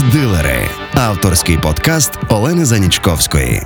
Арт-дилери 0.00 0.68
авторський 0.94 1.58
подкаст 1.58 2.12
Олени 2.28 2.64
Занічковської 2.64 3.62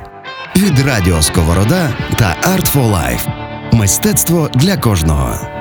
від 0.57 0.79
Радіо 0.79 1.23
Сковорода 1.23 1.97
та 2.19 2.37
Art 2.43 2.75
for 2.75 2.91
Life. 2.91 3.29
Мистецтво 3.73 4.51
для 4.55 4.77
кожного. 4.77 5.54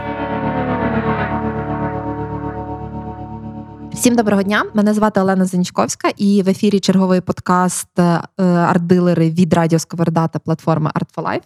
Всім 4.03 4.15
доброго 4.15 4.43
дня. 4.43 4.63
Мене 4.73 4.93
звати 4.93 5.21
Олена 5.21 5.45
Занічковська, 5.45 6.09
і 6.17 6.41
в 6.41 6.49
ефірі 6.49 6.79
черговий 6.79 7.21
подкаст 7.21 7.99
е, 7.99 8.21
арт-дилери 8.43 9.29
від 9.29 9.53
Радіо 9.53 9.79
Сковорода 9.79 10.27
та 10.27 10.39
платформи 10.39 10.91
Art 10.95 11.15
for 11.15 11.25
Life. 11.25 11.41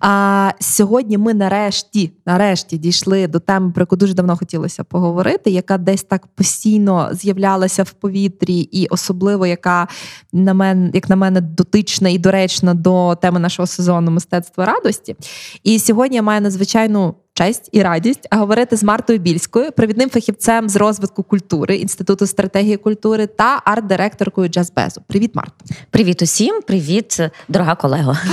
А 0.00 0.50
сьогодні 0.60 1.18
ми 1.18 1.34
нарешті 1.34 2.12
нарешті 2.26 2.78
дійшли 2.78 3.26
до 3.26 3.40
теми, 3.40 3.70
про 3.70 3.82
яку 3.82 3.96
дуже 3.96 4.14
давно 4.14 4.36
хотілося 4.36 4.84
поговорити, 4.84 5.50
яка 5.50 5.78
десь 5.78 6.02
так 6.02 6.26
постійно 6.26 7.08
з'являлася 7.12 7.82
в 7.82 7.90
повітрі, 7.90 8.60
і 8.60 8.86
особливо 8.86 9.46
яка 9.46 9.88
на 10.32 10.54
мене, 10.54 10.90
як 10.94 11.08
на 11.08 11.16
мене, 11.16 11.40
дотична 11.40 12.08
і 12.08 12.18
доречна 12.18 12.74
до 12.74 13.14
теми 13.14 13.40
нашого 13.40 13.66
сезону 13.66 14.10
мистецтва 14.10 14.64
радості. 14.64 15.16
І 15.62 15.78
сьогодні 15.78 16.16
я 16.16 16.22
маю 16.22 16.40
надзвичайну 16.40 17.14
честь 17.34 17.68
і 17.72 17.82
радість 17.82 18.28
говорити 18.30 18.76
з 18.76 18.82
Мартою 18.82 19.18
Більською, 19.18 19.72
провідним 19.72 20.10
фахівцем 20.10 20.68
з 20.68 20.76
розвитку 20.76 21.22
культури 21.22 21.76
інституту 21.76 22.26
стратегії 22.26 22.76
культури 22.76 23.26
та 23.26 23.62
арт-директоркою 23.66 24.48
Джазбезу. 24.48 25.02
Привіт, 25.06 25.30
Марто. 25.34 25.64
Привіт 25.90 26.22
усім, 26.22 26.60
привіт, 26.66 27.20
дорога 27.48 27.74
колего. 27.74 28.16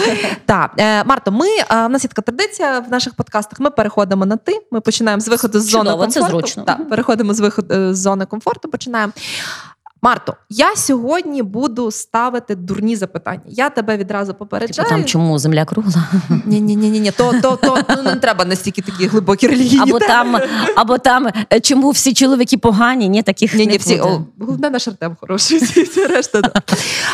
Так, 0.45 0.73
е, 0.77 1.03
Марто, 1.03 1.31
ми 1.31 1.47
е, 1.47 1.63
в 1.69 1.89
нас 1.89 2.03
є 2.03 2.07
така 2.07 2.21
традиція 2.21 2.79
в 2.79 2.91
наших 2.91 3.13
подкастах. 3.13 3.59
Ми 3.59 3.69
переходимо 3.69 4.25
на 4.25 4.37
ти. 4.37 4.61
Ми 4.71 4.81
починаємо 4.81 5.21
з 5.21 5.27
виходу 5.27 5.59
з 5.59 5.69
зони 5.69 5.89
комфорту. 5.91 6.11
Це 6.11 6.21
зручно. 6.21 6.63
Так, 6.63 6.89
переходимо 6.89 7.33
з 7.33 7.39
виходу 7.39 7.73
е, 7.73 7.93
з 7.93 7.97
зони 7.97 8.25
комфорту. 8.25 8.69
Починаємо. 8.69 9.13
Марто, 10.03 10.35
я 10.49 10.75
сьогодні 10.75 11.43
буду 11.43 11.91
ставити 11.91 12.55
дурні 12.55 12.95
запитання. 12.95 13.41
Я 13.47 13.69
тебе 13.69 13.97
відразу 13.97 14.33
попереджаю. 14.33 14.89
Типу 14.89 14.89
там 14.89 15.05
чому 15.05 15.39
земля 15.39 15.65
кругла? 15.65 16.03
Ні, 16.45 16.61
ні, 16.61 16.75
ні, 16.75 16.99
ні, 16.99 17.11
то 17.11 17.33
то, 17.41 17.55
то 17.55 17.77
ну, 17.97 18.03
не 18.03 18.15
треба 18.15 18.45
настільки 18.45 18.81
такі 18.81 19.07
глибокі 19.07 19.47
релігійні 19.47 19.81
Або 19.81 19.99
теми. 19.99 20.39
там, 20.39 20.41
або 20.75 20.97
там 20.97 21.27
е, 21.53 21.59
чому 21.59 21.89
всі 21.89 22.13
чоловіки 22.13 22.57
погані? 22.57 23.09
Ні, 23.09 23.23
таких 23.23 23.53
ні, 23.53 23.65
не 23.65 23.71
ні, 23.71 23.77
всі 23.77 23.99
о, 23.99 24.25
головне 24.39 24.69
наш 24.69 24.87
Артем 24.87 25.17
хороший. 25.19 25.57
Всі 25.59 26.05
решта. 26.05 26.41
Да. 26.41 26.53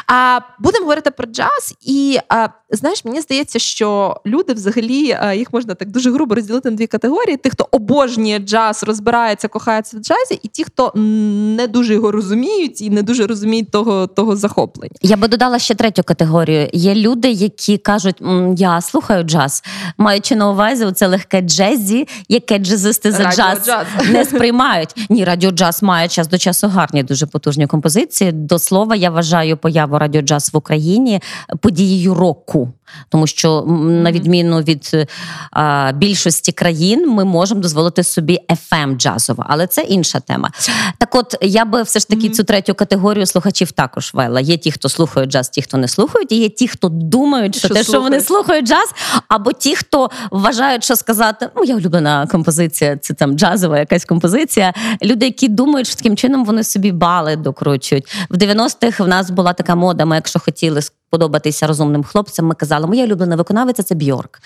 А 0.08 0.40
будемо 0.60 0.84
говорити 0.84 1.12
про 1.12 1.26
джаз, 1.26 1.76
і 1.82 2.20
а, 2.30 2.48
знаєш, 2.70 3.06
мені 3.06 3.22
здається, 3.22 3.60
що 3.60 4.16
люди 4.26 4.54
взагалі 4.54 5.18
а, 5.22 5.34
їх 5.34 5.54
можна 5.54 5.76
так 5.76 5.92
дуже 5.92 6.12
грубо 6.12 6.36
розділити 6.36 6.70
на 6.70 6.78
дві 6.78 6.88
категорії: 6.88 7.38
тих, 7.38 7.54
хто 7.54 7.68
обожнює 7.72 8.40
джаз, 8.40 8.84
розбирається, 8.84 9.48
кохається 9.48 9.98
в 9.98 10.00
джазі, 10.00 10.40
і 10.44 10.48
ті, 10.48 10.64
хто 10.64 10.92
не 10.96 11.68
дуже 11.68 11.94
його 11.94 12.12
розуміють 12.12 12.77
і 12.82 12.90
не 12.90 13.04
дуже 13.04 13.28
розуміють 13.28 13.72
того, 13.72 14.08
того 14.08 14.36
захоплення. 14.36 14.96
Я 15.02 15.18
би 15.18 15.28
додала 15.28 15.60
ще 15.60 15.76
третю 15.76 16.04
категорію. 16.04 16.70
Є 16.74 16.96
люди, 16.96 17.32
які 17.32 17.78
кажуть, 17.78 18.16
я 18.58 18.82
слухаю 18.82 19.24
джаз, 19.24 19.64
маючи 19.98 20.36
на 20.36 20.50
увазі 20.50 20.92
це 20.92 21.08
легке 21.08 21.42
джезі, 21.42 22.08
яке 22.30 22.60
джазисти 22.60 23.12
за 23.12 23.32
джаз 23.32 23.70
не 24.12 24.26
сприймають. 24.26 25.08
Ні, 25.10 25.26
радіоджаз 25.26 25.84
має 25.84 26.08
час 26.08 26.28
до 26.28 26.38
часу 26.38 26.68
гарні, 26.68 27.04
дуже 27.04 27.26
потужні 27.26 27.68
композиції. 27.68 28.32
До 28.32 28.60
слова, 28.60 28.96
я 28.96 29.10
вважаю 29.10 29.58
появу 29.58 30.00
радіоджаз 30.00 30.54
в 30.54 30.58
Україні 30.58 31.22
подією 31.62 32.14
року. 32.14 32.74
Тому 33.10 33.28
що 33.28 33.62
на 33.88 34.12
відміну 34.12 34.62
від 34.62 35.08
а, 35.52 35.92
більшості 35.96 36.52
країн, 36.52 37.10
ми 37.10 37.26
можемо 37.26 37.62
дозволити 37.62 38.04
собі 38.04 38.40
fm 38.50 38.98
джазово, 38.98 39.46
але 39.50 39.68
це 39.68 39.82
інша 39.82 40.20
тема. 40.20 40.50
Так, 40.98 41.16
от 41.16 41.36
я 41.42 41.66
би 41.66 41.82
все 41.82 42.00
ж 42.00 42.08
таки 42.08 42.30
цю 42.30 42.44
третю 42.44 42.67
категорію 42.76 43.26
слухачів 43.26 43.72
також 43.72 44.12
вела. 44.14 44.40
Є 44.40 44.58
ті, 44.58 44.72
хто 44.72 44.90
слухають 44.90 45.32
джаз, 45.32 45.50
ті, 45.50 45.62
хто 45.62 45.78
не 45.78 45.88
слухають, 45.88 46.32
і 46.32 46.36
є 46.36 46.50
ті, 46.50 46.68
хто 46.68 46.90
думають, 46.90 47.56
що, 47.56 47.68
Що 47.68 47.76
те, 47.76 47.84
що 47.84 48.02
вони 48.02 48.22
слухають. 48.22 48.28
слухають 48.28 48.68
джаз, 48.68 48.94
або 49.28 49.52
ті, 49.52 49.76
хто 49.76 50.10
вважають, 50.32 50.84
що 50.84 50.96
сказати, 50.96 51.50
ну 51.56 51.64
я 51.64 51.76
улюблена 51.76 52.28
композиція, 52.28 52.98
це 52.98 53.14
там 53.14 53.34
джазова 53.38 53.80
якась 53.80 54.06
композиція. 54.06 54.74
Люди, 55.04 55.26
які 55.26 55.48
думають, 55.48 55.88
що 55.88 55.96
таким 55.96 56.18
чином 56.18 56.46
вони 56.46 56.64
собі 56.64 56.92
бали 56.92 57.36
докручують. 57.36 58.08
В 58.30 58.38
90-х 58.38 59.04
в 59.04 59.08
нас 59.08 59.30
була 59.30 59.54
така 59.54 59.76
мода. 59.76 60.06
Ми, 60.06 60.16
якщо 60.16 60.40
хотіли 60.40 60.82
сподобатися 61.08 61.68
розумним 61.68 62.04
хлопцям, 62.04 62.46
ми 62.46 62.56
казали, 62.56 62.88
моя 62.88 63.04
улюблена 63.06 63.36
виконавиця 63.36 63.84
це 63.84 63.96
Бьорк. 63.96 64.40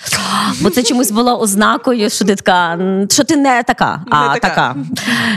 Бо 0.61 0.69
це 0.69 0.83
чомусь 0.83 1.11
було 1.11 1.39
ознакою, 1.39 2.09
що 2.09 2.25
ти 2.25 2.35
така, 2.35 2.79
що 3.09 3.23
ти 3.23 3.35
не 3.35 3.63
така, 3.63 4.05
а 4.09 4.27
Не 4.27 4.39
така. 4.39 4.47
така. 4.49 4.75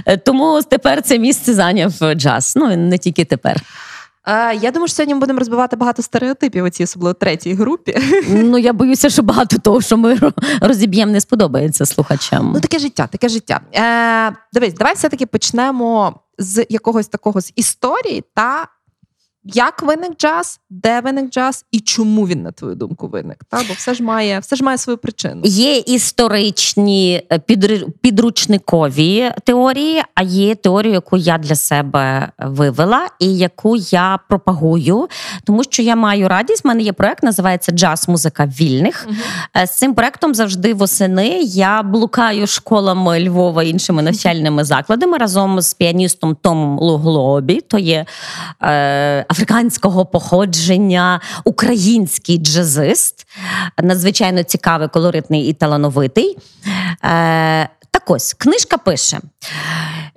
Е, 0.06 0.16
Тому 0.16 0.60
тепер 0.62 1.02
це 1.02 1.18
місце 1.18 1.54
зайняв 1.54 1.92
джаз. 2.14 2.52
Ну 2.56 2.72
і 2.72 2.76
не 2.76 2.98
тільки 2.98 3.24
тепер. 3.24 3.62
Е, 4.26 4.54
я 4.54 4.70
думаю, 4.70 4.88
що 4.88 4.96
сьогодні 4.96 5.14
ми 5.14 5.20
будемо 5.20 5.38
розбивати 5.38 5.76
багато 5.76 6.02
стереотипів 6.02 6.64
у 6.64 6.68
цій 6.70 6.84
особливо 6.84 7.14
третій 7.14 7.54
групі. 7.54 7.98
Ну 8.28 8.58
я 8.58 8.72
боюся, 8.72 9.10
що 9.10 9.22
багато 9.22 9.58
того, 9.58 9.80
що 9.80 9.96
ми 9.96 10.18
розіб'ємо, 10.60 11.12
не 11.12 11.20
сподобається 11.20 11.86
слухачам. 11.86 12.50
Ну, 12.54 12.60
таке 12.60 12.78
життя, 12.78 13.06
таке 13.06 13.28
життя. 13.28 13.60
Е, 13.74 14.36
дивись, 14.52 14.74
давай 14.74 14.94
все-таки 14.94 15.26
почнемо 15.26 16.20
з 16.38 16.66
якогось 16.68 17.08
такого 17.08 17.40
з 17.40 17.52
історії 17.56 18.24
та 18.34 18.66
як 19.44 19.82
виник 19.82 20.16
джаз, 20.18 20.60
де 20.70 21.00
виник 21.00 21.30
джаз 21.30 21.64
і 21.72 21.80
чому 21.80 22.26
він, 22.26 22.42
на 22.42 22.52
твою 22.52 22.74
думку, 22.74 23.08
виник. 23.08 23.44
Та? 23.48 23.56
Бо 23.68 23.74
все 23.74 23.94
ж 23.94 24.02
має, 24.02 24.38
все 24.38 24.56
ж 24.56 24.64
має 24.64 24.78
свою 24.78 24.98
причину. 24.98 25.40
Є 25.44 25.76
історичні 25.76 27.22
е, 27.32 27.38
підручникові 28.00 29.30
теорії, 29.44 30.02
а 30.14 30.22
є 30.22 30.54
теорія, 30.54 30.92
яку 30.92 31.16
я 31.16 31.38
для 31.38 31.54
себе 31.56 32.30
вивела 32.38 33.06
і 33.20 33.36
яку 33.38 33.76
я 33.76 34.18
пропагую, 34.28 35.08
тому 35.44 35.64
що 35.64 35.82
я 35.82 35.96
маю 35.96 36.28
радість. 36.28 36.64
У 36.64 36.68
мене 36.68 36.82
є 36.82 36.92
проект, 36.92 37.22
називається 37.22 37.72
Джаз 37.72 38.08
Музика 38.08 38.46
вільних. 38.46 39.08
Е, 39.56 39.66
З 39.66 39.78
цим 39.78 39.94
проектом 39.94 40.34
завжди 40.34 40.74
восени 40.74 41.28
я 41.42 41.82
блукаю 41.82 42.46
школами 42.46 43.20
Львова 43.20 43.62
і 43.62 43.68
іншими 43.68 44.02
навчальними 44.02 44.64
закладами 44.64 45.18
разом 45.18 45.60
з 45.60 45.74
піаністом 45.74 46.36
Томом 46.42 46.78
Луглобі. 46.78 47.60
То 47.60 47.78
є 47.78 48.06
е, 48.62 49.26
африканського 49.34 50.06
походження, 50.06 51.20
український 51.44 52.38
джазист, 52.38 53.26
надзвичайно 53.82 54.42
цікавий, 54.42 54.88
колоритний 54.88 55.46
і 55.46 55.52
талановитий. 55.52 56.36
Так 57.94 58.10
ось 58.10 58.34
книжка 58.34 58.78
пише. 58.78 59.20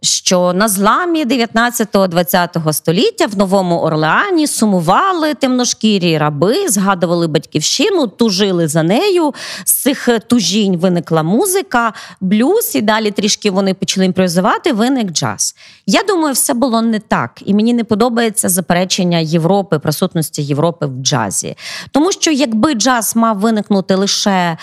Що 0.02 0.54
на 0.54 0.68
зламі 0.68 1.26
19-20 1.26 2.74
століття 2.74 3.26
в 3.26 3.38
Новому 3.38 3.80
Орлеані 3.80 4.48
сумували 4.48 5.34
темношкірі 5.34 6.18
раби, 6.18 6.70
згадували 6.70 7.28
батьківщину, 7.28 8.08
тужили 8.08 8.68
за 8.68 8.84
нею. 8.84 9.34
З 9.64 9.74
цих 9.74 10.10
тужінь 10.28 10.78
виникла 10.78 11.24
музика, 11.24 11.94
блюз, 12.22 12.76
і 12.76 12.82
далі 12.82 13.12
трішки 13.12 13.52
вони 13.52 13.74
почали 13.74 14.06
імпровізувати. 14.06 14.74
Виник 14.74 15.12
джаз. 15.12 15.56
Я 15.86 16.04
думаю, 16.04 16.34
все 16.34 16.54
було 16.54 16.82
не 16.82 17.00
так, 17.00 17.32
і 17.46 17.54
мені 17.54 17.74
не 17.74 17.84
подобається 17.84 18.50
заперечення 18.50 19.18
Європи, 19.18 19.80
присутності 19.80 20.42
Європи 20.42 20.86
в 20.86 21.04
джазі. 21.04 21.58
Тому 21.92 22.12
що 22.12 22.32
якби 22.32 22.74
джаз 22.74 23.16
мав 23.16 23.40
виникнути 23.40 23.96
лише 23.96 24.58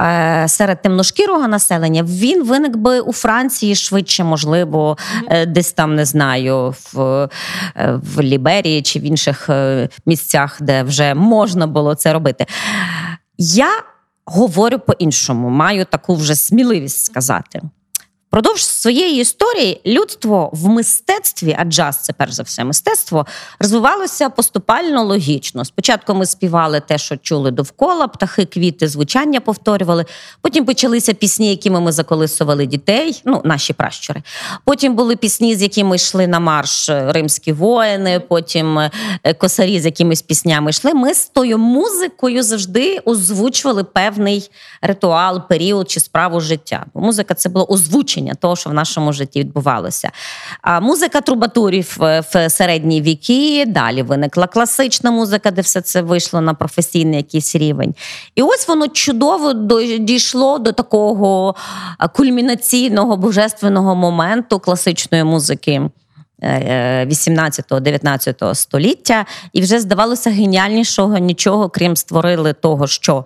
е, 0.00 0.44
серед 0.48 0.82
темношкірого 0.82 1.48
населення, 1.48 2.02
він 2.02 2.49
виник 2.50 2.76
би 2.76 3.00
у 3.00 3.12
Франції 3.12 3.74
швидше, 3.74 4.24
можливо, 4.24 4.98
е, 5.28 5.46
десь 5.46 5.72
там 5.72 5.94
не 5.94 6.04
знаю, 6.04 6.74
в, 6.92 7.00
е, 7.76 8.00
в 8.14 8.22
Ліберії 8.22 8.82
чи 8.82 8.98
в 8.98 9.02
інших 9.02 9.48
е, 9.48 9.88
місцях, 10.06 10.62
де 10.62 10.82
вже 10.82 11.14
можна 11.14 11.66
було 11.66 11.94
це 11.94 12.12
робити. 12.12 12.46
Я 13.38 13.70
говорю 14.24 14.78
по-іншому, 14.78 15.48
маю 15.48 15.84
таку 15.84 16.14
вже 16.14 16.34
сміливість 16.34 17.04
сказати. 17.04 17.60
Продовж 18.30 18.64
своєї 18.64 19.20
історії 19.20 19.80
людство 19.86 20.50
в 20.52 20.68
мистецтві, 20.68 21.56
а 21.58 21.64
джаз 21.64 21.96
це 21.96 22.12
перш 22.12 22.32
за 22.32 22.42
все 22.42 22.64
мистецтво, 22.64 23.26
розвивалося 23.60 24.30
поступально 24.30 25.04
логічно. 25.04 25.64
Спочатку 25.64 26.14
ми 26.14 26.26
співали 26.26 26.80
те, 26.80 26.98
що 26.98 27.16
чули 27.16 27.50
довкола, 27.50 28.08
птахи, 28.08 28.44
квіти, 28.44 28.88
звучання 28.88 29.40
повторювали. 29.40 30.04
Потім 30.40 30.64
почалися 30.64 31.14
пісні, 31.14 31.50
якими 31.50 31.80
ми 31.80 31.92
заколисували 31.92 32.66
дітей, 32.66 33.22
ну 33.24 33.42
наші 33.44 33.72
пращури. 33.72 34.22
Потім 34.64 34.94
були 34.94 35.16
пісні, 35.16 35.56
з 35.56 35.62
якими 35.62 35.96
йшли 35.96 36.26
на 36.26 36.40
марш 36.40 36.88
е, 36.88 37.12
римські 37.12 37.52
воїни. 37.52 38.20
Потім 38.20 38.78
е, 38.78 38.90
косарі 39.38 39.80
з 39.80 39.84
якимись 39.84 40.22
піснями 40.22 40.70
йшли. 40.70 40.94
Ми 40.94 41.14
з 41.14 41.28
тою 41.28 41.58
музикою 41.58 42.42
завжди 42.42 42.98
озвучували 43.04 43.84
певний 43.84 44.50
ритуал, 44.82 45.48
період 45.48 45.90
чи 45.90 46.00
справу 46.00 46.40
життя. 46.40 46.86
Бо 46.94 47.00
музика 47.00 47.34
це 47.34 47.48
було 47.48 47.66
озвучення 47.66 48.19
того, 48.40 48.56
що 48.56 48.70
в 48.70 48.74
нашому 48.74 49.12
житті 49.12 49.40
відбувалося. 49.40 50.10
А 50.62 50.80
музика 50.80 51.20
трубадурів 51.20 51.98
е, 52.02 52.22
в 52.34 52.50
середні 52.50 53.02
віки. 53.02 53.64
Далі 53.66 54.02
виникла 54.02 54.46
класична 54.46 55.10
музика, 55.10 55.50
де 55.50 55.60
все 55.60 55.80
це 55.80 56.02
вийшло 56.02 56.40
на 56.40 56.54
професійний 56.54 57.16
якийсь 57.16 57.56
рівень. 57.56 57.94
І 58.34 58.42
ось 58.42 58.68
воно 58.68 58.88
чудово 58.88 59.52
до- 59.52 59.96
дійшло 59.98 60.58
до 60.58 60.72
такого 60.72 61.54
кульмінаційного 62.14 63.16
божественного 63.16 63.94
моменту 63.94 64.58
класичної 64.58 65.24
музики. 65.24 65.90
18-19 66.42 68.54
століття, 68.54 69.26
і 69.52 69.60
вже 69.60 69.80
здавалося 69.80 70.30
геніальнішого 70.30 71.18
нічого, 71.18 71.68
крім 71.68 71.96
створили 71.96 72.52
того, 72.52 72.86
що 72.86 73.24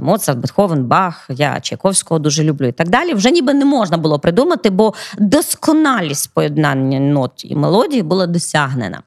Моцарт, 0.00 0.38
Бетховен, 0.38 0.84
Бах, 0.84 1.26
я 1.28 1.60
Чайковського 1.60 2.18
дуже 2.18 2.44
люблю 2.44 2.66
і 2.66 2.72
так 2.72 2.88
далі. 2.88 3.14
Вже 3.14 3.30
ніби 3.30 3.54
не 3.54 3.64
можна 3.64 3.96
було 3.96 4.18
придумати, 4.18 4.70
бо 4.70 4.94
досконалість 5.18 6.34
поєднання 6.34 7.00
нот 7.00 7.44
і 7.44 7.56
мелодії 7.56 8.02
була 8.02 8.26
досягнена. 8.26 9.02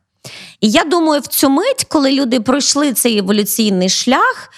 І 0.62 0.69
я 0.69 0.83
думаю, 0.83 1.21
в 1.21 1.27
цю 1.27 1.50
мить, 1.50 1.86
коли 1.89 2.12
люди 2.12 2.39
пройшли 2.39 2.94
цей 2.94 3.18
еволюційний 3.18 3.89
шлях 3.89 4.51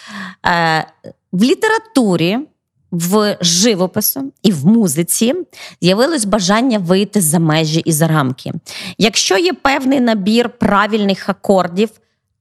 е, 0.46 0.86
в 1.32 1.44
літературі, 1.44 2.40
в 2.92 3.38
живопису 3.42 4.32
і 4.44 4.52
в 4.52 4.66
музиці 4.66 5.34
з'явилось 5.82 6.26
бажання 6.26 6.80
вийти 6.80 7.22
за 7.22 7.40
межі 7.40 7.80
і 7.80 7.92
за 7.92 8.08
рамки. 8.08 8.54
Якщо 8.98 9.38
є 9.38 9.54
певний 9.54 10.00
набір 10.00 10.50
правильних 10.50 11.30
акордів, 11.30 11.90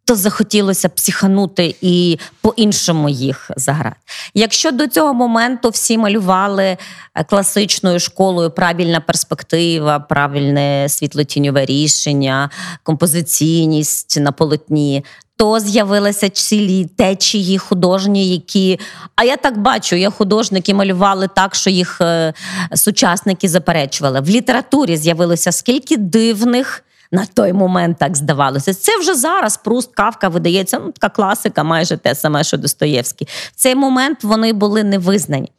то 0.07 0.15
захотілося 0.15 0.89
психанути 0.89 1.75
і 1.81 2.19
по-іншому 2.41 3.09
їх 3.09 3.51
заграти. 3.57 3.97
Якщо 4.35 4.71
до 4.71 4.87
цього 4.87 5.15
моменту 5.15 5.69
всі 5.69 5.99
малювали 5.99 6.65
е, 6.65 6.79
класичною 7.25 8.01
школою 8.01 8.51
правильна 8.51 9.01
перспектива, 9.01 9.99
правильне 10.01 10.89
світлотіньове 10.89 11.65
рішення, 11.65 12.51
композиційність 12.83 14.21
на 14.21 14.33
полотні. 14.33 15.05
То 15.37 15.61
з'явилися 15.61 16.29
цілі 16.29 16.85
течії 16.85 17.59
художні, 17.59 18.29
які. 18.29 18.81
А 19.17 19.25
я 19.25 19.37
так 19.37 19.59
бачу, 19.59 19.97
я 19.97 20.11
художники 20.11 20.75
малювали 20.75 21.29
так, 21.37 21.55
що 21.55 21.71
їх 21.71 22.01
е, 22.01 22.35
сучасники 22.75 23.49
заперечували. 23.49 24.21
В 24.21 24.29
літературі 24.29 24.97
з'явилося 24.97 25.53
скільки 25.53 25.97
дивних 25.97 26.83
на 27.13 27.27
той 27.27 27.53
момент 27.53 27.99
так 27.99 28.17
здавалося. 28.17 28.75
Це 28.75 28.99
вже 28.99 29.15
зараз 29.15 29.57
Пруст 29.57 29.95
Кавка 29.95 30.29
видається, 30.29 30.79
ну 30.79 30.93
така 30.93 31.09
класика, 31.09 31.65
майже 31.65 31.97
те 31.97 32.15
саме, 32.15 32.45
що 32.45 32.57
Достоєвський. 32.57 33.29
В 33.53 33.57
цей 33.57 33.75
момент 33.75 34.25
вони 34.25 34.53
були 34.53 34.85
невизнані. 34.85 35.53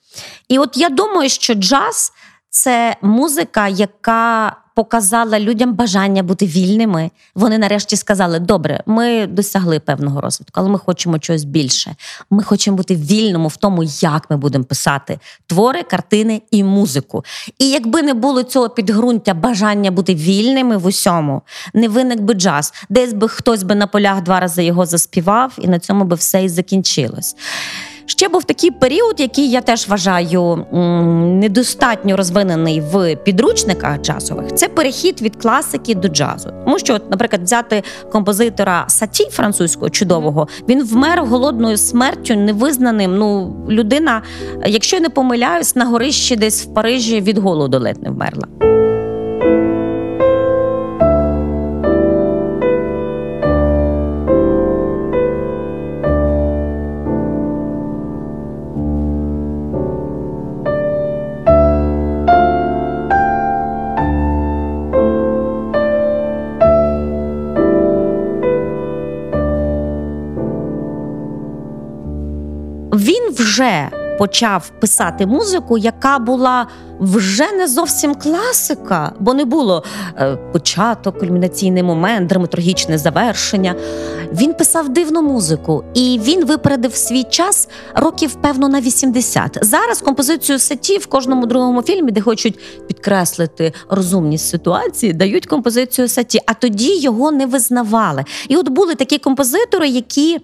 І 0.47 0.59
от 0.59 0.77
я 0.77 0.89
думаю, 0.89 1.29
що 1.29 1.53
джаз 1.53 2.11
це 2.49 2.95
музика, 3.01 3.67
яка 3.67 4.55
показала 4.77 5.39
людям 5.39 5.73
бажання 5.73 6.23
бути 6.23 6.45
вільними. 6.45 7.11
Вони 7.35 7.57
нарешті 7.57 7.97
сказали: 7.97 8.39
добре, 8.39 8.83
ми 8.85 9.27
досягли 9.27 9.79
певного 9.79 10.21
розвитку, 10.21 10.59
але 10.59 10.69
ми 10.69 10.79
хочемо 10.79 11.19
чогось 11.19 11.43
більше. 11.43 11.95
Ми 12.29 12.43
хочемо 12.43 12.77
бути 12.77 12.95
вільними 12.95 13.47
в 13.47 13.55
тому, 13.55 13.83
як 13.83 14.29
ми 14.29 14.37
будемо 14.37 14.63
писати 14.63 15.19
твори, 15.47 15.83
картини 15.83 16.41
і 16.51 16.63
музику. 16.63 17.25
І 17.59 17.69
якби 17.69 18.01
не 18.01 18.13
було 18.13 18.43
цього 18.43 18.69
підґрунтя 18.69 19.33
бажання 19.33 19.91
бути 19.91 20.15
вільними 20.15 20.77
в 20.77 20.85
усьому, 20.85 21.41
не 21.73 21.87
виник 21.87 22.21
би 22.21 22.33
джаз, 22.33 22.73
десь 22.89 23.13
би 23.13 23.27
хтось 23.27 23.63
би 23.63 23.75
на 23.75 23.87
полях 23.87 24.21
два 24.23 24.39
рази 24.39 24.63
його 24.63 24.85
заспівав, 24.85 25.53
і 25.57 25.67
на 25.67 25.79
цьому 25.79 26.03
би 26.03 26.15
все 26.15 26.43
і 26.43 26.49
закінчилось. 26.49 27.35
Ще 28.09 28.29
був 28.29 28.43
такий 28.43 28.71
період, 28.71 29.19
який 29.19 29.49
я 29.49 29.61
теж 29.61 29.87
вважаю 29.87 30.65
недостатньо 31.41 32.17
розвинений 32.17 32.81
в 32.81 33.15
підручниках 33.15 34.01
джазових. 34.01 34.53
Це 34.55 34.67
перехід 34.67 35.21
від 35.21 35.35
класики 35.35 35.95
до 35.95 36.07
джазу. 36.07 36.49
Тому 36.65 36.79
що, 36.79 36.99
наприклад, 37.09 37.43
взяти 37.43 37.83
композитора 38.11 38.85
Саті 38.87 39.29
французького 39.29 39.89
чудового, 39.89 40.47
він 40.69 40.83
вмер 40.83 41.23
голодною 41.23 41.77
смертю 41.77 42.35
невизнаним. 42.35 43.17
Ну, 43.17 43.55
людина, 43.69 44.21
якщо 44.65 44.95
я 44.95 45.01
не 45.01 45.09
помиляюсь, 45.09 45.75
на 45.75 45.85
горищі 45.85 46.35
десь 46.35 46.65
в 46.65 46.73
Парижі 46.73 47.21
від 47.21 47.37
голоду 47.37 47.79
ледь 47.79 48.03
не 48.03 48.09
вмерла. 48.09 48.76
Вже 73.57 73.89
почав 74.17 74.69
писати 74.69 75.25
музику, 75.25 75.77
яка 75.77 76.19
була 76.19 76.67
вже 76.99 77.51
не 77.51 77.67
зовсім 77.67 78.15
класика, 78.15 79.11
бо 79.19 79.33
не 79.33 79.45
було 79.45 79.83
е, 80.17 80.35
початок, 80.35 81.19
кульмінаційний 81.19 81.83
момент, 81.83 82.29
драматургічне 82.29 82.97
завершення. 82.97 83.75
Він 84.33 84.53
писав 84.53 84.89
дивну 84.89 85.21
музику, 85.21 85.83
і 85.93 86.19
він 86.23 86.45
випередив 86.45 86.95
свій 86.95 87.23
час 87.23 87.69
років, 87.95 88.35
певно, 88.41 88.67
на 88.67 88.81
80. 88.81 89.57
Зараз 89.61 90.01
композицію 90.01 90.59
сеті 90.59 90.97
в 90.97 91.07
кожному 91.07 91.45
другому 91.45 91.81
фільмі, 91.81 92.11
де 92.11 92.21
хочуть 92.21 92.59
підкреслити 92.87 93.73
розумність 93.89 94.49
ситуації, 94.49 95.13
дають 95.13 95.45
композицію 95.45 96.07
сеті, 96.07 96.39
а 96.45 96.53
тоді 96.53 96.99
його 96.99 97.31
не 97.31 97.45
визнавали. 97.45 98.25
І 98.47 98.57
от 98.57 98.69
були 98.69 98.95
такі 98.95 99.17
композитори, 99.17 99.87
які. 99.87 100.39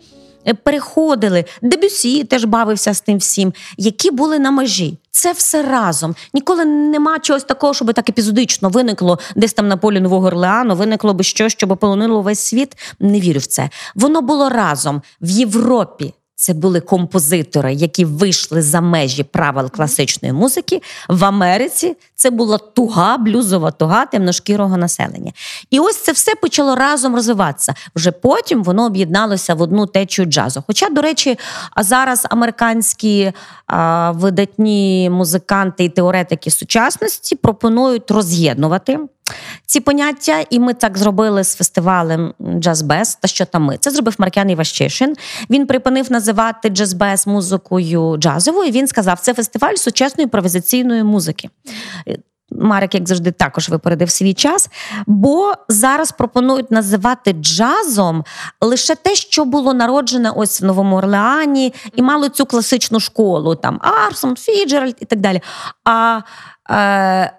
Е, 0.47 0.53
переходили. 0.53 1.45
Дебюсі 1.61 2.23
теж 2.23 2.45
бавився 2.45 2.93
з 2.93 3.01
тим 3.01 3.17
всім, 3.17 3.53
які 3.77 4.11
були 4.11 4.39
на 4.39 4.51
межі. 4.51 4.97
Це 5.11 5.31
все 5.31 5.63
разом. 5.63 6.15
Ніколи 6.33 6.65
нема 6.65 7.19
чогось 7.19 7.43
такого, 7.43 7.73
щоб 7.73 7.93
так 7.93 8.09
епізодично 8.09 8.69
виникло 8.69 9.19
десь 9.35 9.53
там 9.53 9.67
на 9.67 9.77
полі 9.77 9.99
Нового 9.99 10.27
Орлеану, 10.27 10.75
виникло 10.75 11.13
би 11.13 11.23
щось, 11.23 11.53
щоб 11.53 11.77
полонило 11.79 12.21
весь 12.21 12.39
світ. 12.39 12.77
Не 12.99 13.19
вірю 13.19 13.39
в 13.39 13.45
це. 13.45 13.69
Воно 13.95 14.21
було 14.21 14.49
разом 14.49 15.01
в 15.21 15.29
Європі. 15.29 16.13
Це 16.43 16.53
були 16.53 16.79
композитори, 16.79 17.73
які 17.73 18.05
вийшли 18.05 18.61
за 18.61 18.81
межі 18.81 19.23
правил 19.23 19.71
класичної 19.71 20.33
музики. 20.33 20.81
В 21.09 21.25
Америці 21.25 21.95
це 22.15 22.29
була 22.29 22.57
туга, 22.57 23.17
блюзова 23.17 23.71
туга 23.71 24.05
темношкірого 24.05 24.77
населення. 24.77 25.31
І 25.69 25.79
ось 25.79 26.03
це 26.03 26.11
все 26.11 26.35
почало 26.41 26.75
разом 26.75 27.15
розвиватися. 27.15 27.73
Вже 27.95 28.11
потім 28.11 28.63
воно 28.63 28.85
об'єдналося 28.85 29.53
в 29.53 29.61
одну 29.61 29.85
течію 29.85 30.25
джазу. 30.25 30.63
Хоча, 30.67 30.89
до 30.89 31.01
речі, 31.01 31.39
зараз 31.77 32.27
американські 32.29 33.31
а, 33.67 34.11
видатні 34.11 35.09
музиканти 35.09 35.83
і 35.83 35.89
теоретики 35.89 36.51
сучасності 36.51 37.35
пропонують 37.35 38.11
роз'єднувати 38.11 38.99
ці 39.65 39.79
поняття, 39.79 40.45
і 40.49 40.59
ми 40.59 40.73
так 40.73 40.97
зробили 40.97 41.43
з 41.43 41.55
фестивалем 41.55 42.33
Джазбез. 42.59 43.15
Та 43.15 43.27
що 43.27 43.45
там 43.45 43.63
ми? 43.63 43.77
Це 43.77 43.91
зробив 43.91 44.15
Маркян 44.17 44.49
Іващишин. 44.49 45.15
Він 45.49 45.67
припинив 45.67 46.11
називати 46.11 46.69
джазбез 46.69 47.27
музикою 47.27 48.17
джазовою. 48.17 48.71
Він 48.71 48.87
сказав, 48.87 49.19
це 49.19 49.33
фестиваль 49.33 49.75
сучасної 49.75 50.23
імпровізаційної 50.23 51.03
музики. 51.03 51.49
Марик, 52.51 52.95
як 52.95 53.07
завжди, 53.07 53.31
також 53.31 53.69
випередив 53.69 54.09
свій 54.09 54.33
час, 54.33 54.69
бо 55.07 55.53
зараз 55.69 56.11
пропонують 56.11 56.71
називати 56.71 57.33
джазом 57.33 58.23
лише 58.61 58.95
те, 58.95 59.15
що 59.15 59.45
було 59.45 59.73
народжене 59.73 60.29
ось 60.29 60.61
в 60.61 60.65
Новому 60.65 60.95
Орлеані, 60.95 61.73
і 61.95 62.01
мало 62.01 62.29
цю 62.29 62.45
класичну 62.45 62.99
школу, 62.99 63.55
там 63.55 63.79
Арсон, 64.07 64.35
Фіджеральд 64.35 64.95
і 64.99 65.05
так 65.05 65.19
далі. 65.19 65.41
А 65.83 66.21
е, 66.69 67.33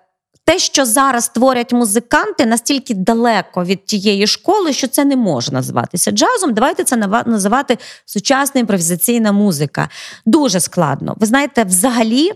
те, 0.44 0.58
що 0.58 0.84
зараз 0.84 1.28
творять 1.28 1.72
музиканти, 1.72 2.46
настільки 2.46 2.94
далеко 2.94 3.64
від 3.64 3.84
тієї 3.84 4.26
школи, 4.26 4.72
що 4.72 4.88
це 4.88 5.04
не 5.04 5.16
може 5.16 5.52
називатися 5.52 6.10
джазом. 6.10 6.54
Давайте 6.54 6.84
це 6.84 6.96
називати 7.26 7.78
сучасна 8.04 8.60
імпровізаційна 8.60 9.32
музика. 9.32 9.88
Дуже 10.26 10.60
складно. 10.60 11.14
Ви 11.16 11.26
знаєте, 11.26 11.64
взагалі. 11.64 12.30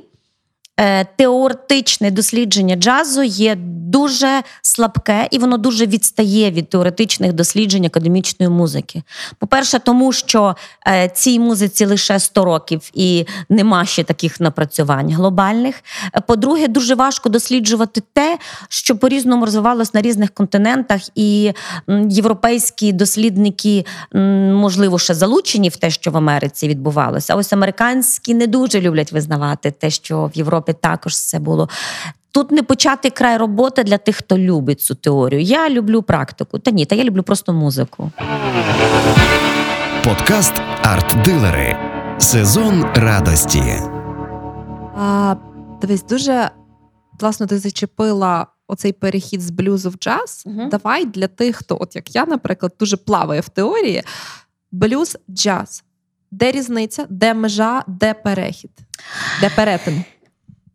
Е, 0.80 1.04
теоретичне 1.16 2.10
дослідження 2.10 2.76
джазу 2.76 3.22
є 3.22 3.56
дуже 3.88 4.42
слабке 4.62 5.28
і 5.30 5.38
воно 5.38 5.58
дуже 5.58 5.86
відстає 5.86 6.50
від 6.50 6.68
теоретичних 6.68 7.32
досліджень 7.32 7.84
академічної 7.84 8.50
музики. 8.50 9.02
По-перше, 9.38 9.78
тому 9.78 10.12
що 10.12 10.56
е, 10.86 11.08
цій 11.08 11.38
музиці 11.38 11.84
лише 11.84 12.20
100 12.20 12.44
років 12.44 12.90
і 12.94 13.26
нема 13.48 13.84
ще 13.84 14.04
таких 14.04 14.40
напрацювань 14.40 15.12
глобальних. 15.12 15.82
Е, 16.14 16.20
по-друге, 16.20 16.68
дуже 16.68 16.94
важко 16.94 17.28
досліджувати 17.28 18.02
те, 18.12 18.38
що 18.68 18.96
по-різному 18.96 19.44
розвивалось 19.44 19.94
на 19.94 20.02
різних 20.02 20.30
континентах, 20.30 21.00
і 21.14 21.52
європейські 22.08 22.92
дослідники, 22.92 23.86
можливо, 24.52 24.98
ще 24.98 25.14
залучені 25.14 25.68
в 25.68 25.76
те, 25.76 25.90
що 25.90 26.10
в 26.10 26.16
Америці 26.16 26.68
відбувалося. 26.68 27.32
А 27.32 27.36
ось 27.36 27.52
американські 27.52 28.34
не 28.34 28.46
дуже 28.46 28.80
люблять 28.80 29.12
визнавати 29.12 29.70
те, 29.70 29.90
що 29.90 30.30
в 30.34 30.38
Європі. 30.38 30.67
Європі 30.68 30.80
також 30.82 31.16
це 31.16 31.38
було. 31.38 31.68
Тут 32.32 32.50
не 32.50 32.62
почати 32.62 33.10
край 33.10 33.36
роботи 33.36 33.84
для 33.84 33.98
тих, 33.98 34.16
хто 34.16 34.38
любить 34.38 34.80
цю 34.80 34.94
теорію. 34.94 35.42
Я 35.42 35.70
люблю 35.70 36.02
практику. 36.02 36.58
Та 36.58 36.70
ні, 36.70 36.86
та 36.86 36.94
я 36.94 37.04
люблю 37.04 37.22
просто 37.22 37.52
музику. 37.52 38.10
Подкаст 40.04 40.52
Арт-дилери. 40.82 41.76
Сезон 42.18 42.84
радості. 42.94 43.62
А, 44.96 45.36
Дивись, 45.80 46.04
дуже 46.04 46.50
класно 47.20 47.46
ти 47.46 47.58
зачепила 47.58 48.46
оцей 48.68 48.92
перехід 48.92 49.40
з 49.40 49.50
блюзу 49.50 49.90
в 49.90 49.94
джаз, 49.94 50.42
угу. 50.46 50.68
давай 50.70 51.04
для 51.04 51.28
тих, 51.28 51.56
хто, 51.56 51.78
от 51.80 51.96
як 51.96 52.14
я, 52.14 52.26
наприклад, 52.26 52.72
дуже 52.80 52.96
плаває 52.96 53.40
в 53.40 53.48
теорії, 53.48 54.02
блюз 54.72 55.18
джаз. 55.30 55.84
Де 56.30 56.52
різниця, 56.52 57.06
де 57.08 57.34
межа, 57.34 57.84
де 57.86 58.14
перехід, 58.14 58.70
де 59.40 59.50
перетин? 59.56 60.04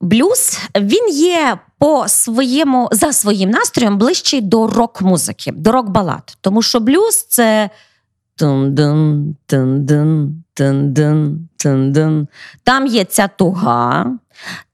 Блюз 0.03 0.59
він 0.75 1.09
є 1.09 1.57
по 1.77 2.07
своєму 2.07 2.89
за 2.91 3.13
своїм 3.13 3.49
настроєм 3.49 3.97
ближчий 3.97 4.41
до 4.41 4.67
рок-музики, 4.67 5.51
до 5.51 5.71
рок-балад. 5.71 6.37
Тому 6.41 6.61
що 6.61 6.79
блюз 6.79 7.25
це 7.29 7.69
тун-дун, 8.41 9.33
тун-дун. 11.57 12.27
Там 12.63 12.87
є 12.87 13.05
ця 13.05 13.27
туга, 13.27 14.17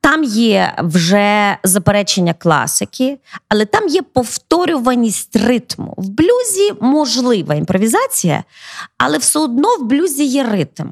там 0.01 0.23
є 0.23 0.73
вже 0.79 1.57
заперечення 1.63 2.33
класики, 2.33 3.19
але 3.49 3.65
там 3.65 3.87
є 3.87 4.01
повторюваність 4.01 5.35
ритму. 5.35 5.93
В 5.97 6.09
блюзі 6.09 6.73
можлива 6.81 7.55
імпровізація, 7.55 8.43
але 8.97 9.17
все 9.17 9.39
одно 9.39 9.75
в 9.75 9.83
блюзі 9.83 10.25
є 10.25 10.43
ритм. 10.43 10.87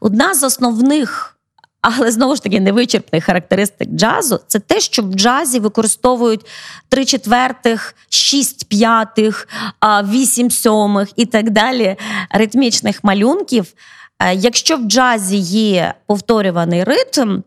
Одна 0.00 0.34
з 0.34 0.42
основних. 0.42 1.28
Але 1.82 2.12
знову 2.12 2.36
ж 2.36 2.42
таки 2.42 2.60
невичерпних 2.60 3.24
характеристик 3.24 3.88
джазу 3.88 4.40
це 4.46 4.58
те, 4.58 4.80
що 4.80 5.02
в 5.02 5.14
джазі 5.14 5.58
використовують 5.58 6.46
три 6.88 7.04
четвертих, 7.04 7.94
шість 8.08 8.68
п'ятих, 8.68 9.48
вісім 10.04 10.50
сьомих 10.50 11.08
і 11.16 11.26
так 11.26 11.50
далі 11.50 11.96
ритмічних 12.30 13.04
малюнків. 13.04 13.66
Е, 14.18 14.34
якщо 14.34 14.76
в 14.76 14.80
джазі 14.80 15.36
є 15.36 15.94
повторюваний 16.06 16.84
ритм, 16.84 17.38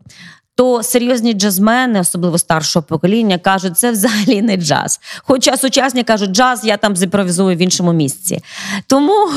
то 0.56 0.82
серйозні 0.82 1.32
джазмени, 1.32 2.00
особливо 2.00 2.38
старшого 2.38 2.82
покоління, 2.82 3.38
кажуть, 3.38 3.78
це 3.78 3.90
взагалі 3.90 4.42
не 4.42 4.56
джаз. 4.56 5.00
Хоча 5.22 5.56
сучасні 5.56 6.04
кажуть, 6.04 6.30
джаз 6.30 6.64
я 6.64 6.76
там 6.76 6.96
зімпровізую 6.96 7.56
в 7.56 7.58
іншому 7.58 7.92
місці. 7.92 8.42
Тому 8.86 9.28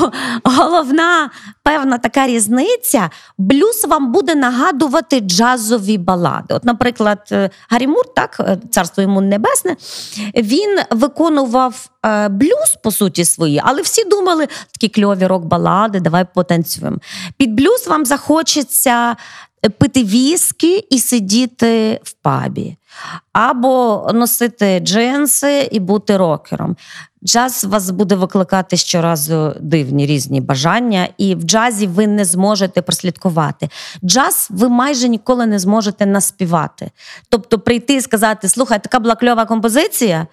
головна 0.44 1.30
певна 1.62 1.98
така 1.98 2.26
різниця: 2.26 3.10
блюз 3.38 3.84
вам 3.88 4.12
буде 4.12 4.34
нагадувати 4.34 5.20
джазові 5.20 5.98
балади. 5.98 6.54
От, 6.54 6.64
наприклад, 6.64 7.28
е, 7.32 7.50
Гаррі 7.68 7.86
Мур, 7.86 8.14
так, 8.16 8.36
е, 8.40 8.58
царство 8.70 9.02
йому 9.02 9.20
небесне, 9.20 9.76
він 10.36 10.78
виконував 10.90 11.90
е, 12.06 12.28
блюз, 12.28 12.76
по 12.82 12.90
суті, 12.90 13.24
свої, 13.24 13.62
але 13.64 13.82
всі 13.82 14.04
думали, 14.04 14.48
такі 14.72 14.88
кльові 14.88 15.26
рок-балади, 15.26 16.00
давай 16.00 16.26
потанцюємо. 16.34 16.98
Під 17.36 17.54
блюз 17.54 17.86
вам 17.88 18.06
захочеться 18.06 19.16
пити 19.78 20.04
віскі 20.04 20.76
і 20.90 20.98
сидіти 20.98 22.00
в 22.02 22.12
пабі, 22.12 22.76
або 23.32 24.10
носити 24.14 24.80
джинси 24.80 25.68
і 25.72 25.80
бути 25.80 26.16
рокером. 26.16 26.76
Джаз 27.24 27.64
вас 27.64 27.90
буде 27.90 28.14
викликати 28.14 28.76
щоразу 28.76 29.54
дивні 29.60 30.06
різні 30.06 30.40
бажання, 30.40 31.08
і 31.18 31.34
в 31.34 31.42
джазі 31.42 31.86
ви 31.86 32.06
не 32.06 32.24
зможете 32.24 32.82
прослідкувати. 32.82 33.68
Джаз 34.04 34.48
ви 34.50 34.68
майже 34.68 35.08
ніколи 35.08 35.46
не 35.46 35.58
зможете 35.58 36.06
наспівати. 36.06 36.90
Тобто 37.28 37.58
прийти 37.58 37.94
і 37.94 38.00
сказати: 38.00 38.48
слухай, 38.48 38.82
така 38.82 38.98
була 38.98 39.14
кльова 39.14 39.46
композиція. 39.46 40.26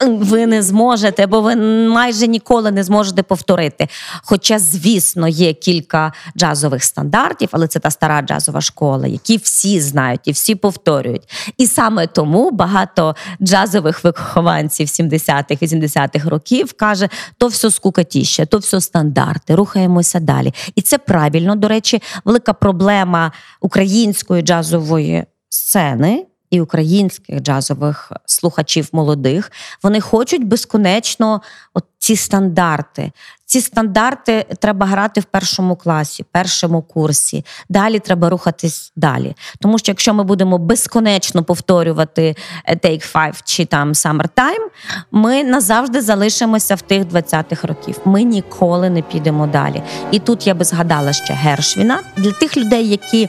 Ви 0.00 0.46
не 0.46 0.62
зможете, 0.62 1.26
бо 1.26 1.40
ви 1.40 1.56
майже 1.88 2.26
ніколи 2.26 2.70
не 2.70 2.84
зможете 2.84 3.22
повторити. 3.22 3.88
Хоча, 4.22 4.58
звісно, 4.58 5.28
є 5.28 5.52
кілька 5.52 6.12
джазових 6.36 6.84
стандартів, 6.84 7.48
але 7.52 7.68
це 7.68 7.78
та 7.78 7.90
стара 7.90 8.22
джазова 8.22 8.60
школа, 8.60 9.06
які 9.06 9.36
всі 9.36 9.80
знають 9.80 10.20
і 10.24 10.32
всі 10.32 10.54
повторюють. 10.54 11.28
І 11.56 11.66
саме 11.66 12.06
тому 12.06 12.50
багато 12.50 13.16
джазових 13.42 14.04
вихованців 14.04 14.86
70-х, 14.86 15.62
80-х 15.62 16.28
років 16.28 16.72
каже: 16.72 17.08
то 17.38 17.46
все 17.46 17.70
скукатіще, 17.70 18.46
то 18.46 18.58
все 18.58 18.80
стандарти, 18.80 19.54
рухаємося 19.54 20.20
далі. 20.20 20.54
І 20.74 20.82
це 20.82 20.98
правильно. 20.98 21.56
До 21.56 21.68
речі, 21.68 22.02
велика 22.24 22.52
проблема 22.52 23.32
української 23.60 24.42
джазової 24.42 25.24
сцени 25.48 26.26
і 26.50 26.60
українських 26.60 27.40
джазових 27.40 28.12
слухачів 28.26 28.88
молодих. 28.92 29.52
Вони 29.82 30.00
хочуть 30.00 30.44
безконечно 30.44 31.42
от 31.74 31.84
ці 31.98 32.16
стандарти. 32.16 33.12
Ці 33.44 33.60
стандарти 33.60 34.46
треба 34.60 34.86
грати 34.86 35.20
в 35.20 35.24
першому 35.24 35.76
класі, 35.76 36.24
першому 36.32 36.82
курсі. 36.82 37.44
Далі 37.68 37.98
треба 37.98 38.30
рухатись 38.30 38.92
далі. 38.96 39.34
Тому 39.60 39.78
що 39.78 39.92
якщо 39.92 40.14
ми 40.14 40.24
будемо 40.24 40.58
безконечно 40.58 41.44
повторювати 41.44 42.36
е, 42.64 42.74
Take 42.74 43.12
Five 43.12 43.40
чи 43.44 43.64
там 43.64 43.92
Summertime, 43.92 44.66
ми 45.10 45.44
назавжди 45.44 46.00
залишимося 46.00 46.74
в 46.74 46.82
тих 46.82 47.02
20-х 47.02 47.68
років. 47.68 47.98
Ми 48.04 48.22
ніколи 48.22 48.90
не 48.90 49.02
підемо 49.02 49.46
далі. 49.46 49.82
І 50.10 50.18
тут 50.18 50.46
я 50.46 50.54
би 50.54 50.64
згадала 50.64 51.12
ще 51.12 51.34
Гершвіна 51.34 52.00
для 52.16 52.32
тих 52.32 52.56
людей, 52.56 52.88
які 52.88 53.28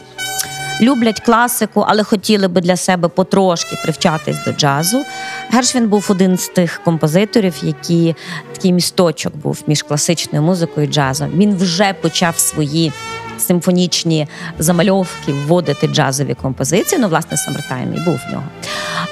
люблять 0.82 1.20
класику, 1.20 1.86
але 1.88 2.04
хотіли 2.04 2.48
би 2.48 2.62
для 2.62 2.76
себе 2.76 3.08
потрошки 3.08 3.78
привчатись 3.84 4.38
до 4.46 4.52
джазу. 4.52 5.04
Гершвін 5.50 5.88
був 5.88 6.08
один 6.10 6.38
з 6.38 6.48
тих 6.48 6.82
композиторів, 6.86 7.56
які 7.62 8.16
такий 8.54 8.74
місточок 8.74 9.36
був 9.36 9.64
між 9.68 9.84
класичною 9.84 10.44
музикою 10.44 10.88
і 10.88 10.90
джазом. 10.90 11.30
Він 11.30 11.58
вже 11.58 11.94
почав 11.94 12.38
свої. 12.38 12.94
Симфонічні 13.40 14.28
замальовки 14.60 15.34
вводити 15.34 15.88
джазові 15.88 16.34
композиції. 16.34 17.02
Ну, 17.02 17.08
власне, 17.08 17.38
Самертайм 17.38 17.94
і 17.94 18.00
був 18.00 18.20
в 18.28 18.32
нього. 18.32 18.44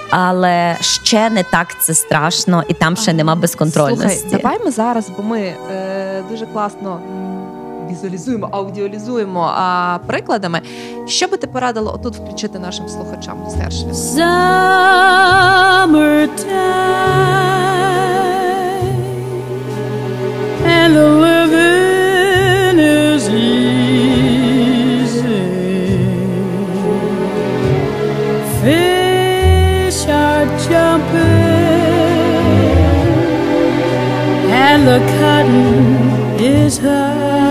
Але 0.09 0.77
ще 0.81 1.29
не 1.29 1.43
так 1.43 1.81
це 1.81 1.93
страшно, 1.93 2.63
і 2.67 2.73
там 2.73 2.95
ще 2.95 3.13
нема 3.13 3.35
безконтрольності. 3.35 4.19
Слухай, 4.19 4.41
Давай 4.41 4.59
ми 4.65 4.71
зараз, 4.71 5.09
бо 5.17 5.23
ми 5.23 5.39
е, 5.39 6.23
дуже 6.29 6.45
класно 6.45 6.99
візуалізуємо, 7.91 8.49
аудіалізуємо 8.51 9.51
а, 9.55 9.97
прикладами. 10.07 10.61
Що 11.05 11.27
би 11.27 11.37
ти 11.37 11.47
порадила 11.47 11.91
отут 11.91 12.15
включити 12.15 12.59
нашим 12.59 12.89
слухачам 12.89 13.37
з 13.91 14.19
And 20.67 20.95
and 34.75 34.87
the 34.87 34.99
cotton 35.19 36.39
is 36.39 36.77
high. 36.77 37.44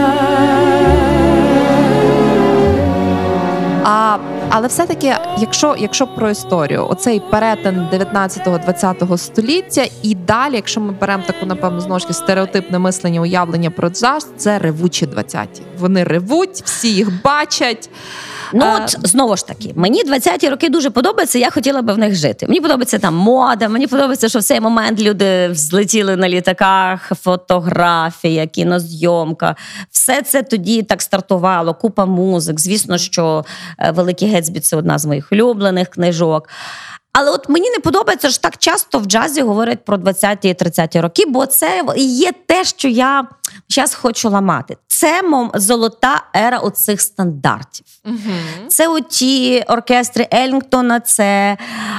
А, 3.86 4.18
Але 4.56 4.68
все-таки, 4.68 5.16
якщо 5.38 5.76
якщо 5.78 6.06
про 6.06 6.30
історію, 6.30 6.86
оцей 6.90 7.20
перетин 7.30 7.88
19-20 7.92 9.18
століття, 9.18 9.86
і 10.02 10.14
далі, 10.14 10.54
якщо 10.54 10.80
ми 10.80 10.92
беремо 10.92 11.22
таку, 11.26 11.46
напевно, 11.46 11.98
таки 11.98 12.12
стереотипне 12.12 12.78
мислення, 12.78 13.20
уявлення 13.20 13.70
про 13.70 13.88
джаз, 13.88 14.28
це 14.36 14.58
ревучі 14.58 15.06
20-ті. 15.06 15.62
Вони 15.78 16.04
ревуть, 16.04 16.62
всі 16.64 16.94
їх 16.94 17.22
бачать. 17.22 17.90
Ну 18.52 18.64
е, 18.64 18.80
от 18.82 18.96
знову 19.02 19.36
ж 19.36 19.46
таки, 19.46 19.72
мені 19.74 20.04
20-ті 20.04 20.48
роки 20.48 20.68
дуже 20.68 20.90
подобаються. 20.90 21.38
Я 21.38 21.50
хотіла 21.50 21.82
би 21.82 21.92
в 21.92 21.98
них 21.98 22.14
жити. 22.14 22.46
Мені 22.46 22.60
подобається 22.60 22.98
там 22.98 23.14
мода. 23.14 23.68
Мені 23.68 23.86
подобається, 23.86 24.28
що 24.28 24.38
в 24.38 24.42
цей 24.42 24.60
момент 24.60 25.00
люди 25.00 25.48
взлетіли 25.48 26.16
на 26.16 26.28
літаках, 26.28 27.12
фотографія, 27.22 28.46
кінозйомка. 28.46 29.56
Все 29.90 30.22
це 30.22 30.42
тоді 30.42 30.82
так 30.82 31.02
стартувало. 31.02 31.74
Купа 31.74 32.06
музик. 32.06 32.60
Звісно, 32.60 32.98
що 32.98 33.44
е, 33.78 33.90
Великий 33.90 34.28
Гетсбі 34.44 34.60
це 34.60 34.76
одна 34.76 34.98
з 34.98 35.06
моїх 35.06 35.32
улюблених 35.32 35.88
книжок. 35.88 36.48
Але 37.16 37.30
от 37.30 37.48
мені 37.48 37.70
не 37.70 37.78
подобається, 37.78 38.30
що 38.30 38.40
так 38.40 38.56
часто 38.58 38.98
в 38.98 39.04
джазі 39.04 39.42
говорять 39.42 39.84
про 39.84 39.96
20-ті 39.96 40.48
і 40.48 40.54
30-ті 40.54 41.00
роки, 41.00 41.22
бо 41.26 41.46
це 41.46 41.82
є 41.96 42.32
те, 42.46 42.64
що 42.64 42.88
я 42.88 43.26
зараз 43.68 43.94
хочу 43.94 44.30
ламати. 44.30 44.76
Це 44.86 45.22
мом, 45.22 45.50
золота 45.54 46.22
ера 46.36 46.58
оцих 46.58 47.00
стандартів. 47.00 47.86
Угу. 48.04 48.68
Це 48.68 48.88
оті 48.88 49.64
оркестри 49.68 50.28
Елінгтона, 50.34 51.00
це 51.00 51.56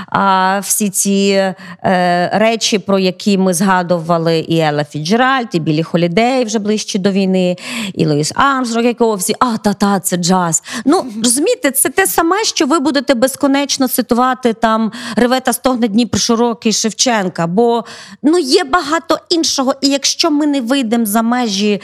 а, 0.07 0.60
всі 0.60 0.89
ці 0.89 1.53
е, 1.84 2.29
речі, 2.34 2.79
про 2.79 3.00
які 3.00 3.38
ми 3.38 3.53
згадували, 3.53 4.39
і 4.39 4.60
Елла 4.60 4.84
Фіцджеральд, 4.84 5.48
і 5.51 5.60
Білі 5.60 5.84
Холідей 5.84 6.45
вже 6.45 6.60
ближче 6.60 7.00
до 7.00 7.12
війни, 7.12 7.57
і 7.93 8.05
Луїс 8.05 8.31
Армстронг, 8.36 8.88
якого 8.88 9.15
всі 9.15 9.36
а 9.39 9.57
та-та, 9.57 10.00
це 10.00 10.17
джаз. 10.17 10.63
Ну 10.86 11.05
розумієте, 11.24 11.72
це 11.72 11.89
те 11.89 12.07
саме, 12.07 12.43
що 12.43 12.65
ви 12.65 12.79
будете 12.79 13.13
безконечно 13.13 13.88
цитувати 13.88 14.53
там 14.53 14.91
реве 15.15 15.41
та 15.41 15.53
стогне 15.53 15.88
Дніпр 15.88 16.19
широкий 16.19 16.74
Шевченка. 16.74 17.47
Бо 17.47 17.85
ну 18.24 18.38
є 18.38 18.63
багато 18.63 19.19
іншого, 19.29 19.74
і 19.81 19.89
якщо 19.89 20.31
ми 20.31 20.45
не 20.45 20.62
вийдемо 20.62 21.05
за 21.05 21.21
межі 21.21 21.81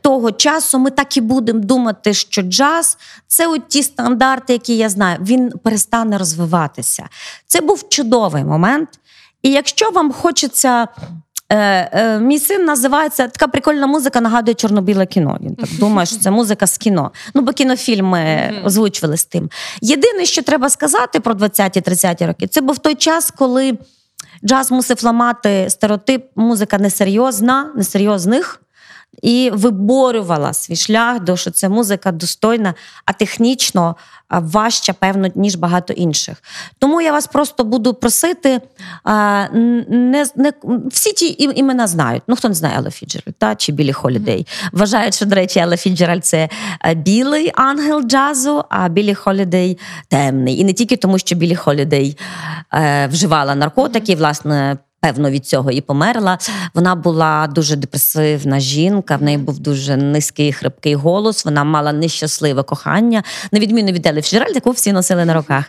того 0.00 0.32
часу, 0.32 0.78
ми 0.78 0.90
так 0.90 1.16
і 1.16 1.20
будемо 1.20 1.60
думати, 1.60 2.14
що 2.14 2.42
джаз 2.42 2.98
це 3.26 3.46
от 3.46 3.68
ті 3.68 3.82
стандарти, 3.82 4.52
які 4.52 4.76
я 4.76 4.88
знаю, 4.88 5.18
він 5.20 5.50
перестане 5.50 6.18
розвиватися. 6.18 7.08
Це 7.46 7.60
був 7.60 7.88
чудовий 7.88 8.44
момент. 8.44 8.88
І 9.42 9.50
якщо 9.50 9.90
вам 9.90 10.12
хочеться. 10.12 10.88
Е, 11.52 11.56
е, 11.92 12.18
Мій 12.20 12.38
син 12.38 12.64
називається 12.64 13.28
така 13.28 13.48
прикольна 13.48 13.86
музика, 13.86 14.20
нагадує 14.20 14.54
чорно-біле 14.54 15.06
кіно. 15.06 15.38
Він 15.40 15.54
так 15.54 15.68
думає, 15.78 16.06
що 16.06 16.16
це 16.16 16.30
музика 16.30 16.66
з 16.66 16.78
кіно. 16.78 17.10
Ну, 17.34 17.42
бо 17.42 17.52
кінофільми 17.52 18.52
озвучували 18.64 19.16
з 19.16 19.24
тим. 19.24 19.50
Єдине, 19.80 20.24
що 20.24 20.42
треба 20.42 20.70
сказати 20.70 21.20
про 21.20 21.34
20-30 21.34 22.26
роки, 22.26 22.46
це 22.46 22.60
був 22.60 22.78
той 22.78 22.94
час, 22.94 23.30
коли 23.30 23.78
джаз 24.44 24.70
мусив 24.70 25.04
ламати 25.04 25.66
стереотип, 25.70 26.26
музика 26.36 26.78
несерйозна, 26.78 27.72
несерйозних 27.76 28.60
і 29.22 29.50
виборювала 29.52 30.52
свій 30.52 30.76
шлях, 30.76 31.20
до 31.20 31.36
що 31.36 31.50
це 31.50 31.68
музика 31.68 32.12
достойна, 32.12 32.74
а 33.04 33.12
технічно 33.12 33.96
важча, 34.30 34.92
певно, 34.92 35.28
ніж 35.34 35.54
багато 35.54 35.92
інших. 35.92 36.42
Тому 36.78 37.00
я 37.00 37.12
вас 37.12 37.26
просто 37.26 37.64
буду 37.64 37.94
просити. 37.94 38.60
не, 39.04 40.26
не 40.36 40.52
Всі 40.90 41.12
ті 41.12 41.36
імена 41.38 41.86
знають. 41.86 42.22
Ну, 42.26 42.36
хто 42.36 42.48
не 42.48 42.54
знає 42.54 42.78
Елла 42.78 42.90
Фіцджеральд, 42.90 43.34
та 43.38 43.54
чи 43.54 43.72
Білі 43.72 43.92
Холідей. 43.92 44.46
Вважають, 44.72 45.14
що, 45.14 45.26
до 45.26 45.34
речі, 45.34 45.58
Елла 45.58 45.76
Фіцджеральд – 45.76 46.24
це 46.24 46.48
білий 46.96 47.50
ангел 47.54 48.02
джазу, 48.02 48.64
а 48.68 48.88
Білі 48.88 49.14
Холідей 49.14 49.78
темний. 50.08 50.60
І 50.60 50.64
не 50.64 50.72
тільки 50.72 50.96
тому, 50.96 51.18
що 51.18 51.36
Білі 51.36 51.56
Холідей 51.56 52.18
е, 52.74 53.06
вживала 53.06 53.54
наркотики, 53.54 54.16
власне 54.16 54.78
певно 55.00 55.30
від 55.30 55.46
цього 55.46 55.70
і 55.70 55.80
померла. 55.80 56.38
Вона 56.74 56.94
була 56.94 57.46
дуже 57.46 57.76
депресивна 57.76 58.60
жінка. 58.60 59.16
В 59.16 59.22
неї 59.22 59.38
був 59.38 59.58
дуже 59.58 59.96
низький 59.96 60.52
хрипкий 60.52 60.94
голос. 60.94 61.44
Вона 61.44 61.64
мала 61.64 61.92
нещасливе 61.92 62.62
кохання, 62.62 63.22
на 63.52 63.58
відміну 63.58 63.92
від 63.92 64.06
Елі 64.06 64.22
Фіцджеральд, 64.22 64.54
яку 64.54 64.70
всі 64.70 64.92
носили 64.92 65.24
на 65.24 65.34
руках. 65.34 65.64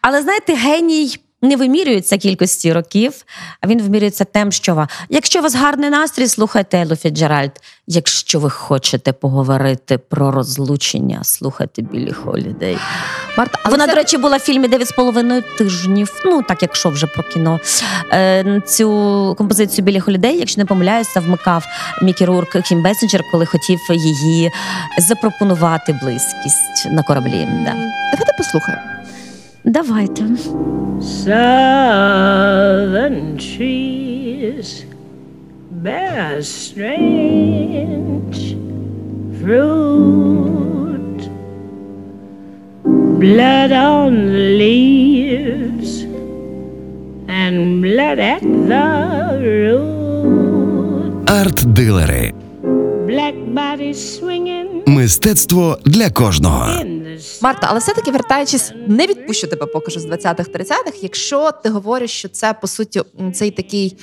Але 0.00 0.22
знаєте, 0.22 0.54
геній 0.54 1.16
не 1.42 1.56
вимірюється 1.56 2.18
кількості 2.18 2.72
років, 2.72 3.24
а 3.60 3.66
він 3.66 3.82
вимірюється 3.82 4.24
тим, 4.24 4.52
що 4.52 4.74
ви. 4.74 4.86
Якщо 5.08 5.38
у 5.38 5.42
вас 5.42 5.54
гарний 5.54 5.90
настрій, 5.90 6.28
слухайте 6.28 6.78
Елу 6.78 6.96
Фіцджеральд. 6.96 7.50
Якщо 7.86 8.40
ви 8.40 8.50
хочете 8.50 9.12
поговорити 9.12 9.98
про 9.98 10.30
розлучення, 10.30 11.18
слухайте 11.24 11.82
Білі 11.82 12.12
Холідей. 12.12 12.78
Марта, 13.38 13.58
але 13.62 13.70
Вона, 13.70 13.84
це... 13.86 13.90
до 13.90 13.96
речі, 13.96 14.18
була 14.18 14.36
в 14.36 14.40
фільмі 14.40 14.68
дев'ять 14.68 14.88
з 14.88 14.92
половиною 14.92 15.42
тижнів. 15.58 16.22
Ну, 16.24 16.42
так 16.42 16.62
якщо 16.62 16.88
вже 16.88 17.06
про 17.06 17.22
кіно. 17.22 17.60
Е, 18.12 18.62
Цю 18.66 19.34
композицію 19.38 19.84
Білі 19.84 20.00
Холідей, 20.00 20.38
якщо 20.38 20.60
не 20.60 20.64
помиляюся, 20.64 21.20
вмикав 21.20 21.64
Мікі 22.02 22.24
Рурк 22.24 22.62
Кім 22.68 22.82
Бесенджер, 22.82 23.22
коли 23.32 23.46
хотів 23.46 23.78
її 23.90 24.50
запропонувати 24.98 25.98
близькість 26.02 26.86
на 26.90 27.02
кораблі. 27.02 27.48
Да. 27.64 27.74
Давайте 28.12 28.32
послухаємо. 28.38 29.03
Давайте. 29.63 30.25
Southern 31.01 31.37
trees 33.37 34.85
bear 35.71 36.43
strange 36.43 38.55
fruit, 39.39 41.29
blood 43.19 43.71
on 43.71 44.27
the 44.27 44.57
leaves 44.57 46.03
and 47.27 47.81
blood 47.81 48.19
at 48.19 48.41
the 48.41 49.39
root. 49.41 51.29
Арт-дилери. 51.29 52.33
Black. 53.14 53.34
Мистецтво 54.86 55.78
для 55.84 56.10
кожного. 56.10 56.66
Марта, 57.42 57.66
але 57.70 57.78
все-таки 57.78 58.10
вертаючись, 58.10 58.72
не 58.86 59.06
відпущу 59.06 59.46
тебе 59.46 59.66
поки 59.66 59.90
що 59.90 60.00
з 60.00 60.06
20-х, 60.06 60.50
30-х, 60.50 60.98
Якщо 61.02 61.50
ти 61.52 61.68
говориш, 61.68 62.10
що 62.10 62.28
це 62.28 62.52
по 62.52 62.66
суті 62.66 63.02
цей 63.34 63.50
такий. 63.50 63.96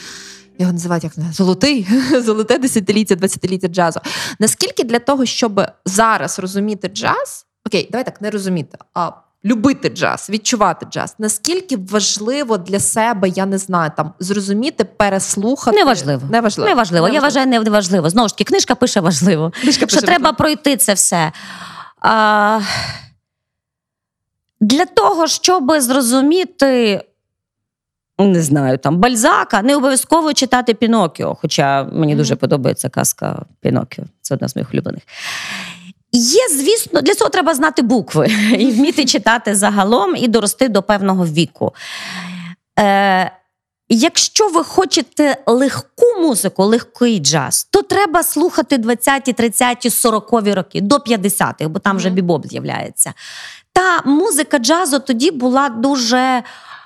Його 0.59 0.73
називають 0.73 1.03
як 1.03 1.13
золотий, 1.33 1.87
золоте 2.21 2.57
десятиліття, 2.57 3.15
двадцятиліття 3.15 3.67
джазу. 3.67 3.99
Наскільки 4.39 4.83
для 4.83 4.99
того, 4.99 5.25
щоб 5.25 5.61
зараз 5.85 6.39
розуміти 6.39 6.87
джаз, 6.87 7.45
окей, 7.65 7.89
давай 7.91 8.05
так 8.05 8.21
не 8.21 8.29
розуміти, 8.29 8.77
а 8.93 9.11
любити 9.45 9.89
джаз, 9.89 10.29
відчувати 10.29 10.85
джаз, 10.85 11.15
наскільки 11.19 11.77
важливо 11.77 12.57
для 12.57 12.79
себе, 12.79 13.29
я 13.29 13.45
не 13.45 13.57
знаю, 13.57 13.91
там 13.97 14.13
зрозуміти, 14.19 14.83
переслухати 14.83 15.77
неважливо. 15.77 16.21
Неважливо. 16.29 16.69
Неважливо. 16.69 17.09
Я 17.09 17.19
вважаю, 17.19 17.47
не 17.47 17.59
важливо. 17.59 18.09
Знову 18.09 18.27
ж 18.27 18.37
таки, 18.37 18.43
книжка 18.43 18.75
пише 18.75 18.99
важливо. 18.99 19.51
Книжка 19.61 19.85
пише 19.85 19.97
що 19.97 20.01
важливо. 20.01 20.19
треба 20.19 20.33
пройти 20.33 20.77
це 20.77 20.93
все. 20.93 21.31
А... 22.01 22.59
Для 24.61 24.85
того, 24.85 25.27
щоб 25.27 25.73
зрозуміти. 25.77 27.01
Не 28.19 28.41
знаю, 28.41 28.77
там 28.77 28.97
Бальзака, 28.97 29.61
не 29.61 29.75
обов'язково 29.75 30.33
читати 30.33 30.73
Пінокіо, 30.73 31.35
хоча 31.41 31.83
мені 31.83 32.13
mm-hmm. 32.13 32.17
дуже 32.17 32.35
подобається 32.35 32.89
казка 32.89 33.45
Пінокіо. 33.59 34.03
Це 34.21 34.33
одна 34.33 34.47
з 34.47 34.55
моїх 34.55 34.73
улюблених. 34.73 35.03
Є, 36.13 36.47
звісно, 36.49 37.01
для 37.01 37.15
цього 37.15 37.29
треба 37.29 37.53
знати 37.53 37.81
букви 37.81 38.27
і 38.59 38.71
вміти 38.71 39.05
читати 39.05 39.55
загалом 39.55 40.15
і 40.15 40.27
дорости 40.27 40.69
до 40.69 40.83
певного 40.83 41.25
віку. 41.25 41.73
Е, 42.79 43.31
Якщо 43.93 44.47
ви 44.47 44.63
хочете 44.63 45.37
легку 45.45 46.05
музику, 46.21 46.63
легкий 46.63 47.19
джаз, 47.19 47.67
то 47.71 47.81
треба 47.81 48.23
слухати 48.23 48.77
20-ті, 48.77 49.33
30-ті, 49.33 49.89
40-ві 49.89 50.53
роки, 50.53 50.81
до 50.81 50.95
50-х, 50.95 51.67
бо 51.67 51.79
там 51.79 51.97
вже 51.97 52.09
бібоп 52.09 52.47
з'являється. 52.47 53.13
Та 53.73 54.01
музика 54.05 54.57
джазу 54.59 54.99
тоді 54.99 55.31
була 55.31 55.69
дуже 55.69 56.43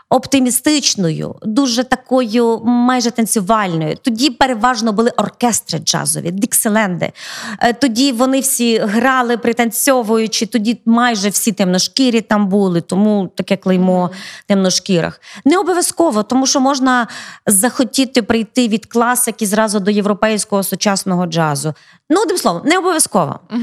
оптимістичною, 0.09 1.35
дуже 1.41 1.83
такою 1.83 2.61
майже 2.63 3.11
танцювальною. 3.11 3.95
Тоді 4.01 4.29
переважно 4.29 4.93
були 4.93 5.09
оркестри 5.09 5.79
джазові, 5.79 6.31
дикселенди. 6.31 7.11
Е, 7.59 7.73
тоді 7.73 8.11
вони 8.11 8.39
всі 8.39 8.77
грали, 8.77 9.37
пританцьовуючи, 9.37 10.45
тоді 10.45 10.81
майже 10.85 11.29
всі 11.29 11.51
темношкірі 11.51 12.21
там 12.21 12.47
були, 12.47 12.81
тому 12.81 13.31
таке 13.35 13.57
клеймо 13.57 14.11
темношкірах. 14.47 15.21
Не 15.45 15.57
обов'язково, 15.57 16.23
тому 16.23 16.47
що 16.47 16.59
можна 16.59 17.07
захотіти 17.45 18.21
прийти 18.21 18.67
від 18.67 18.85
класики 18.85 19.45
зразу 19.45 19.79
до 19.79 19.91
європейського 19.91 20.63
сучасного 20.63 21.25
джазу. 21.25 21.73
Ну, 22.09 22.21
одним 22.21 22.37
словом, 22.37 22.61
не 22.65 22.77
обов'язково. 22.77 23.39
Угу. 23.51 23.61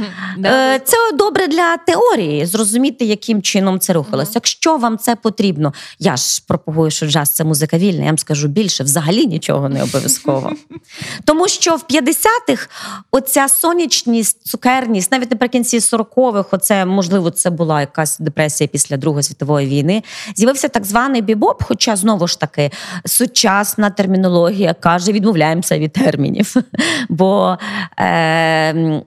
Це 0.84 0.96
добре 1.14 1.48
для 1.48 1.76
теорії, 1.76 2.46
зрозуміти, 2.46 3.04
яким 3.04 3.42
чином 3.42 3.80
це 3.80 3.92
рухалося. 3.92 4.30
Угу. 4.30 4.34
Якщо 4.34 4.76
вам 4.76 4.98
це 4.98 5.16
потрібно, 5.16 5.72
я 5.98 6.16
ж 6.16 6.31
пропагую, 6.40 6.90
що 6.90 7.06
джаз 7.06 7.30
це 7.30 7.44
музика 7.44 7.78
вільна, 7.78 8.00
я 8.00 8.06
вам 8.06 8.18
скажу 8.18 8.48
більше, 8.48 8.84
взагалі 8.84 9.26
нічого 9.26 9.68
не 9.68 9.82
обов'язково. 9.82 10.52
Тому 11.24 11.48
що 11.48 11.76
в 11.76 11.84
50-х 11.90 12.68
оця 13.10 13.48
сонячність, 13.48 14.46
цукерність, 14.46 15.12
навіть 15.12 15.30
наприкінці 15.30 15.78
40-х, 15.78 16.48
оце 16.52 16.84
можливо, 16.84 17.30
це 17.30 17.50
була 17.50 17.80
якась 17.80 18.18
депресія 18.18 18.68
після 18.68 18.96
Другої 18.96 19.22
світової 19.22 19.68
війни. 19.68 20.02
З'явився 20.36 20.68
так 20.68 20.84
званий 20.84 21.22
бібоп, 21.22 21.62
хоча 21.62 21.96
знову 21.96 22.26
ж 22.26 22.40
таки 22.40 22.70
сучасна 23.04 23.90
термінологія 23.90 24.74
каже, 24.74 25.12
відмовляємося 25.12 25.78
від 25.78 25.92
термінів. 25.92 26.54
Бо 27.08 27.58
е, 27.98 29.02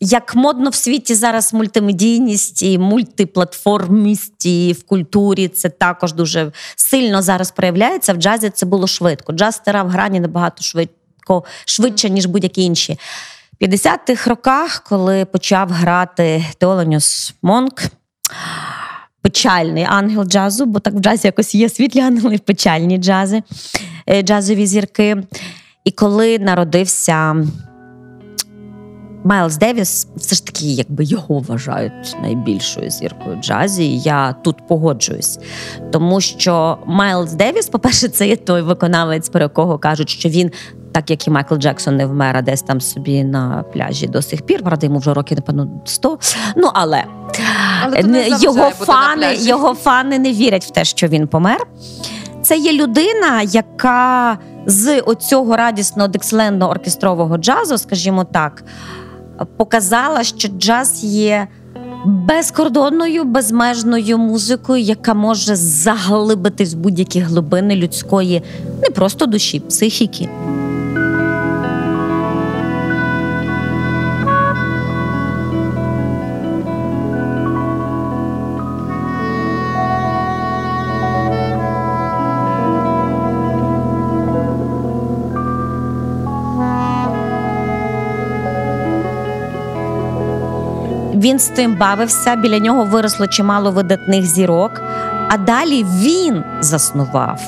як 0.00 0.34
модно 0.34 0.70
в 0.70 0.74
світі 0.74 1.14
зараз 1.14 1.54
мультимедійність 1.54 2.62
і 2.62 2.78
мультиплатформість 2.78 4.46
і 4.46 4.72
в 4.72 4.82
культурі, 4.86 5.48
це 5.48 5.68
також 5.68 6.12
дуже 6.12 6.52
сильно 6.76 7.22
зараз 7.22 7.50
проявляється. 7.50 8.12
В 8.12 8.16
джазі 8.16 8.50
це 8.50 8.66
було 8.66 8.86
швидко. 8.86 9.32
Джаз 9.32 9.54
стирав 9.54 9.88
грані 9.88 10.20
набагато 10.20 10.62
швидко, 10.62 11.44
швидше, 11.64 12.10
ніж 12.10 12.26
будь-які 12.26 12.62
інші. 12.62 12.98
В 13.60 13.64
50-х 13.64 14.30
роках, 14.30 14.84
коли 14.88 15.24
почав 15.24 15.70
грати 15.70 16.44
Теолоніус 16.58 17.34
Монк, 17.42 17.82
печальний 19.22 19.84
ангел 19.84 20.24
джазу, 20.24 20.66
бо 20.66 20.78
так 20.78 20.94
в 20.94 20.98
джазі 20.98 21.28
якось 21.28 21.54
є 21.54 21.68
світлі 21.68 22.00
ангели, 22.00 22.38
печальні 22.38 22.98
джази, 22.98 23.42
е, 24.06 24.22
джазові 24.22 24.66
зірки. 24.66 25.22
І 25.84 25.90
коли 25.90 26.38
народився. 26.38 27.36
Майлз 29.24 29.56
Девіс 29.56 30.08
все 30.16 30.34
ж 30.34 30.46
таки, 30.46 30.66
якби 30.66 31.04
його 31.04 31.38
вважають 31.38 32.16
найбільшою 32.22 32.90
зіркою 32.90 33.36
джазі. 33.36 33.98
Я 33.98 34.32
тут 34.32 34.66
погоджуюсь, 34.68 35.38
тому 35.92 36.20
що 36.20 36.78
Майлз 36.86 37.32
Девіс, 37.32 37.68
по-перше, 37.68 38.08
це 38.08 38.28
є 38.28 38.36
той 38.36 38.62
виконавець, 38.62 39.28
про 39.28 39.40
якого 39.40 39.78
кажуть, 39.78 40.10
що 40.10 40.28
він. 40.28 40.50
Так 40.92 41.10
як 41.10 41.26
і 41.26 41.30
Майкл 41.30 41.54
Джексон 41.54 41.96
не 41.96 42.06
вмер, 42.06 42.36
а 42.36 42.42
десь 42.42 42.62
там 42.62 42.80
собі 42.80 43.24
на 43.24 43.64
пляжі 43.72 44.06
до 44.06 44.22
сих 44.22 44.42
пір, 44.42 44.62
правда, 44.62 44.86
йому 44.86 44.98
вже 44.98 45.14
років, 45.14 45.38
напевно, 45.38 45.82
100. 45.84 46.18
Ну, 46.56 46.70
але, 46.74 47.04
але 47.82 48.02
не 48.02 48.28
його 48.28 48.70
фани 48.70 49.34
його 49.34 49.74
фани 49.74 50.18
не 50.18 50.32
вірять 50.32 50.64
в 50.64 50.70
те, 50.70 50.84
що 50.84 51.06
він 51.06 51.26
помер. 51.26 51.66
Це 52.42 52.56
є 52.56 52.72
людина, 52.72 53.42
яка 53.42 54.38
з 54.66 55.00
оцього 55.00 55.56
радісного 55.56 56.08
дикслендного 56.08 56.70
оркестрового 56.70 57.38
джазу, 57.38 57.78
скажімо 57.78 58.24
так, 58.24 58.64
показала, 59.56 60.24
що 60.24 60.48
джаз 60.48 61.04
є 61.04 61.48
безкордонною, 62.04 63.24
безмежною 63.24 64.18
музикою, 64.18 64.82
яка 64.82 65.14
може 65.14 65.56
заглибитись 65.56 66.74
в 66.74 66.76
будь-які 66.76 67.20
глибини 67.20 67.76
людської, 67.76 68.42
не 68.82 68.90
просто 68.90 69.26
душі, 69.26 69.60
психіки. 69.60 70.28
Він 91.30 91.38
з 91.38 91.48
тим 91.48 91.76
бавився, 91.76 92.36
біля 92.36 92.58
нього 92.58 92.84
виросло 92.84 93.26
чимало 93.26 93.70
видатних 93.70 94.24
зірок. 94.26 94.80
А 95.28 95.36
далі 95.36 95.84
він 95.84 96.44
заснував 96.60 97.40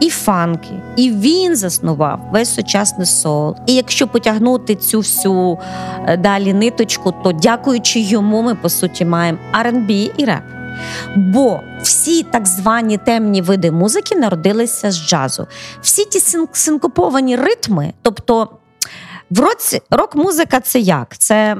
і 0.00 0.10
фанки, 0.10 0.70
і 0.96 1.10
він 1.10 1.56
заснував 1.56 2.20
весь 2.32 2.54
сучасний 2.54 3.06
соул. 3.06 3.56
І 3.66 3.74
якщо 3.74 4.08
потягнути 4.08 4.74
цю 4.74 4.98
всю 4.98 5.58
е, 6.06 6.16
далі 6.16 6.54
ниточку, 6.54 7.14
то 7.24 7.32
дякуючи 7.32 8.00
йому, 8.00 8.42
ми 8.42 8.54
по 8.54 8.68
суті 8.68 9.04
маємо 9.04 9.38
R&B 9.64 10.10
і 10.16 10.24
реп. 10.24 10.42
Бо 11.16 11.60
всі 11.82 12.22
так 12.22 12.46
звані 12.46 12.98
темні 12.98 13.42
види 13.42 13.70
музики 13.70 14.16
народилися 14.16 14.90
з 14.90 15.08
джазу. 15.08 15.46
Всі 15.82 16.04
ті 16.04 16.18
син- 16.20 16.48
синкоповані 16.52 17.36
ритми, 17.36 17.92
тобто 18.02 18.48
в 19.30 19.40
році 19.40 19.80
рок-музика 19.90 20.60
це 20.60 20.78
як? 20.78 21.18
Це 21.18 21.56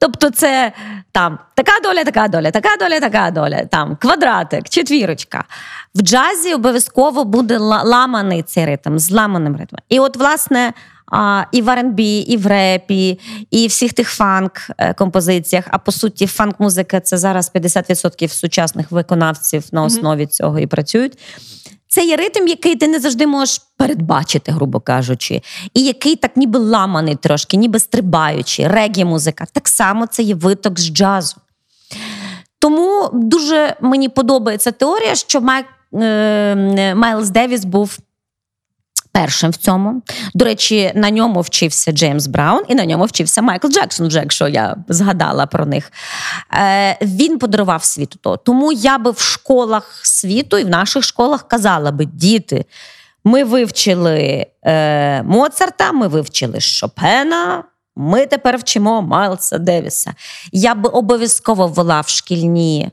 Тобто, 0.00 0.30
це 0.30 0.72
там 1.12 1.38
така 1.54 1.72
доля, 1.82 2.04
така 2.04 2.28
доля, 2.28 2.50
така 2.50 2.68
доля, 2.80 3.00
така 3.00 3.30
доля, 3.30 3.64
там 3.64 3.96
квадратик, 3.96 4.68
четвірочка. 4.68 5.44
В 5.94 6.02
джазі 6.02 6.54
обов'язково 6.54 7.24
буде 7.24 7.58
ламаний 7.58 8.42
цей 8.42 8.66
ритм, 8.66 8.98
з 8.98 9.10
ламаним 9.10 9.56
ритмом. 9.56 9.80
І 9.88 10.00
от, 10.00 10.16
власне, 10.16 10.72
а, 11.12 11.44
і 11.52 11.62
в 11.62 11.68
R&B, 11.68 12.00
і 12.00 12.36
в 12.36 12.46
репі, 12.46 13.20
і 13.50 13.66
всіх 13.66 13.92
тих 13.92 14.08
фанк-композиціях. 14.08 15.64
А 15.70 15.78
по 15.78 15.92
суті, 15.92 16.26
фанк-музика 16.26 17.00
це 17.00 17.18
зараз 17.18 17.52
50% 17.54 18.28
сучасних 18.28 18.90
виконавців 18.90 19.64
на 19.72 19.82
основі 19.82 20.26
цього 20.26 20.58
і 20.58 20.66
працюють. 20.66 21.18
Це 21.92 22.04
є 22.04 22.16
ритм, 22.16 22.46
який 22.46 22.76
ти 22.76 22.88
не 22.88 23.00
завжди 23.00 23.26
можеш 23.26 23.60
передбачити, 23.76 24.52
грубо 24.52 24.80
кажучи, 24.80 25.42
і 25.74 25.82
який 25.84 26.16
так 26.16 26.36
ніби 26.36 26.58
ламаний 26.58 27.16
трошки, 27.16 27.56
ніби 27.56 27.78
стрибаючий, 27.78 28.68
регі 28.68 29.04
музика. 29.04 29.46
Так 29.52 29.68
само 29.68 30.06
це 30.06 30.22
є 30.22 30.34
виток 30.34 30.80
з 30.80 30.92
джазу. 30.92 31.36
Тому 32.58 33.10
дуже 33.12 33.76
мені 33.80 34.08
подобається 34.08 34.72
теорія, 34.72 35.14
що 35.14 35.40
Майк, 35.40 35.66
е, 35.94 36.94
Майлз 36.94 37.30
Девіс 37.30 37.64
був 37.64 37.98
першим 39.12 39.50
в 39.50 39.56
цьому. 39.56 40.02
До 40.34 40.44
речі, 40.44 40.92
на 40.94 41.10
ньому 41.10 41.40
вчився 41.40 41.92
Джеймс 41.92 42.26
Браун, 42.26 42.62
і 42.68 42.74
на 42.74 42.84
ньому 42.84 43.04
вчився 43.04 43.42
Майкл 43.42 43.68
Джексон, 43.68 44.08
вже 44.08 44.18
якщо 44.18 44.48
я 44.48 44.76
згадала 44.88 45.46
про 45.46 45.66
них. 45.66 45.92
Е, 46.54 46.98
він 47.02 47.38
подарував 47.38 47.84
світу 47.84 48.18
то. 48.22 48.36
Тому 48.36 48.72
я 48.72 48.98
би 48.98 49.10
в 49.10 49.18
школах 49.18 50.00
світу 50.02 50.58
і 50.58 50.64
в 50.64 50.68
наших 50.68 51.04
школах 51.04 51.48
казала 51.48 51.90
би: 51.90 52.04
діти, 52.04 52.64
ми 53.24 53.44
вивчили 53.44 54.46
е, 54.66 55.22
Моцарта, 55.22 55.92
ми 55.92 56.08
вивчили 56.08 56.60
Шопена. 56.60 57.64
Ми 57.96 58.26
тепер 58.26 58.56
вчимо 58.56 59.02
Майлса 59.02 59.58
Девіса. 59.58 60.14
Я 60.52 60.74
би 60.74 60.88
обов'язково 60.88 61.66
ввела 61.66 62.00
в 62.00 62.08
шкільні 62.08 62.90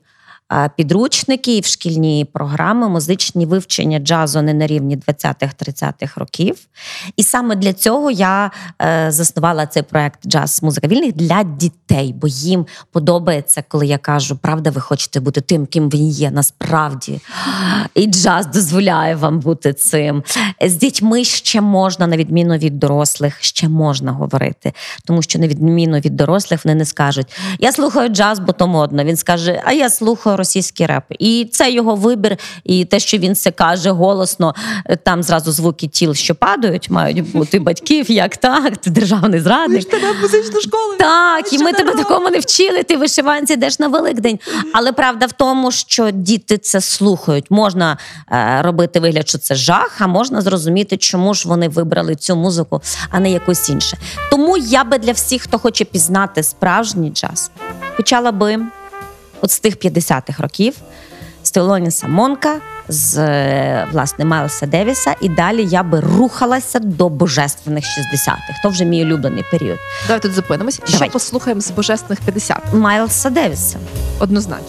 підручники 0.76 1.58
і 1.58 1.62
в 1.62 1.66
шкільні 1.66 2.26
програми 2.34 2.90
музичні 2.90 3.46
вивчення 3.46 4.00
джазу 4.00 4.42
не 4.42 4.54
на 4.54 4.68
рівні 4.68 4.98
20-30-х 4.98 6.20
років. 6.20 6.56
І 7.16 7.24
саме 7.24 7.56
для 7.56 7.74
цього 7.74 8.12
я 8.12 8.52
е, 8.82 9.12
заснувала 9.12 9.66
цей 9.66 9.84
проект 9.84 10.28
Джаз 10.28 10.64
Музика 10.64 10.88
вільних 10.88 11.14
для 11.14 11.44
дітей, 11.44 12.16
бо 12.22 12.28
їм 12.28 12.66
подобається, 12.92 13.64
коли 13.68 13.88
я 13.88 13.98
кажу, 13.98 14.38
правда, 14.42 14.70
ви 14.70 14.82
хочете 14.82 15.20
бути 15.20 15.42
тим, 15.42 15.66
ким 15.66 15.90
він 15.90 16.08
є 16.08 16.32
насправді. 16.32 17.22
І 17.96 18.06
джаз 18.06 18.48
дозволяє 18.48 19.16
вам 19.16 19.40
бути 19.40 19.74
цим. 19.74 20.24
З 20.62 20.76
дітьми 20.76 21.24
ще 21.24 21.62
можна, 21.62 22.08
на 22.08 22.18
відміну 22.18 22.58
від 22.58 22.80
дорослих, 22.80 23.44
ще 23.44 23.70
можна 23.70 24.12
говорити. 24.12 24.74
Тому 25.06 25.22
що, 25.22 25.40
на 25.40 25.48
відміну 25.48 26.00
від 26.00 26.16
дорослих, 26.16 26.66
вони 26.66 26.76
не 26.76 26.86
скажуть: 26.86 27.28
Я 27.60 27.72
слухаю 27.72 28.10
джаз, 28.10 28.40
бо 28.40 28.52
то 28.52 28.68
модно. 28.68 29.04
Він 29.04 29.18
скаже, 29.18 29.62
а 29.66 29.74
я 29.74 29.90
слухаю 29.90 30.37
російський 30.38 30.86
реп. 30.86 31.04
І 31.20 31.50
це 31.52 31.72
його 31.72 31.96
вибір, 31.96 32.38
і 32.64 32.86
те, 32.86 33.00
що 33.00 33.18
він 33.18 33.36
це 33.36 33.52
каже 33.52 33.92
голосно, 33.92 34.56
там 35.04 35.24
зразу 35.24 35.52
звуки 35.52 35.88
тіл, 35.88 36.14
що 36.14 36.36
падають, 36.36 36.90
мають 36.90 37.32
бути 37.32 37.60
батьків, 37.60 38.12
як 38.12 38.38
так, 38.38 38.78
ти 38.78 38.90
державний 38.90 39.40
зрадник. 39.40 39.90
тебе 39.90 40.12
в 40.12 40.22
музичну 40.22 40.62
школу. 40.62 40.94
Так, 41.00 41.54
і 41.54 41.58
ми 41.60 41.74
тебе 41.74 41.92
робиш? 41.92 42.06
такому 42.06 42.30
не 42.30 42.40
вчили. 42.40 42.84
Ти 42.84 42.98
вишиванці 42.98 43.54
йдеш 43.54 43.80
на 43.80 43.88
Великдень. 43.88 44.40
Але 44.74 44.92
правда 44.92 45.26
в 45.26 45.32
тому, 45.32 45.72
що 45.72 46.12
діти 46.12 46.58
це 46.58 46.82
слухають. 46.82 47.52
Можна 47.52 47.98
е, 48.32 48.62
робити 48.62 49.00
вигляд, 49.00 49.30
що 49.30 49.38
це 49.38 49.56
жах, 49.56 49.96
а 50.00 50.08
можна 50.08 50.42
зрозуміти, 50.42 50.98
чому 50.98 51.34
ж 51.34 51.48
вони 51.48 51.70
вибрали 51.70 52.16
цю 52.16 52.36
музику, 52.36 52.82
а 53.10 53.20
не 53.20 53.32
якусь 53.32 53.70
інше. 53.70 53.98
Тому 54.32 54.58
я 54.58 54.84
би 54.84 54.98
для 54.98 55.12
всіх, 55.12 55.42
хто 55.42 55.60
хоче 55.60 55.86
пізнати 55.86 56.44
справжній 56.44 57.12
час, 57.12 57.52
почала 57.98 58.32
би 58.32 58.60
от 59.42 59.52
з 59.52 59.60
тих 59.60 59.78
50-х 59.78 60.44
років. 60.44 60.74
З 61.44 61.52
Телоніса 61.52 62.08
Монка, 62.08 62.56
з 62.88 63.16
власне 63.86 64.26
Майлса 64.26 64.66
Девіса, 64.66 65.16
і 65.22 65.30
далі 65.30 65.66
я 65.66 65.84
би 65.84 66.00
рухалася 66.00 66.80
до 66.80 67.10
божественних 67.10 67.84
60-х. 67.84 68.62
То 68.64 68.70
вже 68.70 68.86
мій 68.86 69.04
улюблений 69.06 69.44
період. 69.52 69.78
Давай 70.08 70.22
тут 70.22 70.34
зупинимося. 70.34 70.82
Що 70.88 71.06
послухаємо 71.06 71.62
з 71.62 71.72
божественних 71.72 72.22
50? 72.22 72.58
Майлса 72.74 73.30
Девіса. 73.30 73.78
Однозначно. 74.20 74.68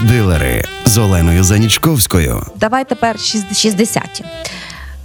Арт-дилери 0.00 0.64
з 0.84 0.98
Оленою 0.98 1.44
Занічковською. 1.44 2.46
Давай 2.56 2.84
тепер 2.84 3.20
60. 3.20 3.80
60-ті. 3.80 4.24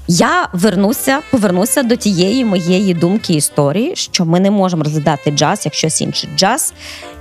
Я 0.08 0.49
вернуся, 0.53 1.19
повернуся 1.31 1.84
до 1.84 1.95
тієї 1.95 2.45
моєї 2.45 2.93
думки 2.93 3.34
історії, 3.34 3.95
що 3.95 4.25
ми 4.25 4.39
не 4.39 4.51
можемо 4.51 4.84
розглядати 4.84 5.31
джаз 5.31 5.65
як 5.65 5.73
щось 5.73 6.01
інше. 6.01 6.29
Джаз 6.38 6.73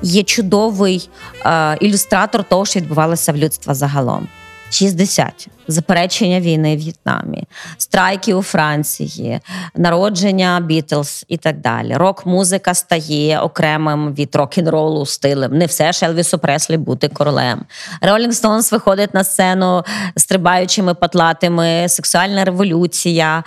є 0.02 0.22
чудовий 0.22 1.08
е, 1.46 1.76
ілюстратор 1.80 2.44
того, 2.44 2.66
що 2.66 2.80
відбувалося 2.80 3.32
в 3.32 3.36
людства 3.36 3.74
загалом. 3.74 4.28
60. 4.74 5.48
Заперечення 5.68 6.40
війни 6.40 6.76
в 6.76 6.78
В'єтнамі, 6.78 7.44
страйки 7.78 8.34
у 8.34 8.42
Франції, 8.42 9.40
народження 9.76 10.60
Бітлз 10.60 11.24
і 11.28 11.36
так 11.36 11.60
далі. 11.60 11.94
Рок-музика 11.94 12.74
стає 12.74 13.40
окремим 13.40 14.14
від 14.14 14.36
рок-н-ролу 14.36 15.06
стилем. 15.06 15.58
Не 15.58 15.66
все 15.66 15.92
ж 15.92 16.06
Елвісу 16.06 16.38
Преслі 16.38 16.76
бути 16.76 17.08
королем. 17.08 17.64
Ролінг 18.00 18.32
Стоунс 18.34 18.72
виходить 18.72 19.14
на 19.14 19.24
сцену 19.24 19.84
стрибаючими 20.16 20.94
патлатими, 20.94 21.88
сексуальна 21.88 22.44
революція, 22.44 23.44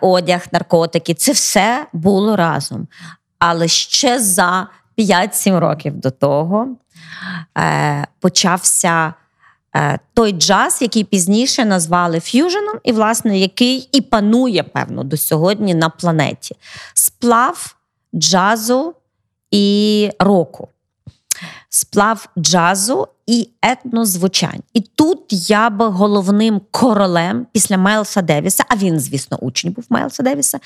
одяг, 0.00 0.46
наркотики. 0.52 1.14
Це 1.14 1.32
все 1.32 1.86
було 1.92 2.36
разом. 2.36 2.88
Але 3.38 3.68
ще 3.68 4.18
за 4.18 4.66
5-7 4.98 5.58
років 5.58 5.96
до 5.96 6.10
того 6.10 6.68
е, 7.58 8.06
почався 8.20 9.14
той 10.14 10.32
джаз, 10.32 10.82
який 10.82 11.04
пізніше 11.04 11.64
назвали 11.64 12.20
ф'юженом, 12.20 12.78
і, 12.84 12.92
власне, 12.92 13.38
який 13.38 13.88
і 13.92 14.00
панує, 14.00 14.62
певно, 14.62 15.04
до 15.04 15.16
сьогодні 15.16 15.74
на 15.74 15.88
планеті. 15.88 16.56
Сплав 16.94 17.76
джазу 18.14 18.94
і 19.50 20.10
року. 20.18 20.68
сплав 21.68 22.28
джазу 22.38 23.08
і 23.26 23.48
етнозвучань. 23.62 24.62
І 24.74 24.80
тут 24.80 25.50
я 25.50 25.70
би 25.70 25.86
головним 25.86 26.60
королем 26.70 27.46
після 27.52 27.78
Майлса 27.78 28.22
Девіса, 28.22 28.64
а 28.68 28.76
він, 28.76 29.00
звісно, 29.00 29.36
учень 29.40 29.72
був 29.72 29.84
Майлса 29.88 30.22
Девіса, 30.22 30.60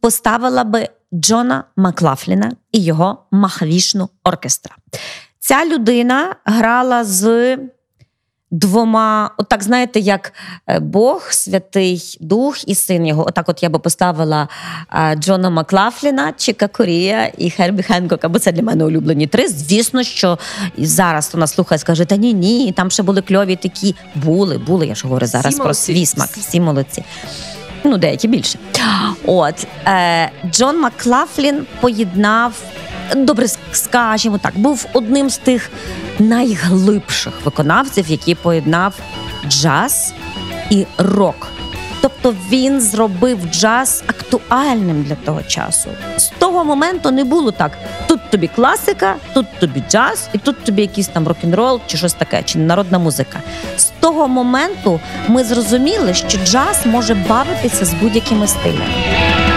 поставила 0.00 0.64
би 0.64 0.88
Джона 1.14 1.64
Маклафліна 1.76 2.52
і 2.72 2.84
його 2.84 3.18
махавішну 3.30 4.08
оркестра. 4.24 4.76
Ця 5.38 5.64
людина 5.64 6.36
грала 6.44 7.04
з 7.04 7.56
двома, 8.50 9.30
отак, 9.36 9.62
знаєте, 9.62 10.00
як 10.00 10.32
е, 10.66 10.80
Бог, 10.80 11.26
Святий 11.30 12.18
Дух 12.20 12.68
і 12.68 12.74
син 12.74 13.06
його. 13.06 13.26
Отак, 13.28 13.48
от 13.48 13.62
я 13.62 13.68
би 13.68 13.78
поставила 13.78 14.48
Джона 15.14 15.50
Маклафліна, 15.50 16.32
Чіка 16.36 16.68
Корія 16.68 17.32
і 17.38 17.50
Хербі 17.50 17.82
Хенкока, 17.82 18.28
бо 18.28 18.38
це 18.38 18.52
для 18.52 18.62
мене 18.62 18.84
улюблені 18.84 19.26
три. 19.26 19.48
Звісно, 19.48 20.02
що 20.02 20.38
зараз 20.78 21.28
хто 21.28 21.38
нас 21.38 21.54
слухає, 21.54 21.78
скаже, 21.78 22.04
та 22.04 22.16
ні, 22.16 22.34
ні, 22.34 22.72
там 22.72 22.90
ще 22.90 23.02
були 23.02 23.22
кльові 23.22 23.56
такі. 23.56 23.94
Були, 24.14 24.58
були, 24.58 24.86
я 24.86 24.94
ж 24.94 25.04
говорю 25.04 25.26
зараз 25.26 25.54
про 25.54 25.64
молодці. 25.64 25.82
свій 25.82 26.06
смак. 26.06 26.28
Всі 26.28 26.60
молодці. 26.60 27.04
Ну, 27.84 27.98
деякі 27.98 28.28
більше. 28.28 28.58
От 29.26 29.66
е, 29.86 30.30
Джон 30.50 30.80
Маклафлін 30.80 31.66
поєднав. 31.80 32.52
Добре, 33.16 33.46
скажімо 33.72 34.38
так, 34.38 34.58
був 34.58 34.86
одним 34.92 35.30
з 35.30 35.38
тих 35.38 35.70
найглибших 36.18 37.32
виконавців, 37.44 38.08
який 38.08 38.34
поєднав 38.34 38.94
джаз 39.48 40.14
і 40.70 40.86
рок. 40.98 41.57
Тобто 42.00 42.34
він 42.50 42.80
зробив 42.80 43.38
джаз 43.52 44.04
актуальним 44.06 45.02
для 45.02 45.14
того 45.14 45.42
часу. 45.42 45.90
З 46.16 46.28
того 46.28 46.64
моменту 46.64 47.10
не 47.10 47.24
було 47.24 47.50
так: 47.50 47.72
тут 48.06 48.20
тобі 48.30 48.48
класика, 48.48 49.14
тут 49.34 49.46
тобі 49.60 49.82
джаз, 49.90 50.28
і 50.32 50.38
тут 50.38 50.64
тобі 50.64 50.82
якийсь 50.82 51.08
там 51.08 51.28
рок-н-рол 51.28 51.80
чи 51.86 51.96
щось 51.96 52.14
таке, 52.14 52.42
чи 52.42 52.58
народна 52.58 52.98
музика. 52.98 53.40
З 53.76 53.84
того 54.00 54.28
моменту 54.28 55.00
ми 55.28 55.44
зрозуміли, 55.44 56.14
що 56.14 56.38
джаз 56.38 56.86
може 56.86 57.14
бавитися 57.14 57.84
з 57.84 57.94
будь-якими 57.94 58.46
стилями. 58.46 59.47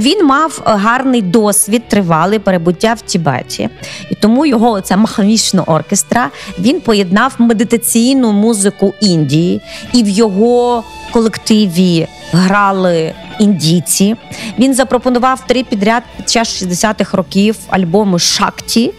Він 0.00 0.26
мав 0.26 0.62
е, 0.66 0.70
гарний 0.70 1.22
досвід, 1.22 1.82
тривалий 1.88 2.38
перебуття 2.38 2.94
в 2.94 3.00
Тібеті, 3.00 3.68
і 4.10 4.14
тому 4.14 4.46
його 4.46 4.70
оця 4.70 4.96
махавішна 4.96 5.62
оркестра 5.62 6.30
він 6.58 6.80
поєднав 6.80 7.34
медитаційну 7.38 8.32
музику 8.32 8.94
Індії, 9.00 9.60
і 9.92 10.02
в 10.02 10.08
його 10.08 10.84
колективі 11.12 12.08
грали 12.32 13.14
індійці. 13.40 14.16
Він 14.58 14.74
запропонував 14.74 15.46
три 15.46 15.64
підряд 15.64 16.02
під 16.16 16.30
час 16.30 16.62
60-х 16.62 17.16
років 17.16 17.56
альбому 17.68 18.18
Шакті, 18.18 18.92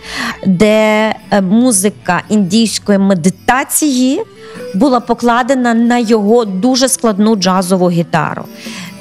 де 0.45 1.15
е, 1.31 1.41
музика 1.41 2.21
індійської 2.29 2.97
медитації 2.97 4.21
була 4.75 4.99
покладена 4.99 5.73
на 5.73 5.97
його 5.97 6.45
дуже 6.45 6.89
складну 6.89 7.35
джазову 7.35 7.89
гітару. 7.89 8.45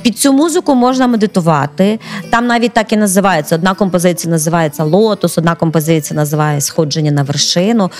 Під 0.03 0.19
цю 0.19 0.33
музику 0.33 0.75
можна 0.75 1.07
медитувати. 1.07 1.99
Там 2.31 2.47
навіть 2.47 2.73
так 2.73 2.93
і 2.93 2.97
називається. 2.97 3.55
Одна 3.55 3.75
композиція 3.75 4.31
називається 4.31 4.85
Лотос, 4.85 5.39
одна 5.39 5.55
композиція 5.55 6.17
називає 6.17 6.61
Сходження 6.61 7.11
на 7.11 7.23
вершину. 7.23 7.91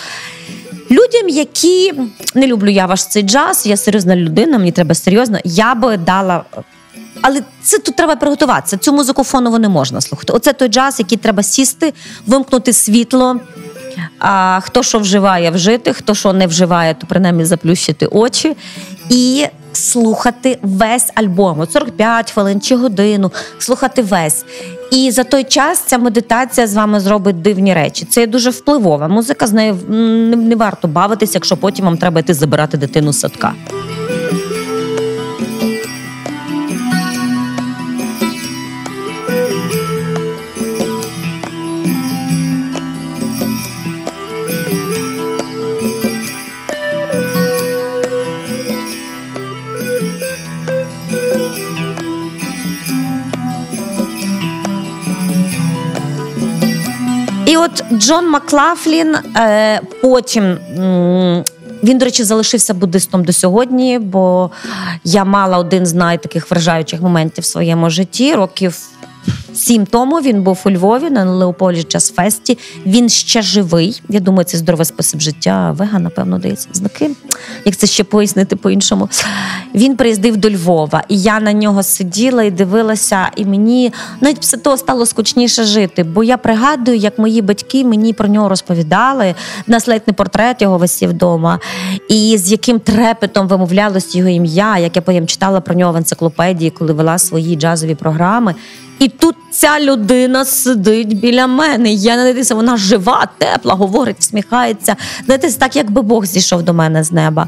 Людям, 0.91 1.29
які 1.29 1.93
не 2.35 2.47
люблю 2.47 2.69
я 2.69 2.85
ваш 2.85 3.07
цей 3.07 3.23
джаз, 3.23 3.65
я 3.65 3.77
серйозна 3.77 4.15
людина, 4.15 4.57
мені 4.57 4.71
треба 4.71 4.95
серйозно. 4.95 5.39
Я 5.43 5.75
би 5.75 5.97
дала. 5.97 6.43
Але 7.21 7.41
це 7.63 7.79
тут 7.79 7.95
треба 7.95 8.15
приготуватися. 8.15 8.77
Цю 8.77 8.93
музику 8.93 9.23
фоново 9.23 9.59
не 9.59 9.69
можна 9.69 10.01
слухати. 10.01 10.33
Оце 10.33 10.53
той 10.53 10.67
джаз, 10.67 10.99
який 10.99 11.17
треба 11.17 11.43
сісти, 11.43 11.93
вимкнути 12.27 12.73
світло. 12.73 13.39
А 14.19 14.59
хто 14.63 14.83
що 14.83 14.99
вживає, 14.99 15.51
вжити, 15.51 15.93
хто 15.93 16.15
що 16.15 16.33
не 16.33 16.47
вживає, 16.47 16.93
то 16.93 17.07
принаймні 17.07 17.45
заплющити 17.45 18.05
очі 18.05 18.55
і 19.09 19.45
слухати 19.73 20.59
весь 20.61 21.11
альбом. 21.15 21.59
От 21.59 21.71
45 21.71 22.31
хвилин 22.31 22.61
чи 22.61 22.75
годину, 22.75 23.31
слухати 23.59 24.01
весь. 24.01 24.45
І 24.91 25.11
за 25.11 25.23
той 25.23 25.43
час 25.43 25.79
ця 25.79 25.97
медитація 25.97 26.67
з 26.67 26.75
вами 26.75 26.99
зробить 26.99 27.41
дивні 27.41 27.73
речі. 27.73 28.05
Це 28.05 28.27
дуже 28.27 28.49
впливова. 28.49 29.07
Музика 29.07 29.47
з 29.47 29.53
нею 29.53 29.77
не, 29.87 30.35
не 30.35 30.55
варто 30.55 30.87
бавитися, 30.87 31.31
якщо 31.33 31.57
потім 31.57 31.85
вам 31.85 31.97
треба 31.97 32.19
йти 32.19 32.33
забирати 32.33 32.77
дитину 32.77 33.13
з 33.13 33.19
садка. 33.19 33.53
Джон 57.91 58.29
Маклафлін 58.29 59.15
е, 59.15 59.81
потім. 60.01 60.57
Він, 61.83 61.97
до 61.97 62.05
речі, 62.05 62.23
залишився 62.23 62.73
буддистом 62.73 63.23
до 63.23 63.33
сьогодні, 63.33 63.99
бо 63.99 64.51
я 65.03 65.25
мала 65.25 65.57
один 65.57 65.85
з 65.85 65.93
найтаких 65.93 66.51
вражаючих 66.51 67.01
моментів 67.01 67.43
в 67.43 67.47
своєму 67.47 67.89
житті. 67.89 68.35
Років 68.35 68.77
сім 69.53 69.85
тому 69.85 70.21
він 70.21 70.43
був 70.43 70.61
у 70.65 70.71
Львові 70.71 71.09
на 71.09 71.25
Леополі 71.25 71.83
Джаз 71.83 72.11
Фесті. 72.11 72.57
Він 72.85 73.09
ще 73.09 73.41
живий. 73.41 74.01
Я 74.09 74.19
думаю, 74.19 74.45
це 74.45 74.57
здоровий 74.57 74.85
спосіб 74.85 75.19
життя. 75.19 75.71
Вега, 75.71 75.99
напевно, 75.99 76.39
дається 76.39 76.69
знаки. 76.73 77.11
Як 77.65 77.75
це 77.75 77.87
ще 77.87 78.03
пояснити 78.03 78.55
по-іншому? 78.55 79.09
Він 79.75 79.95
приїздив 79.95 80.37
до 80.37 80.49
Львова, 80.49 81.03
і 81.07 81.21
я 81.21 81.39
на 81.39 81.53
нього 81.53 81.83
сиділа 81.83 82.43
і 82.43 82.51
дивилася, 82.51 83.29
і 83.35 83.45
мені 83.45 83.93
навіть 84.21 84.39
після 84.39 84.57
того 84.57 84.77
стало 84.77 85.05
скучніше 85.05 85.63
жити. 85.63 86.03
Бо 86.03 86.23
я 86.23 86.37
пригадую, 86.37 86.97
як 86.97 87.19
мої 87.19 87.41
батьки 87.41 87.85
мені 87.85 88.13
про 88.13 88.27
нього 88.27 88.49
розповідали. 88.49 89.35
У 89.67 89.71
нас 89.71 89.89
портрет 90.15 90.61
його 90.61 90.77
висів 90.77 91.09
вдома, 91.09 91.59
і 92.09 92.37
з 92.37 92.51
яким 92.51 92.79
трепетом 92.79 93.47
вимовлялось 93.47 94.15
його 94.15 94.29
ім'я, 94.29 94.77
як 94.77 94.95
я 94.95 95.01
потім 95.01 95.27
читала 95.27 95.61
про 95.61 95.75
нього 95.75 95.91
в 95.91 95.95
енциклопедії, 95.95 96.71
коли 96.71 96.93
вела 96.93 97.17
свої 97.17 97.55
джазові 97.55 97.95
програми. 97.95 98.55
І 99.01 99.07
тут 99.07 99.35
ця 99.51 99.79
людина 99.79 100.45
сидить 100.45 101.19
біля 101.19 101.47
мене. 101.47 101.93
Я 101.93 102.15
не 102.15 102.23
дивлюся, 102.23 102.55
вона 102.55 102.77
жива, 102.77 103.27
тепла, 103.37 103.73
говорить, 103.73 104.15
всміхається. 104.19 104.95
Знаєте, 105.25 105.51
так, 105.51 105.75
якби 105.75 106.01
Бог 106.01 106.25
зійшов 106.25 106.63
до 106.63 106.73
мене 106.73 107.03
з 107.03 107.11
неба. 107.11 107.47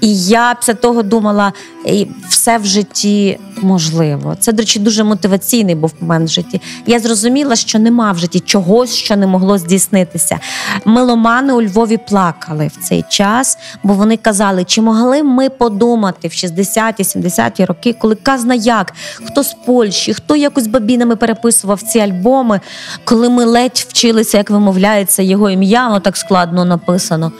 І 0.00 0.18
я 0.24 0.54
після 0.54 0.74
того 0.74 1.02
думала, 1.02 1.52
«Ей, 1.86 2.10
все 2.28 2.58
в 2.58 2.64
житті 2.64 3.38
можливо. 3.62 4.36
Це, 4.40 4.52
до 4.52 4.62
речі, 4.62 4.78
дуже 4.78 5.04
мотиваційний 5.04 5.74
був 5.74 5.94
момент 6.00 6.28
в 6.28 6.32
житті. 6.32 6.60
Я 6.86 6.98
зрозуміла, 6.98 7.56
що 7.56 7.78
нема 7.78 8.12
в 8.12 8.18
житті 8.18 8.40
чогось, 8.40 8.94
що 8.94 9.16
не 9.16 9.26
могло 9.26 9.58
здійснитися. 9.58 10.38
Меломани 10.84 11.52
у 11.52 11.62
Львові 11.62 11.98
плакали 12.08 12.66
в 12.66 12.88
цей 12.88 13.04
час, 13.08 13.58
бо 13.82 13.94
вони 13.94 14.16
казали, 14.16 14.64
чи 14.64 14.80
могли 14.80 15.22
ми 15.22 15.50
подумати 15.50 16.28
в 16.28 16.30
60-ті, 16.30 17.02
70-ті 17.02 17.64
роки, 17.64 17.92
коли 17.92 18.14
казна 18.14 18.54
як, 18.54 18.92
хто 19.24 19.42
з 19.42 19.56
Польщі, 19.66 20.14
хто 20.14 20.36
якось 20.36 20.66
бабінами 20.66 21.16
переписував 21.16 21.82
ці 21.82 21.98
альбоми, 21.98 22.60
коли 23.04 23.28
ми 23.28 23.44
ледь 23.44 23.86
вчилися, 23.88 24.38
як 24.38 24.50
вимовляється 24.50 25.22
його 25.22 25.50
ім'я, 25.50 25.86
воно 25.88 26.00
так 26.00 26.16
складно 26.16 26.64
написано. 26.64 27.32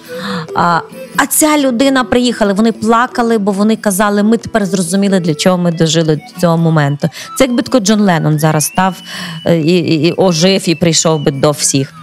А, 0.57 0.81
а 1.17 1.27
ця 1.27 1.59
людина 1.59 2.05
приїхала, 2.05 2.53
вони 2.53 2.73
плакали, 2.73 3.39
бо 3.39 3.53
вони 3.53 3.77
казали, 3.77 4.06
ми 4.11 4.37
тепер 4.37 4.67
зрозуміли, 4.67 5.21
для 5.21 5.35
чого 5.35 5.59
ми 5.59 5.73
дожили 5.73 6.17
до 6.17 6.41
цього 6.41 6.57
моменту. 6.57 7.09
Це 7.39 7.45
якби 7.45 7.63
тако 7.63 7.81
Джон 7.81 8.01
Леннон 8.01 8.39
зараз 8.39 8.65
став 8.65 8.97
е, 9.45 9.59
і, 9.59 9.79
і, 9.79 10.09
і 10.09 10.13
ожив 10.13 10.69
і 10.69 10.75
прийшов 10.75 11.21
би 11.21 11.31
до 11.31 11.51
всіх. 11.51 11.95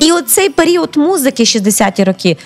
І 0.00 0.12
оцей 0.12 0.50
період 0.50 0.96
музики, 0.96 1.42
60-ті 1.42 2.04
роки, 2.04 2.36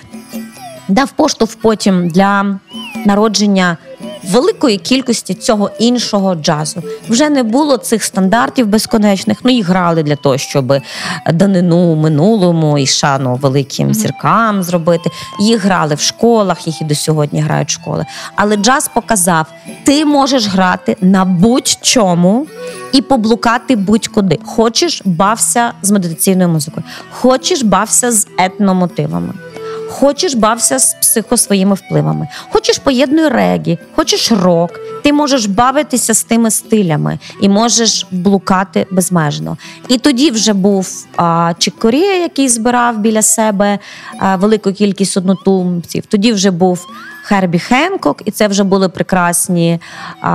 дав 0.87 1.11
поштовх 1.11 1.55
потім 1.61 2.09
для 2.09 2.59
народження 3.05 3.77
великої 4.31 4.77
кількості 4.77 5.33
цього 5.33 5.71
іншого 5.79 6.35
джазу. 6.35 6.83
Вже 7.09 7.29
не 7.29 7.43
було 7.43 7.77
цих 7.77 8.03
стандартів 8.03 8.67
безконечних. 8.67 9.37
Ну 9.43 9.51
їх 9.51 9.67
грали 9.67 10.03
для 10.03 10.15
того, 10.15 10.37
щоб 10.37 10.73
данину 11.33 11.95
минулому 11.95 12.77
і 12.77 12.85
шану 12.87 13.35
великим 13.35 13.93
зіркам 13.93 14.63
зробити. 14.63 15.09
Їх 15.39 15.63
грали 15.63 15.95
в 15.95 15.99
школах, 15.99 16.67
їх 16.67 16.81
і 16.81 16.85
до 16.85 16.95
сьогодні 16.95 17.41
грають 17.41 17.69
школи. 17.69 18.05
Але 18.35 18.55
джаз 18.55 18.89
показав: 18.93 19.45
ти 19.83 20.05
можеш 20.05 20.47
грати 20.47 20.97
на 21.01 21.25
будь-чому, 21.25 22.47
і 22.91 23.01
поблукати 23.01 23.75
будь-куди. 23.75 24.39
Хочеш, 24.45 25.01
бався 25.05 25.71
з 25.81 25.91
медитаційною 25.91 26.49
музикою, 26.49 26.83
хочеш, 27.11 27.63
бався 27.63 28.11
з 28.11 28.27
етномотивами. 28.37 29.33
Хочеш 29.89 30.33
бався 30.33 30.79
з 30.79 30.93
психо 30.93 31.37
своїми 31.37 31.75
впливами, 31.75 32.27
хочеш 32.49 32.77
поєднуй 32.77 33.27
регі, 33.27 33.77
хочеш 33.95 34.31
рок. 34.31 34.79
Ти 35.03 35.13
можеш 35.13 35.45
бавитися 35.45 36.13
з 36.13 36.23
тими 36.23 36.51
стилями 36.51 37.19
і 37.41 37.49
можеш 37.49 38.07
блукати 38.11 38.87
безмежно. 38.91 39.57
І 39.89 39.97
тоді 39.97 40.31
вже 40.31 40.53
був 40.53 41.07
а, 41.15 41.53
Чик 41.57 41.79
Корія, 41.79 42.21
який 42.21 42.49
збирав 42.49 42.99
біля 42.99 43.21
себе 43.21 43.79
а, 44.19 44.35
велику 44.35 44.73
кількість 44.73 45.17
однотумців. 45.17 46.05
Тоді 46.05 46.33
вже 46.33 46.51
був 46.51 46.87
Хербі 47.27 47.59
Хенкок, 47.59 48.21
і 48.25 48.31
це 48.31 48.47
вже 48.47 48.63
були 48.63 48.89
прекрасні 48.89 49.79
а, 50.21 50.29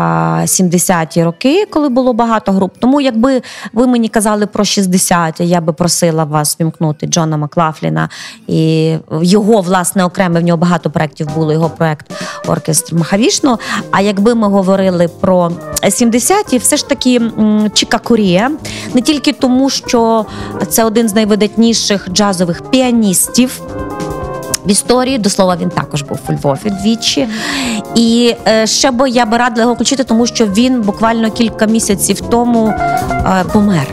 70-ті 0.44 1.24
роки, 1.24 1.66
коли 1.70 1.88
було 1.88 2.12
багато 2.12 2.52
груп. 2.52 2.72
Тому, 2.78 3.00
якби 3.00 3.42
ви 3.72 3.86
мені 3.86 4.08
казали 4.08 4.46
про 4.46 4.64
60-ті, 4.64 5.48
я 5.48 5.60
би 5.60 5.72
просила 5.72 6.24
вас 6.24 6.60
вімкнути 6.60 7.06
Джона 7.06 7.36
Маклафліна 7.36 8.08
і 8.46 8.94
його 9.22 9.60
власне 9.60 10.04
окреме 10.04 10.40
в 10.40 10.42
нього 10.42 10.56
багато 10.56 10.90
проєктів 10.90 11.34
було. 11.34 11.52
Його 11.52 11.70
проєкт 11.70 12.12
оркестр 12.46 12.94
Махавішну. 12.94 13.58
А 13.90 14.00
якби 14.00 14.34
ми 14.34 14.48
говорили 14.48 15.08
про 15.08 15.52
70-ті, 15.82 16.58
все 16.58 16.76
ж 16.76 16.88
таки 16.88 17.16
м, 17.16 17.70
Чіка 17.74 17.98
Корія, 17.98 18.50
не 18.94 19.00
тільки 19.00 19.32
тому, 19.32 19.70
що 19.70 20.26
це 20.68 20.84
один 20.84 21.08
з 21.08 21.14
найвидатніших 21.14 22.08
джазових 22.12 22.62
піаністів 22.70 23.62
в 24.66 24.70
історії. 24.70 25.18
До 25.18 25.30
слова, 25.30 25.56
він 25.60 25.68
також 25.68 26.02
був 26.02 26.18
у 26.28 26.32
Львові 26.32 26.70
двічі. 26.82 27.28
І 27.94 28.34
е, 28.48 28.66
ще 28.66 28.90
би 28.90 29.10
я 29.10 29.26
би 29.26 29.36
радила 29.36 29.62
його 29.62 29.74
включити, 29.74 30.04
тому 30.04 30.26
що 30.26 30.46
він 30.46 30.82
буквально 30.82 31.30
кілька 31.30 31.66
місяців 31.66 32.20
тому 32.20 32.66
е, 32.66 33.44
помер. 33.52 33.86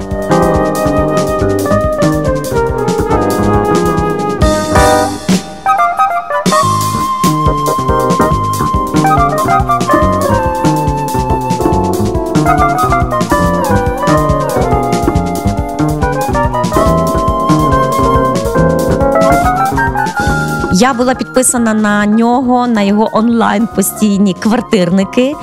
Я 20.79 20.93
була 20.93 21.15
підписана 21.15 21.73
на 21.73 22.05
нього, 22.05 22.67
на 22.67 22.81
його 22.81 23.09
онлайн 23.13 23.67
постійні 23.75 24.33
квартирники. 24.33 25.33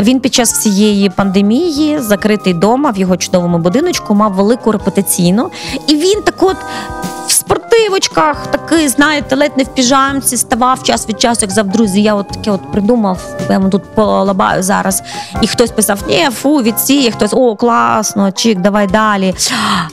Він 0.00 0.20
під 0.20 0.34
час 0.34 0.52
всієї 0.52 1.10
пандемії, 1.10 1.98
закритий 1.98 2.54
дома 2.54 2.90
в 2.90 2.98
його 2.98 3.16
чудовому 3.16 3.58
будиночку, 3.58 4.14
мав 4.14 4.32
велику 4.32 4.72
репутаційну. 4.72 5.50
І 5.86 5.96
він 5.96 6.22
так 6.22 6.42
от 6.42 6.56
в 7.88 8.46
такий, 8.50 8.88
знаєте, 8.88 9.36
ледь 9.36 9.56
не 9.56 9.64
в 9.64 9.68
піжамці, 9.68 10.36
ставав 10.36 10.82
час 10.82 11.08
від 11.08 11.20
часу, 11.20 11.38
як 11.42 11.50
зав 11.50 11.68
друзі. 11.68 12.02
Я 12.02 12.14
от 12.14 12.28
таке 12.28 12.50
от 12.50 12.72
придумав, 12.72 13.18
я 13.50 13.58
вам 13.58 13.70
тут 13.70 13.82
полабаю 13.94 14.62
зараз. 14.62 15.02
І 15.42 15.46
хтось 15.46 15.70
писав: 15.70 15.98
ні, 16.08 16.28
фу, 16.30 16.56
відсіє, 16.56 17.10
хтось 17.10 17.34
о, 17.34 17.56
класно, 17.56 18.32
чик, 18.32 18.60
давай 18.60 18.86
далі. 18.86 19.34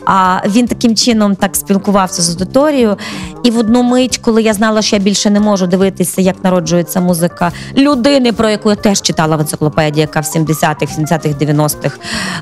А 0.05 0.39
він 0.45 0.67
таким 0.67 0.95
чином 0.95 1.35
так 1.35 1.55
спілкувався 1.55 2.21
з 2.21 2.29
аудиторією. 2.29 2.97
І 3.43 3.51
в 3.51 3.57
одну 3.57 3.83
мить, 3.83 4.17
коли 4.17 4.41
я 4.41 4.53
знала, 4.53 4.81
що 4.81 4.95
я 4.95 5.01
більше 5.01 5.29
не 5.29 5.39
можу 5.39 5.67
дивитися, 5.67 6.21
як 6.21 6.43
народжується 6.43 6.99
музика 6.99 7.51
людини, 7.77 8.33
про 8.33 8.49
яку 8.49 8.69
я 8.69 8.75
теж 8.75 9.01
читала 9.01 9.35
в 9.35 9.39
енциклопедії, 9.39 10.01
яка 10.01 10.19
в 10.19 10.23
70-х, 10.23 10.99
70-х, 10.99 11.45
90-х 11.45 11.97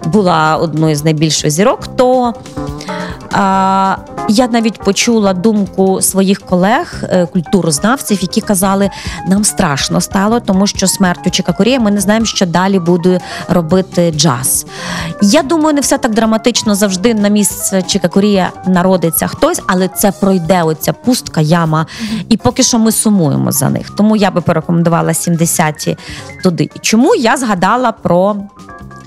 була 0.05 0.57
одною 0.57 0.95
з 0.95 1.03
найбільших 1.03 1.51
зірок, 1.51 1.87
то 1.95 2.33
я 4.29 4.47
навіть 4.51 4.77
почула 4.77 5.33
думку 5.33 6.01
своїх 6.01 6.41
колег, 6.41 7.03
е, 7.03 7.25
культурознавців, 7.25 8.19
які 8.21 8.41
казали, 8.41 8.89
нам 9.27 9.43
страшно 9.43 10.01
стало, 10.01 10.39
тому 10.39 10.67
що 10.67 10.87
смертю 10.87 11.29
Чика 11.29 11.53
Корія 11.53 11.79
ми 11.79 11.91
не 11.91 12.01
знаємо, 12.01 12.25
що 12.25 12.45
далі 12.45 12.79
буде 12.79 13.19
робити 13.47 14.13
джаз. 14.15 14.65
Я 15.21 15.43
думаю, 15.43 15.75
не 15.75 15.81
все 15.81 15.97
так 15.97 16.13
драматично 16.13 16.75
завжди 16.75 17.13
на 17.13 17.27
місце 17.27 17.81
Чика 17.81 18.09
народиться 18.67 19.27
хтось, 19.27 19.61
але 19.67 19.87
це 19.87 20.11
пройде 20.11 20.63
оця 20.63 20.93
пустка 20.93 21.41
яма. 21.41 21.85
І 22.29 22.37
поки 22.37 22.63
що 22.63 22.79
ми 22.79 22.91
сумуємо 22.91 23.51
за 23.51 23.69
них. 23.69 23.89
Тому 23.89 24.15
я 24.15 24.31
би 24.31 24.41
порекомендувала 24.41 25.11
70-ті 25.11 25.97
туди. 26.43 26.69
Чому 26.81 27.15
я 27.15 27.37
згадала 27.37 27.91
про 27.91 28.35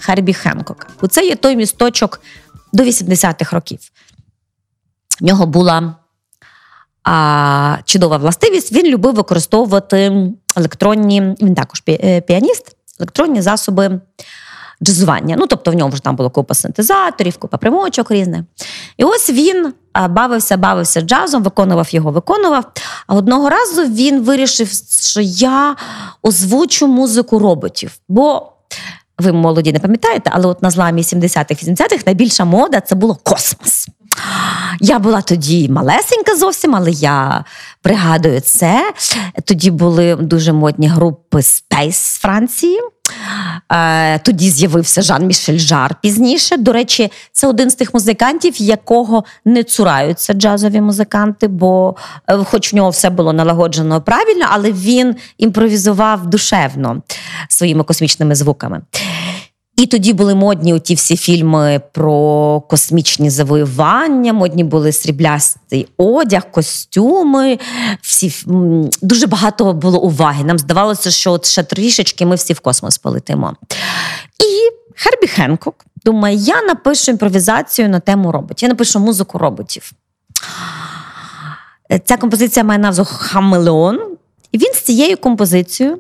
Харбі 0.01 0.33
Хенкока? 0.33 0.87
Бо 1.01 1.07
це 1.07 1.27
є 1.27 1.37
той 1.37 1.57
місточок 1.57 2.21
до 2.73 2.83
80-х 2.83 3.53
років. 3.57 3.79
В 5.21 5.25
нього 5.25 5.47
була 5.47 5.95
а, 7.05 7.77
чудова 7.85 8.17
властивість. 8.17 8.73
Він 8.73 8.87
любив 8.87 9.15
використовувати 9.15 10.31
електронні, 10.57 11.37
він 11.43 11.55
також 11.55 11.83
е, 11.89 12.21
піаніст, 12.21 12.77
електронні 13.01 13.43
засоби 13.43 14.01
джазування. 14.83 15.37
Ну, 15.39 15.47
тобто 15.47 15.71
в 15.71 15.75
ньому 15.75 15.97
ж 15.97 16.03
там 16.03 16.17
було 16.17 16.31
купа 16.31 16.55
синтезаторів, 16.55 17.37
купа 17.37 17.57
примочок 17.57 18.11
різних. 18.11 18.41
І 18.97 19.05
ось 19.05 19.31
він 19.31 19.75
бавився, 20.11 20.57
бавився 20.57 21.01
джазом, 21.01 21.43
виконував 21.43 21.95
його, 21.95 22.11
виконував. 22.11 22.65
А 23.07 23.15
одного 23.15 23.51
разу 23.51 23.85
він 23.85 24.23
вирішив, 24.23 24.69
що 25.03 25.21
я 25.21 25.77
озвучу 26.23 26.87
музику 26.87 27.39
роботів. 27.39 27.93
Бо 28.09 28.53
ви 29.19 29.33
молоді 29.33 29.73
не 29.73 29.79
пам'ятаєте, 29.79 30.31
але 30.35 30.47
от 30.47 30.63
на 30.63 30.71
зламі 30.71 31.03
70-х, 31.03 31.65
80-х 31.65 32.07
найбільша 32.07 32.45
мода 32.45 32.81
це 32.81 32.95
було 32.95 33.19
космос. 33.23 33.89
Я 34.81 34.99
була 34.99 35.21
тоді 35.21 35.69
малесенька 35.69 36.37
зовсім, 36.37 36.77
але 36.77 36.91
я 36.91 37.45
пригадую 37.83 38.41
це. 38.41 38.93
Тоді 39.45 39.71
були 39.71 40.17
дуже 40.17 40.53
модні 40.53 40.89
групи 40.89 41.39
Space 41.39 41.93
з 41.93 42.19
Франції. 42.19 42.81
Е, 43.73 44.19
Тоді 44.19 44.51
з'явився 44.51 45.03
Жан-Мішель 45.03 45.59
Жар 45.59 45.97
пізніше. 46.03 46.57
До 46.57 46.73
речі, 46.73 47.13
це 47.33 47.47
один 47.47 47.71
з 47.71 47.75
тих 47.75 47.95
музикантів, 47.95 48.63
якого 48.63 49.25
не 49.45 49.65
цураються 49.65 50.33
джазові 50.33 50.81
музиканти, 50.81 51.49
бо, 51.49 51.95
е, 52.29 52.37
хоч 52.37 52.73
в 52.73 52.77
нього 52.77 52.91
все 52.91 53.11
було 53.11 53.33
налагоджено 53.33 54.01
правильно, 54.01 54.47
але 54.51 54.73
він 54.73 55.17
імпровізував 55.39 56.27
душевно 56.27 57.03
своїми 57.49 57.85
космічними 57.85 58.35
звуками. 58.35 58.81
І 59.77 59.87
тоді 59.87 60.13
були 60.13 60.35
модні 60.35 60.75
оті 60.75 60.95
всі 60.95 61.17
фільми 61.17 61.81
про 61.93 62.61
космічні 62.61 63.31
завоювання, 63.31 64.33
модні 64.33 64.65
були 64.65 64.93
сріблястий 64.93 65.89
одяг, 65.97 66.51
костюми. 66.51 67.59
Всі 68.03 68.33
дуже 69.03 69.27
багато 69.27 69.73
було 69.73 70.01
уваги. 70.01 70.45
Нам 70.45 70.59
здавалося, 70.59 71.11
що 71.11 71.33
от 71.33 71.47
ще 71.47 71.63
трішечки 71.63 72.27
ми 72.27 72.37
всі 72.37 72.53
в 72.53 72.61
космос 72.61 72.99
полетимо. 72.99 73.57
І 74.39 74.71
Хербі 74.97 75.27
Хенкок 75.27 75.85
думає, 76.05 76.37
я 76.37 76.63
напишу 76.63 77.11
імпровізацію 77.11 77.89
на 77.89 78.01
тему 78.01 78.33
роботів. 78.33 78.59
Я 78.63 78.69
напишу 78.69 79.01
музику 79.01 79.39
роботів. 79.39 79.93
Ця 82.05 82.17
композиція 82.17 82.65
має 82.65 82.79
назву 82.79 83.05
Хамелеон. 83.05 84.01
І 84.53 84.59
він 84.59 84.73
з 84.75 84.81
цією 84.81 85.17
композицією 85.17 85.99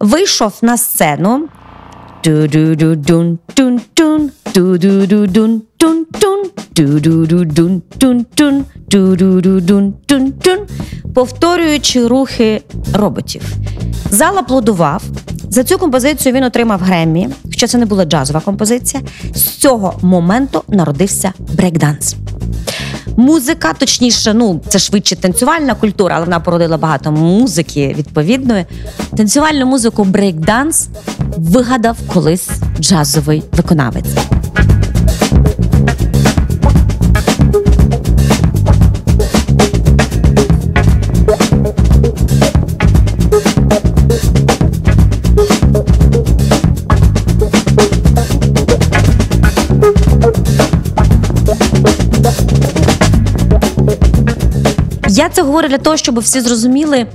вийшов 0.00 0.52
на 0.62 0.78
сцену. 0.78 1.48
Ду-ду-ду-дун, 2.24 3.38
тун-тун, 3.54 4.30
ду-ду-ду-дун, 4.54 5.62
тун-тун, 5.76 6.50
ду-ду-ду-дун, 6.76 7.82
тун-тун, 7.98 8.64
ду-ду-ду-дун, 8.88 9.94
тун-тун, 10.06 10.58
повторюючи 11.14 12.06
рухи 12.06 12.62
роботів. 12.94 13.42
Зал 14.10 14.38
аплодував. 14.38 15.02
За 15.48 15.64
цю 15.64 15.78
композицію 15.78 16.34
він 16.34 16.44
отримав 16.44 16.80
Греммі, 16.80 17.28
хоча 17.44 17.66
це 17.66 17.78
не 17.78 17.86
була 17.86 18.04
джазова 18.04 18.40
композиція. 18.40 19.02
З 19.34 19.42
цього 19.42 19.98
моменту 20.02 20.62
народився 20.68 21.32
брейкданс. 21.56 22.16
Музика, 23.16 23.72
точніше, 23.72 24.34
ну 24.34 24.60
це 24.68 24.78
швидше 24.78 25.16
танцювальна 25.16 25.74
культура, 25.74 26.14
але 26.16 26.24
вона 26.24 26.40
породила 26.40 26.76
багато 26.76 27.12
музики 27.12 27.94
відповідної. 27.98 28.66
Танцювальну 29.16 29.66
музику 29.66 30.04
брейкданс 30.04 30.88
вигадав 31.36 31.96
колись 32.06 32.50
джазовий 32.80 33.42
виконавець. 33.52 34.16
Я 55.14 55.28
це 55.28 55.42
говорю 55.42 55.68
для 55.68 55.78
того, 55.78 55.96
щоб 55.96 56.18
всі 56.18 56.40
зрозуміли, 56.40 57.06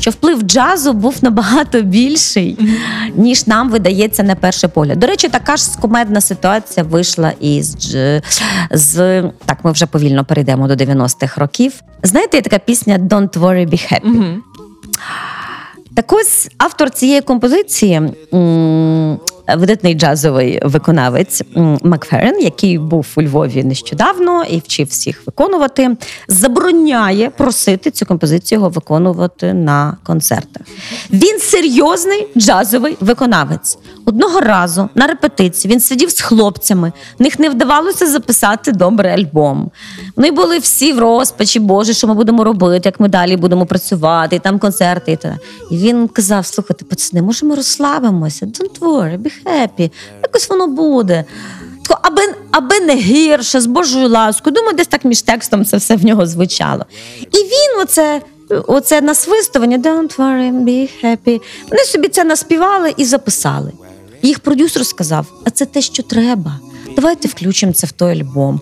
що 0.00 0.10
вплив 0.10 0.42
джазу 0.42 0.92
був 0.92 1.16
набагато 1.22 1.82
більший, 1.82 2.58
ніж 3.14 3.46
нам 3.46 3.70
видається 3.70 4.22
на 4.22 4.34
перший 4.34 4.70
погляд. 4.70 4.98
До 4.98 5.06
речі, 5.06 5.28
така 5.28 5.56
ж 5.56 5.64
кумедна 5.80 6.20
ситуація 6.20 6.84
вийшла 6.86 7.32
із 7.40 7.76
з 8.70 9.22
так. 9.46 9.58
Ми 9.64 9.72
вже 9.72 9.86
повільно 9.86 10.24
перейдемо 10.24 10.68
до 10.68 10.74
90-х 10.74 11.40
років. 11.40 11.72
Знаєте, 12.02 12.36
є 12.36 12.42
така 12.42 12.58
пісня 12.58 12.98
Don't 12.98 13.32
worry, 13.38 13.68
be 13.68 13.92
happy. 13.92 14.06
Мгм. 14.06 14.42
Так 15.94 16.12
ось 16.12 16.48
автор 16.58 16.90
цієї 16.90 17.20
композиції. 17.20 18.00
м, 18.34 19.18
Видатний 19.56 19.94
джазовий 19.94 20.60
виконавець 20.64 21.42
Макферен, 21.82 22.40
який 22.40 22.78
був 22.78 23.06
у 23.16 23.22
Львові 23.22 23.64
нещодавно 23.64 24.44
і 24.44 24.58
вчив 24.58 24.86
всіх 24.86 25.26
виконувати, 25.26 25.96
забороняє 26.28 27.30
просити 27.30 27.90
цю 27.90 28.06
композицію 28.06 28.56
його 28.56 28.68
виконувати 28.68 29.54
на 29.54 29.96
концертах. 30.02 30.62
Він 31.10 31.38
серйозний 31.38 32.26
джазовий 32.36 32.96
виконавець. 33.00 33.78
Одного 34.04 34.40
разу 34.40 34.88
на 34.94 35.06
репетиції 35.06 35.72
він 35.74 35.80
сидів 35.80 36.10
з 36.10 36.20
хлопцями, 36.20 36.92
в 37.18 37.22
них 37.22 37.38
не 37.38 37.48
вдавалося 37.50 38.06
записати 38.06 38.72
добрий 38.72 39.12
альбом. 39.12 39.70
Вони 40.16 40.30
були 40.30 40.58
всі 40.58 40.92
в 40.92 40.98
розпачі, 40.98 41.60
Боже, 41.60 41.94
що 41.94 42.06
ми 42.06 42.14
будемо 42.14 42.44
робити, 42.44 42.88
як 42.88 43.00
ми 43.00 43.08
далі 43.08 43.36
будемо 43.36 43.66
працювати, 43.66 44.36
і 44.36 44.38
там 44.38 44.58
концерти. 44.58 45.12
І, 45.12 45.16
так. 45.16 45.34
і 45.70 45.76
він 45.76 46.08
казав: 46.08 46.46
слухайте, 46.46 46.84
пацани, 46.84 47.22
може, 47.22 47.46
ми 47.46 47.54
розслабимося? 47.54 48.46
Don't 48.46 48.78
worry, 48.78 49.18
be 49.18 49.37
happy. 49.44 49.90
Якось 50.22 50.50
воно 50.50 50.66
буде. 50.66 51.24
Аби, 52.02 52.22
аби 52.50 52.80
не 52.80 52.94
гірше, 52.94 53.60
з 53.60 53.66
Божою 53.66 54.08
ласкою. 54.08 54.54
Думаю, 54.54 54.76
десь 54.76 54.86
так 54.86 55.04
між 55.04 55.22
текстом 55.22 55.64
це 55.64 55.76
все 55.76 55.96
в 55.96 56.04
нього 56.04 56.26
звучало. 56.26 56.84
І 57.20 57.36
він 57.36 57.82
оце, 57.82 58.20
оце 58.66 59.00
насвистування 59.00 59.78
Don't 59.78 60.16
worry, 60.16 60.52
be 60.52 60.88
happy. 61.04 61.40
Вони 61.70 61.84
собі 61.84 62.08
це 62.08 62.24
наспівали 62.24 62.94
і 62.96 63.04
записали. 63.04 63.72
Їх 64.22 64.40
продюсер 64.40 64.86
сказав: 64.86 65.26
а 65.44 65.50
це 65.50 65.64
те, 65.64 65.80
що 65.80 66.02
треба. 66.02 66.60
Давайте 66.96 67.28
включимо 67.28 67.72
це 67.72 67.86
в 67.86 67.92
той 67.92 68.20
альбом. 68.20 68.60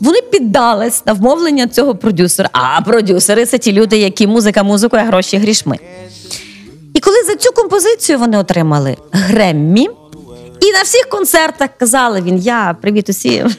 Вони 0.00 0.20
піддались 0.22 1.06
на 1.06 1.12
вмовлення 1.12 1.66
цього 1.66 1.94
продюсера. 1.94 2.48
А 2.52 2.80
продюсери 2.80 3.46
це 3.46 3.58
ті 3.58 3.72
люди, 3.72 3.98
які 3.98 4.26
музика 4.26 4.62
музикою, 4.62 5.02
а 5.02 5.06
гроші 5.06 5.36
грішми. 5.36 5.78
І 6.94 7.00
коли 7.00 7.16
за 7.24 7.34
цю 7.34 7.52
композицію 7.52 8.18
вони 8.18 8.38
отримали 8.38 8.96
Греммі, 9.12 9.88
і 10.60 10.72
на 10.72 10.82
всіх 10.82 11.08
концертах 11.08 11.68
казали 11.78 12.20
він: 12.20 12.38
Я 12.38 12.76
привіт 12.80 13.08
усім. 13.08 13.50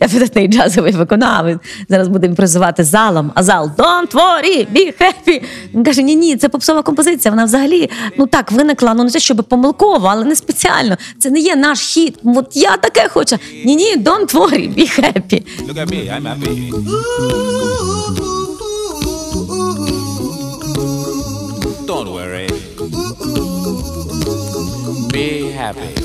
Я 0.00 0.06
видатний 0.06 0.48
джазовий 0.48 0.92
виконавець. 0.92 1.58
Зараз 1.88 2.08
будемо 2.08 2.34
призивати 2.34 2.84
залом, 2.84 3.32
а 3.34 3.42
зал 3.42 3.70
Don't 3.76 4.12
worry, 4.12 4.66
be 4.72 4.92
happy. 5.00 5.42
Він 5.74 5.84
каже: 5.84 6.02
Ні, 6.02 6.16
ні, 6.16 6.36
це 6.36 6.48
попсова 6.48 6.82
композиція. 6.82 7.32
Вона 7.32 7.44
взагалі 7.44 7.90
ну 8.18 8.26
так 8.26 8.52
виникла, 8.52 8.94
ну 8.94 9.04
не 9.04 9.10
те, 9.10 9.18
щоб 9.18 9.44
помилково, 9.48 10.08
але 10.08 10.24
не 10.24 10.36
спеціально. 10.36 10.96
Це 11.18 11.30
не 11.30 11.38
є 11.38 11.56
наш 11.56 11.80
хіт. 11.80 12.18
От 12.24 12.56
я 12.56 12.76
таке 12.76 13.08
хочу. 13.08 13.36
Ні, 13.64 13.76
ні, 13.76 13.96
don't 13.96 14.32
worry, 14.32 14.78
be 14.78 15.00
happy. 15.00 15.42
Look 15.68 15.78
at 15.78 15.90
me, 15.90 16.10
I'm 16.10 16.26
happy. 16.26 16.72
Don't 21.86 22.10
worry. 22.16 22.48
Be 25.12 25.50
happy. 25.50 26.01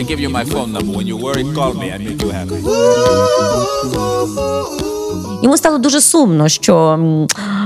I 0.00 0.04
give 0.10 0.20
you 0.20 0.30
my 0.30 0.44
phone 0.44 0.72
number. 0.72 0.92
When 0.98 1.06
you 1.06 1.16
worry, 1.16 1.44
call 1.54 1.72
me. 1.74 1.86
I 1.92 1.98
make 1.98 2.22
you 2.22 2.30
happy. 2.30 2.58
Йому 5.42 5.56
стало 5.56 5.78
дуже 5.78 6.00
сумно, 6.00 6.48
що 6.48 6.98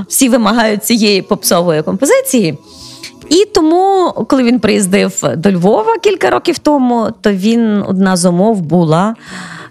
всі 0.09 0.29
вимагають 0.29 0.85
цієї 0.85 1.23
попсової 1.23 1.83
композиції. 1.83 2.59
І 3.29 3.45
тому, 3.55 4.13
коли 4.29 4.43
він 4.43 4.61
приїздив 4.61 5.23
до 5.37 5.53
Львова 5.53 5.99
кілька 5.99 6.31
років 6.31 6.59
тому, 6.59 7.09
то 7.21 7.33
він 7.33 7.85
одна 7.87 8.17
з 8.17 8.25
умов 8.25 8.61
була, 8.61 9.15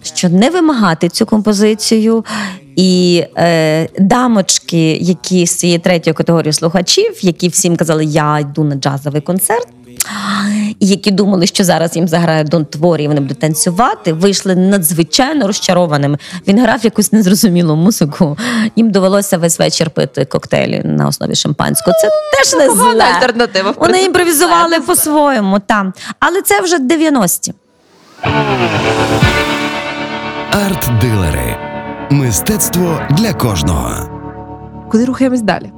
що 0.03 0.29
не 0.29 0.49
вимагати 0.49 1.09
цю 1.09 1.25
композицію. 1.25 2.25
І 2.75 3.23
е, 3.37 3.89
дамочки, 3.99 4.91
які 4.95 5.45
з 5.45 5.55
цієї 5.55 5.79
третьої 5.79 6.13
категорії 6.13 6.53
слухачів, 6.53 7.19
які 7.21 7.47
всім 7.47 7.75
казали, 7.77 8.05
я 8.05 8.39
йду 8.39 8.63
на 8.63 8.75
джазовий 8.75 9.21
концерт, 9.21 9.67
які 10.79 11.11
думали, 11.11 11.47
що 11.47 11.63
зараз 11.63 11.95
їм 11.95 12.07
заграє 12.07 12.43
Дон 12.43 12.65
Творі, 12.65 13.03
і 13.03 13.07
вони 13.07 13.19
будуть 13.19 13.39
танцювати, 13.39 14.13
вийшли 14.13 14.55
надзвичайно 14.55 15.47
розчарованими. 15.47 16.17
Він 16.47 16.59
грав 16.61 16.79
якусь 16.85 17.11
незрозумілу 17.13 17.75
музику. 17.75 18.37
Їм 18.75 18.91
довелося 18.91 19.37
весь 19.37 19.59
вечір 19.59 19.89
пити 19.89 20.25
коктейлі 20.25 20.81
на 20.85 21.07
основі 21.07 21.35
шампанського. 21.35 21.97
Це 22.01 22.09
теж 22.37 22.53
не 22.53 22.69
зле. 22.75 23.03
альтернатива, 23.03 23.73
Вони 23.77 24.03
імпровізували 24.03 24.79
по-своєму 24.79 25.59
там. 25.59 25.93
Але 26.19 26.41
це 26.41 26.61
вже 26.61 26.77
90-ті. 26.77 27.53
Арт-дилери. 30.51 31.57
Мистецтво 32.09 33.01
для 33.09 33.33
кожного. 33.33 34.09
Куди 34.91 35.05
рухаємось 35.05 35.41
далі? 35.41 35.71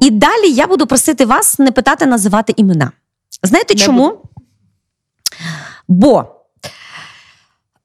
І 0.00 0.10
далі 0.10 0.50
я 0.50 0.66
буду 0.66 0.86
просити 0.86 1.26
вас 1.26 1.58
не 1.58 1.72
питати 1.72 2.06
називати 2.06 2.54
імена. 2.56 2.90
Знаєте 3.44 3.74
Не 3.74 3.80
чому? 3.80 4.22
Бо, 5.88 6.24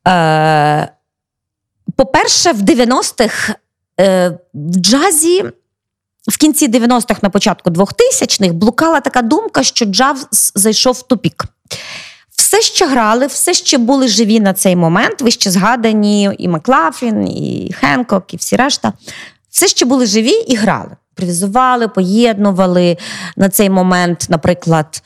е, 0.07 0.89
по-перше, 1.95 2.51
в 2.51 2.62
90-х 2.62 3.55
е, 3.99 4.30
в 4.53 4.76
джазі. 4.76 5.45
В 6.28 6.38
кінці 6.38 6.68
90-х, 6.68 7.24
на 7.24 7.30
початку 7.30 7.70
2000-х 7.70 8.53
блукала 8.53 8.99
така 8.99 9.22
думка, 9.22 9.64
що 9.64 9.86
джаз 9.86 10.28
зайшов 10.55 10.93
в 10.93 11.01
тупік. 11.01 11.45
Все 12.30 12.62
ще 12.62 12.88
грали, 12.88 13.28
все 13.28 13.53
ще 13.53 13.78
були 13.78 14.07
живі 14.07 14.39
на 14.39 14.53
цей 14.53 14.76
момент. 14.76 15.22
Ви 15.22 15.32
ще 15.32 15.51
згадані 15.51 16.30
і 16.38 16.47
Маклафлін, 16.47 17.28
і 17.28 17.76
Хенкок, 17.80 18.34
і 18.34 18.38
всі 18.38 18.55
решта. 18.55 18.93
Все 19.49 19.68
ще 19.68 19.86
були 19.86 20.05
живі 20.05 20.32
і 20.32 20.55
грали. 20.55 20.95
Імпровізували, 21.20 21.88
поєднували 21.88 22.97
на 23.38 23.49
цей 23.49 23.70
момент. 23.70 24.26
Наприклад, 24.30 25.03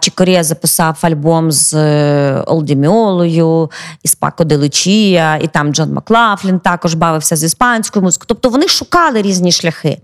Чікорія 0.00 0.44
записав 0.44 0.98
альбом 1.02 1.52
з 1.52 1.74
е, 1.74 2.42
Олдіміолою, 2.46 3.70
із 4.02 4.14
Пако 4.14 4.44
де 4.44 4.56
Лучія, 4.56 5.36
і 5.36 5.46
там 5.46 5.74
Джон 5.74 5.92
Маклафлін 5.92 6.58
також 6.58 6.94
бавився 6.94 7.36
з 7.36 7.44
іспанською 7.44 8.02
музикою. 8.02 8.26
Тобто 8.28 8.48
вони 8.48 8.68
шукали 8.68 9.22
різні 9.22 9.52
шляхи. 9.52 9.98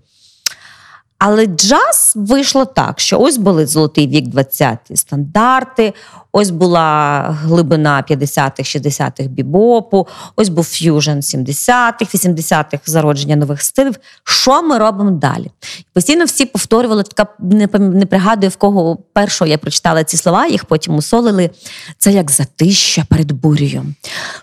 Але 1.18 1.46
джаз 1.46 2.12
вийшло 2.16 2.64
так, 2.64 3.00
що 3.00 3.20
ось 3.20 3.36
були 3.36 3.66
золотий 3.66 4.08
вік 4.08 4.24
20-ті 4.24 4.96
стандарти, 4.96 5.94
ось 6.32 6.50
була 6.50 7.20
глибина 7.42 8.04
50-х, 8.10 8.78
60-х 8.78 9.22
бібопу, 9.22 10.08
ось 10.36 10.48
був 10.48 10.64
ф'южн 10.64 11.10
70-х, 11.10 12.14
80-х 12.14 12.82
зародження 12.86 13.36
нових 13.36 13.62
стилів. 13.62 13.94
Що 14.24 14.62
ми 14.62 14.78
робимо 14.78 15.10
далі? 15.10 15.50
Постійно 15.92 16.24
всі 16.24 16.46
повторювали, 16.46 17.02
така 17.02 17.32
не, 17.38 17.68
не 17.78 18.06
пригадую, 18.06 18.50
в 18.50 18.56
кого 18.56 18.96
першого 18.96 19.50
я 19.50 19.58
прочитала 19.58 20.04
ці 20.04 20.16
слова, 20.16 20.46
їх 20.46 20.64
потім 20.64 20.94
усолили. 20.94 21.50
Це 21.98 22.12
як 22.12 22.30
затища 22.30 23.04
перед 23.10 23.32
бурею. 23.32 23.84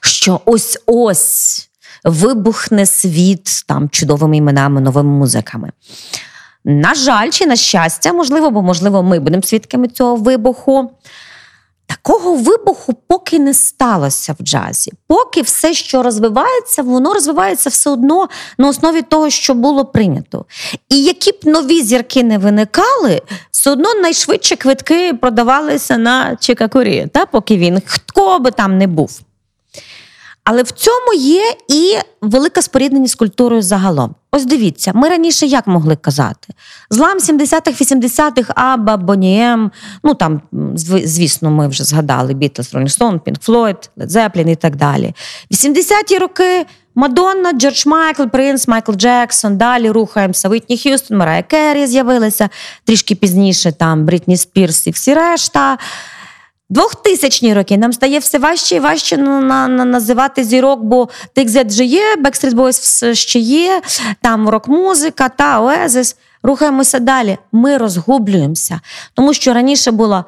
Що 0.02 0.42
ось 0.46 0.78
ось 0.86 1.70
вибухне 2.04 2.86
світ 2.86 3.64
там 3.68 3.90
чудовими 3.90 4.38
іменами, 4.38 4.82
новими 4.82 5.10
музиками. 5.10 5.72
На 6.66 6.94
жаль, 6.96 7.30
чи 7.30 7.46
на 7.46 7.56
щастя, 7.56 8.14
можливо, 8.14 8.52
бо 8.52 8.62
можливо, 8.62 9.04
ми 9.04 9.20
будемо 9.20 9.44
свідками 9.44 9.88
цього 9.88 10.16
вибуху. 10.16 10.92
Такого 11.88 12.36
вибуху 12.36 12.94
поки 13.08 13.40
не 13.40 13.54
сталося 13.54 14.36
в 14.40 14.44
джазі. 14.44 14.92
Поки 15.08 15.42
все, 15.42 15.74
що 15.74 16.04
розвивається, 16.04 16.82
воно 16.82 17.14
розвивається 17.14 17.70
все 17.70 17.90
одно 17.90 18.30
на 18.58 18.70
основі 18.70 19.02
того, 19.02 19.30
що 19.30 19.54
було 19.54 19.86
прийнято. 19.86 20.46
І 20.90 21.04
які 21.04 21.32
б 21.32 21.36
нові 21.44 21.82
зірки 21.82 22.24
не 22.24 22.38
виникали, 22.38 23.22
все 23.52 23.72
одно 23.72 23.94
найшвидше 23.94 24.56
квитки 24.56 25.14
продавалися 25.14 25.98
на 25.98 26.36
Чикакурі, 26.36 27.08
та 27.14 27.26
поки 27.26 27.58
він 27.58 27.82
хто 27.86 28.40
би 28.40 28.52
там 28.52 28.78
не 28.78 28.88
був. 28.88 29.22
Але 30.44 30.64
в 30.64 30.72
цьому 30.72 31.14
є 31.14 31.54
і 31.68 31.96
велика 32.22 32.62
спорідненість 32.62 33.14
з 33.14 33.16
культурою 33.16 33.62
загалом. 33.62 34.16
Ось 34.32 34.46
дивіться, 34.46 34.92
ми 34.96 35.10
раніше 35.10 35.46
як 35.46 35.68
могли 35.68 35.96
казати? 35.96 36.54
Злам 36.90 37.18
70-х, 37.18 37.82
80-х, 37.82 38.54
Абба, 38.56 38.98
Boney 38.98 39.51
M, 39.51 39.72
ну 40.04 40.14
там, 40.14 40.42
звісно, 41.04 41.52
ми 41.52 41.68
вже 41.68 41.84
згадали 41.84 42.34
Бітлз, 42.34 42.74
Pink 42.74 43.48
Floyd, 43.48 43.90
Led 43.98 44.08
Zeppelin 44.08 44.50
і 44.50 44.56
так 44.56 44.76
далі. 44.76 45.14
80-ті 45.52 46.18
роки 46.18 46.66
Мадонна, 46.96 47.54
Джордж 47.54 47.86
Майкл, 47.86 48.24
Принц, 48.24 48.68
Майкл 48.68 48.92
Джексон, 48.92 49.58
далі 49.58 49.92
рухаємося. 49.92 50.50
Вітні 50.50 50.78
Х'юстон, 50.78 51.18
Марая 51.18 51.44
Керрі 51.44 51.88
з'явилися 51.88 52.50
трішки 52.86 53.16
пізніше, 53.16 53.72
там 53.72 54.06
Брітні 54.06 54.38
Спірс 54.38 54.88
і 54.88 54.92
всі 54.92 55.14
решта. 55.14 55.78
2000-ні 56.72 57.54
роки 57.54 57.78
нам 57.78 57.94
стає 57.94 58.20
все 58.20 58.40
важче 58.40 58.76
і 58.76 58.80
важче 58.80 59.18
на, 59.18 59.42
на, 59.42 59.68
на, 59.68 59.86
називати 59.86 60.44
зірок, 60.44 60.84
бо 60.84 61.10
TXZ 61.36 61.68
вже 61.68 61.86
є, 61.86 62.16
Backstreet 62.24 62.54
Boys 62.54 63.14
ще 63.14 63.40
є, 63.40 63.82
там 64.22 64.50
рок-музика 64.50 65.30
та 65.30 65.62
Oasis. 65.62 66.16
Рухаємося 66.44 67.00
далі. 67.00 67.38
Ми 67.52 67.78
розгублюємося, 67.78 68.80
тому 69.14 69.34
що 69.34 69.54
раніше 69.54 69.92
була 69.92 70.26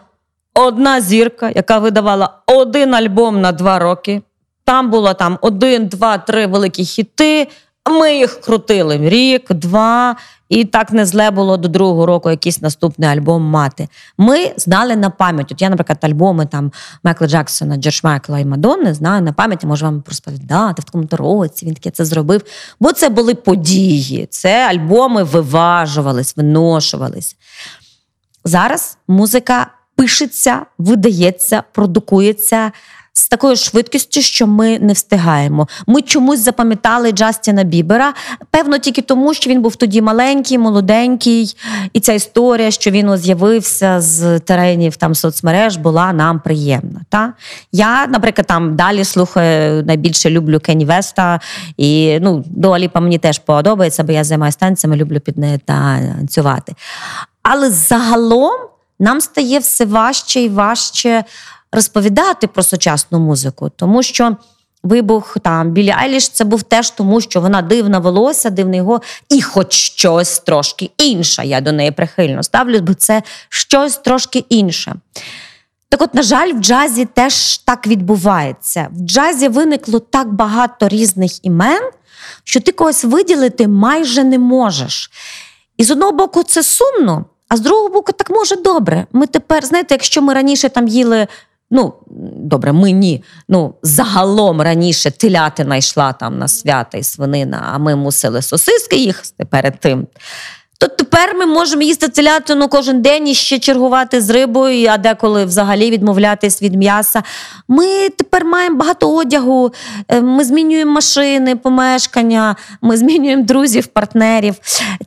одна 0.53 1.01
зірка, 1.01 1.51
яка 1.55 1.79
видавала 1.79 2.37
один 2.47 2.95
альбом 2.95 3.41
на 3.41 3.51
два 3.51 3.79
роки. 3.79 4.21
Там 4.65 4.89
було 4.89 5.13
там 5.13 5.37
один, 5.41 5.87
два, 5.87 6.17
три 6.17 6.47
великі 6.47 6.85
хіти. 6.85 7.47
Ми 7.89 8.17
їх 8.17 8.41
крутили 8.41 9.09
рік, 9.09 9.53
два, 9.53 10.15
і 10.49 10.65
так 10.65 10.91
не 10.91 11.05
зле 11.05 11.31
було 11.31 11.57
до 11.57 11.67
другого 11.67 12.05
року 12.05 12.29
якийсь 12.29 12.61
наступний 12.61 13.09
альбом 13.09 13.43
мати. 13.43 13.88
Ми 14.17 14.51
знали 14.57 14.95
на 14.95 15.09
пам'ять. 15.09 15.51
От 15.51 15.61
я, 15.61 15.69
наприклад, 15.69 15.97
альбоми 16.01 16.45
там 16.45 16.71
Майкла 17.03 17.27
Джексона, 17.27 17.77
Джордж 17.77 17.99
Майкла 18.03 18.39
і 18.39 18.45
Мадонни 18.45 18.93
знаю 18.93 19.21
на 19.21 19.34
пам'ять, 19.34 19.63
можу 19.63 19.86
вам 19.86 20.03
розповідати 20.07 20.81
в 20.81 20.86
такому 20.86 21.07
році. 21.11 21.65
Він 21.65 21.73
таке 21.73 21.91
це 21.91 22.05
зробив. 22.05 22.41
Бо 22.79 22.91
це 22.91 23.09
були 23.09 23.36
події. 23.36 24.27
Це 24.29 24.67
альбоми 24.67 25.23
виважувались, 25.23 26.38
виношувались. 26.38 27.36
Зараз 28.43 28.97
музика 29.07 29.67
пишеться, 29.95 30.65
видається, 30.77 31.63
продукується 31.71 32.71
з 33.14 33.28
такою 33.28 33.55
швидкістю, 33.55 34.22
що 34.22 34.47
ми 34.47 34.80
не 34.80 34.93
встигаємо. 34.93 35.68
Ми 35.88 36.01
чомусь 36.01 36.39
запам'ятали 36.39 37.11
Джастіна 37.11 37.64
Бібера, 37.64 38.14
певно, 38.51 38.78
тільки 38.78 39.01
тому, 39.01 39.34
що 39.34 39.49
він 39.49 39.61
був 39.61 39.76
тоді 39.76 40.01
маленький, 40.01 40.57
молоденький, 40.57 41.57
і 41.93 41.99
ця 41.99 42.14
історія, 42.14 42.72
що 42.72 42.91
він 42.91 43.18
з'явився 43.18 44.01
з 44.01 44.39
теренів 44.39 44.95
там 44.95 45.16
соцмереж, 45.16 45.78
була 45.78 46.14
нам 46.14 46.39
приємна. 46.39 47.01
Та? 47.09 47.34
Я, 47.72 48.07
наприклад, 48.07 48.47
там 48.47 48.76
далі 48.76 49.03
слухаю, 49.03 49.84
найбільше 49.84 50.30
люблю 50.30 50.59
Кенні 50.59 50.86
Веста, 50.86 51.39
і 51.78 52.20
ну, 52.22 52.43
Дуаліпа 52.47 52.99
мені 52.99 53.18
теж 53.18 53.39
подобається, 53.39 54.03
бо 54.03 54.11
я 54.11 54.24
займаюся 54.24 54.57
танцями, 54.59 54.95
люблю 54.95 55.20
під 55.20 55.38
неї 55.38 55.57
танцювати. 55.57 56.76
Але 57.43 57.70
загалом 57.70 58.53
нам 58.99 59.22
стає 59.22 59.59
все 59.59 59.86
важче 59.86 60.41
і 60.41 60.49
важче 60.49 61.24
розповідати 61.74 62.47
про 62.47 62.63
сучасну 62.63 63.19
музику, 63.19 63.71
тому 63.76 64.03
що. 64.03 64.38
Вибух 64.84 65.38
там 65.41 65.71
Білі 65.71 65.93
Айліш 65.97 66.30
це 66.30 66.43
був 66.43 66.63
теж 66.63 66.89
тому, 66.89 67.21
що 67.21 67.41
вона 67.41 67.61
дивна 67.61 67.99
волосся, 67.99 68.49
дивне 68.49 68.78
його, 68.78 69.01
і 69.30 69.41
хоч 69.41 69.74
щось 69.74 70.39
трошки 70.39 70.91
інше. 70.97 71.45
Я 71.45 71.61
до 71.61 71.71
неї 71.71 71.91
прихильно 71.91 72.43
ставлюсь, 72.43 72.82
бо 72.82 72.93
це 72.93 73.24
щось 73.49 73.97
трошки 73.97 74.45
інше. 74.49 74.95
Так 75.89 76.01
от, 76.01 76.13
на 76.13 76.21
жаль, 76.21 76.53
в 76.53 76.59
джазі 76.59 77.05
теж 77.05 77.57
так 77.57 77.88
відбувається. 77.88 78.88
В 78.91 79.05
джазі 79.05 79.47
виникло 79.47 79.99
так 79.99 80.34
багато 80.34 80.88
різних 80.88 81.45
імен, 81.45 81.89
що 82.43 82.59
ти 82.59 82.71
когось 82.71 83.03
виділити 83.03 83.67
майже 83.67 84.24
не 84.24 84.39
можеш. 84.39 85.11
І 85.78 85.84
з 85.84 85.91
одного 85.91 86.11
боку, 86.11 86.43
це 86.43 86.63
сумно, 86.63 87.26
а 87.49 87.57
з 87.57 87.59
другого 87.59 87.89
боку, 87.89 88.11
так 88.11 88.30
може 88.30 88.55
добре. 88.55 89.07
Ми 89.11 89.28
тепер, 89.28 89.65
знаєте, 89.65 89.93
якщо 89.93 90.21
ми 90.21 90.34
раніше 90.34 90.69
там 90.69 90.88
їли. 90.88 91.28
Ну, 91.76 91.93
добре, 92.38 92.74
ми 92.74 92.91
ні. 92.91 93.24
Ну, 93.49 93.74
загалом 93.84 94.61
раніше 94.61 95.11
телятина 95.11 95.76
йшла 95.76 96.13
там 96.13 96.38
на 96.38 96.47
свята 96.47 96.97
і 96.97 97.03
свинина, 97.03 97.69
а 97.74 97.78
ми 97.78 97.95
мусили 97.95 98.41
сосиски 98.41 98.95
їсти 98.95 99.45
перед 99.45 99.80
тим. 99.80 100.07
То 100.78 100.88
тепер 100.88 101.36
ми 101.36 101.45
можемо 101.45 101.82
їсти 101.82 102.07
телятину 102.07 102.67
кожен 102.67 103.01
день 103.01 103.28
і 103.28 103.34
ще 103.34 103.59
чергувати 103.59 104.21
з 104.21 104.30
рибою, 104.30 104.89
а 104.91 104.97
деколи 104.97 105.45
взагалі 105.45 105.91
відмовлятись 105.91 106.61
від 106.61 106.76
м'яса. 106.76 107.24
Ми 107.67 108.09
тепер 108.09 108.45
маємо 108.45 108.78
багато 108.78 109.15
одягу, 109.15 109.74
е, 110.07 110.21
ми 110.21 110.43
змінюємо 110.43 110.91
машини, 110.91 111.55
помешкання, 111.55 112.55
ми 112.82 112.97
змінюємо 112.97 113.43
друзів, 113.43 113.88
партнерів. 113.88 114.55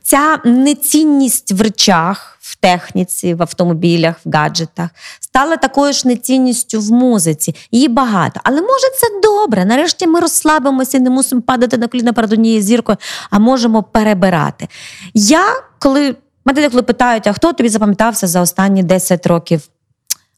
Ця 0.03 0.39
нецінність 0.45 1.51
в 1.51 1.61
речах. 1.61 2.36
Техніці, 2.59 3.33
в 3.33 3.41
автомобілях, 3.41 4.15
в 4.25 4.31
гаджетах 4.31 4.89
стала 5.19 5.57
такою 5.57 5.93
ж 5.93 6.07
нецінністю 6.07 6.79
в 6.79 6.91
музиці. 6.91 7.55
Її 7.71 7.87
багато. 7.87 8.39
Але 8.43 8.61
може 8.61 8.87
це 8.99 9.07
добре. 9.23 9.65
Нарешті 9.65 10.07
ми 10.07 10.19
розслабимося 10.19 10.97
і 10.97 10.99
не 11.01 11.09
мусимо 11.09 11.41
падати 11.41 11.77
на 11.77 11.87
коліна 11.87 12.13
перед 12.13 12.33
однією 12.33 12.61
зіркою, 12.61 12.97
а 13.29 13.39
можемо 13.39 13.83
перебирати. 13.83 14.67
Я 15.13 15.43
коли 15.79 16.15
мене 16.45 16.69
коли 16.69 16.83
питають, 16.83 17.27
а 17.27 17.33
хто 17.33 17.53
тобі 17.53 17.69
запам'ятався 17.69 18.27
за 18.27 18.41
останні 18.41 18.83
10 18.83 19.27
років 19.27 19.61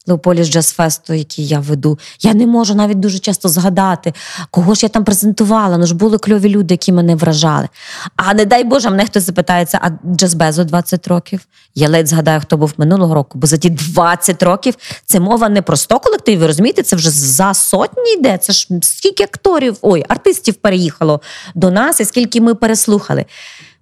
Леополіс 0.06 0.48
Джаз-фесту, 0.48 1.14
який 1.14 1.46
я 1.46 1.60
веду, 1.60 1.98
я 2.20 2.34
не 2.34 2.46
можу 2.46 2.74
навіть 2.74 3.00
дуже 3.00 3.18
часто 3.18 3.48
згадати, 3.48 4.14
кого 4.50 4.74
ж 4.74 4.80
я 4.82 4.88
там 4.88 5.04
презентувала. 5.04 5.78
Ну 5.78 5.86
ж 5.86 5.94
були 5.94 6.18
кльові 6.18 6.48
люди, 6.48 6.74
які 6.74 6.92
мене 6.92 7.14
вражали. 7.14 7.68
А 8.16 8.34
не 8.34 8.44
дай 8.44 8.64
Боже, 8.64 8.90
мене 8.90 9.06
хтось 9.06 9.24
запитається, 9.24 9.80
а 9.82 9.90
Джазбезу 10.14 10.64
20 10.64 11.08
років. 11.08 11.40
Я 11.74 11.88
ледь 11.88 12.08
згадаю, 12.08 12.40
хто 12.40 12.56
був 12.56 12.72
минулого 12.76 13.14
року, 13.14 13.38
бо 13.38 13.46
за 13.46 13.56
ті 13.56 13.70
20 13.70 14.42
років 14.42 14.74
це 15.06 15.20
мова 15.20 15.48
не 15.48 15.62
про 15.62 15.76
100 15.76 16.00
колективів, 16.00 16.46
розумієте, 16.46 16.82
це 16.82 16.96
вже 16.96 17.10
за 17.10 17.54
сотні 17.54 18.12
йде. 18.12 18.38
Це 18.38 18.52
ж 18.52 18.68
скільки 18.82 19.22
акторів, 19.22 19.76
ой, 19.82 20.04
артистів 20.08 20.54
переїхало 20.54 21.20
до 21.54 21.70
нас, 21.70 22.00
і 22.00 22.04
скільки 22.04 22.40
ми 22.40 22.54
переслухали. 22.54 23.24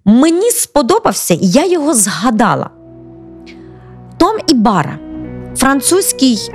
Мені 0.05 0.51
сподобався, 0.51 1.33
і 1.33 1.47
я 1.47 1.65
його 1.65 1.93
згадала. 1.93 2.69
Том 4.17 4.37
і 4.47 4.53
Бара, 4.53 4.99
французький, 5.59 6.51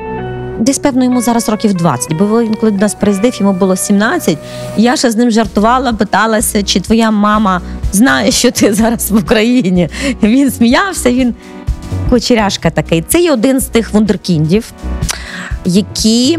десь, 0.58 0.78
певно, 0.78 1.04
йому 1.04 1.20
зараз 1.20 1.48
років 1.48 1.74
20, 1.74 2.12
бо 2.12 2.42
він, 2.42 2.54
коли 2.54 2.72
до 2.72 2.78
нас 2.78 2.94
приїздив, 2.94 3.34
йому 3.40 3.52
було 3.52 3.76
17. 3.76 4.38
Я 4.76 4.96
ще 4.96 5.10
з 5.10 5.16
ним 5.16 5.30
жартувала, 5.30 5.92
питалася, 5.92 6.62
чи 6.62 6.80
твоя 6.80 7.10
мама 7.10 7.60
знає, 7.92 8.30
що 8.30 8.50
ти 8.50 8.74
зараз 8.74 9.10
в 9.10 9.16
Україні. 9.16 9.88
Він 10.22 10.50
сміявся, 10.50 11.12
він 11.12 11.34
кучеряшка 12.10 12.70
такий. 12.70 13.04
Це 13.08 13.20
є 13.20 13.32
один 13.32 13.60
з 13.60 13.64
тих 13.64 13.92
вундеркіндів, 13.92 14.72
які 15.64 16.38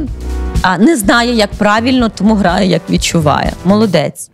не 0.80 0.96
знає, 0.96 1.34
як 1.34 1.52
правильно, 1.52 2.10
тому 2.10 2.36
грає, 2.36 2.70
як 2.70 2.82
відчуває. 2.90 3.54
Молодець. 3.66 4.30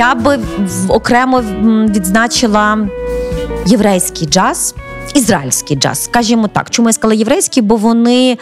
Я 0.00 0.14
би 0.14 0.38
окремо 0.88 1.42
відзначила 1.88 2.78
єврейський 3.66 4.28
джаз, 4.28 4.74
ізраїльський 5.14 5.76
джаз, 5.76 6.04
скажімо 6.04 6.48
так. 6.48 6.70
Чому 6.70 6.88
я 6.88 6.92
сказала 6.92 7.14
єврейський? 7.14 7.62
Бо 7.62 7.76
вони 7.76 8.38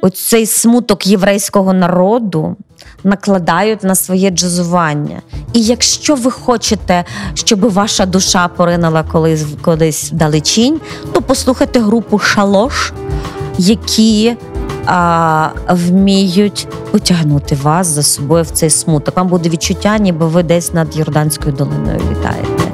оцей 0.00 0.46
смуток 0.46 1.06
єврейського 1.06 1.72
народу 1.72 2.56
накладають 3.04 3.82
на 3.82 3.94
своє 3.94 4.30
джазування. 4.30 5.22
І 5.52 5.62
якщо 5.62 6.14
ви 6.14 6.30
хочете, 6.30 7.04
щоб 7.34 7.60
ваша 7.60 8.06
душа 8.06 8.48
поринула 8.48 9.02
колись 9.02 9.44
кудись 9.62 10.12
вдалечінь, 10.12 10.80
то 11.12 11.22
послухайте 11.22 11.80
групу 11.80 12.18
Шалош, 12.18 12.92
які 13.58 14.36
а, 14.86 15.48
вміють 15.70 16.68
потягнути 16.92 17.54
вас 17.54 17.86
за 17.86 18.02
собою 18.02 18.42
в 18.44 18.50
цей 18.50 18.70
смуток. 18.70 19.16
Вам 19.16 19.28
буде 19.28 19.48
відчуття, 19.48 19.98
ніби 19.98 20.26
ви 20.26 20.42
десь 20.42 20.74
над 20.74 20.96
Йорданською 20.96 21.52
долиною 21.52 22.00
літаєте. 22.10 22.65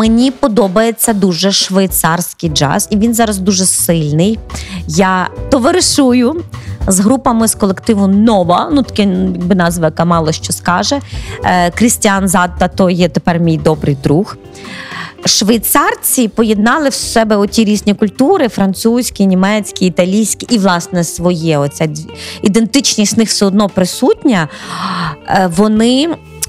Мені 0.00 0.30
подобається 0.30 1.12
дуже 1.12 1.52
швейцарський 1.52 2.50
джаз, 2.50 2.88
і 2.90 2.96
він 2.96 3.14
зараз 3.14 3.38
дуже 3.38 3.64
сильний. 3.64 4.38
Я 4.86 5.28
товаришую 5.50 6.44
з 6.86 7.00
групами 7.00 7.48
з 7.48 7.54
колективу 7.54 8.06
Нова, 8.06 8.70
ну 8.72 8.82
таке 8.82 9.02
якби 9.02 9.54
назва, 9.54 9.84
яка 9.86 10.04
мало 10.04 10.32
що 10.32 10.52
скаже. 10.52 11.00
Е, 11.44 11.70
Крістіан 11.70 12.28
Задта 12.28 12.68
то 12.68 12.90
є 12.90 13.08
тепер 13.08 13.40
мій 13.40 13.58
добрий 13.58 13.96
друг. 14.02 14.36
Швейцарці 15.24 16.28
поєднали 16.28 16.88
в 16.88 16.94
себе 16.94 17.36
оті 17.36 17.64
різні 17.64 17.94
культури: 17.94 18.48
французькі, 18.48 19.26
німецькі, 19.26 19.86
італійські, 19.86 20.46
і, 20.50 20.58
власне, 20.58 21.04
своє. 21.04 21.58
Оця 21.58 21.88
ідентичність 22.42 23.16
в 23.16 23.18
них 23.18 23.28
все 23.28 23.46
одно 23.46 23.68
присутня. 23.68 24.48
Е, 25.28 25.50
Вони 25.56 26.08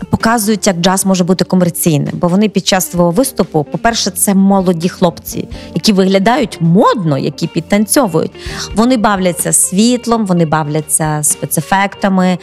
показують, 0.09 0.67
як 0.67 0.77
джаз 0.77 1.05
може 1.05 1.23
бути 1.23 1.45
комерційним. 1.45 2.13
Бо 2.13 2.27
вони 2.27 2.49
під 2.49 2.67
час 2.67 2.91
свого 2.91 3.11
виступу, 3.11 3.63
по-перше, 3.71 4.11
це 4.11 4.33
молоді 4.33 4.89
хлопці, 4.89 5.47
які 5.75 5.93
виглядають 5.93 6.57
модно, 6.61 7.17
які 7.17 7.47
підтанцьовують. 7.47 8.31
Вони 8.75 8.97
бавляться 8.97 9.53
світлом, 9.53 10.25
вони 10.25 10.45
бавляться 10.45 11.19
спецефектами. 11.23 12.37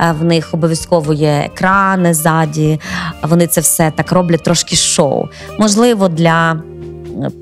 е, 0.00 0.14
В 0.20 0.24
них 0.24 0.54
обов'язково 0.54 1.12
є 1.12 1.42
екрани 1.54 2.14
ззаді. 2.14 2.80
Вони 3.22 3.46
це 3.46 3.60
все 3.60 3.92
так 3.96 4.12
роблять 4.12 4.42
трошки 4.42 4.76
шоу. 4.76 5.28
Можливо, 5.58 6.08
для 6.08 6.62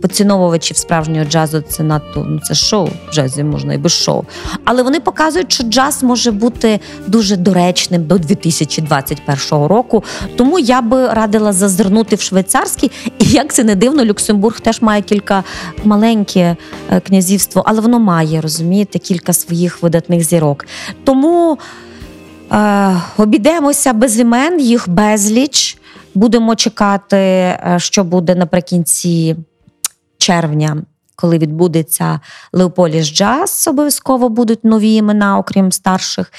поціновувачів 0.03 0.77
справжнього 0.77 1.25
джазу 1.25 1.61
це 1.61 1.83
надто 1.83 2.27
ну 2.29 2.41
це 2.41 2.55
шоу. 2.55 2.89
Джазі 3.13 3.45
можна 3.45 3.75
і 3.75 3.79
без 3.79 3.93
шоу. 3.93 4.25
Але 4.65 4.83
вони 4.83 5.01
показують, 5.01 5.53
що 5.53 5.65
джаз 5.65 6.03
може 6.03 6.31
бути 6.31 6.81
дуже 7.07 7.37
доречним 7.37 8.07
до 8.07 8.19
2021 8.19 9.67
року. 9.67 10.05
Тому 10.37 10.59
я 10.59 10.81
би 10.81 11.07
радила 11.07 11.53
зазирнути 11.53 12.17
в 12.17 12.21
швейцарський. 12.21 12.91
І 13.19 13.25
як 13.25 13.55
це 13.55 13.65
не 13.65 13.75
дивно, 13.75 14.05
Люксембург 14.05 14.61
теж 14.61 14.83
має 14.83 15.03
кілька 15.03 15.45
маленьке 15.85 16.57
е, 16.91 17.01
князівство, 17.01 17.63
але 17.67 17.81
воно 17.81 17.99
має 17.99 18.41
розумієте 18.41 18.99
кілька 18.99 19.33
своїх 19.33 19.83
видатних 19.83 20.23
зірок. 20.25 20.67
Тому. 21.05 21.59
Е, 22.53 22.97
обійдемося 23.17 23.93
без 23.93 24.19
імен, 24.19 24.61
їх 24.61 24.89
безліч. 24.89 25.79
Будемо 26.15 26.57
чекати, 26.57 27.17
е, 27.17 27.77
що 27.79 28.05
буде 28.05 28.35
наприкінці 28.35 29.37
червня, 30.19 30.77
коли 31.17 31.39
відбудеться 31.39 32.21
Леополіс 32.53 33.07
Джаз. 33.07 33.69
Обов'язково 33.69 34.29
будуть 34.29 34.65
нові 34.65 34.95
імена, 34.95 35.39
окрім 35.39 35.73
старших. 35.73 36.33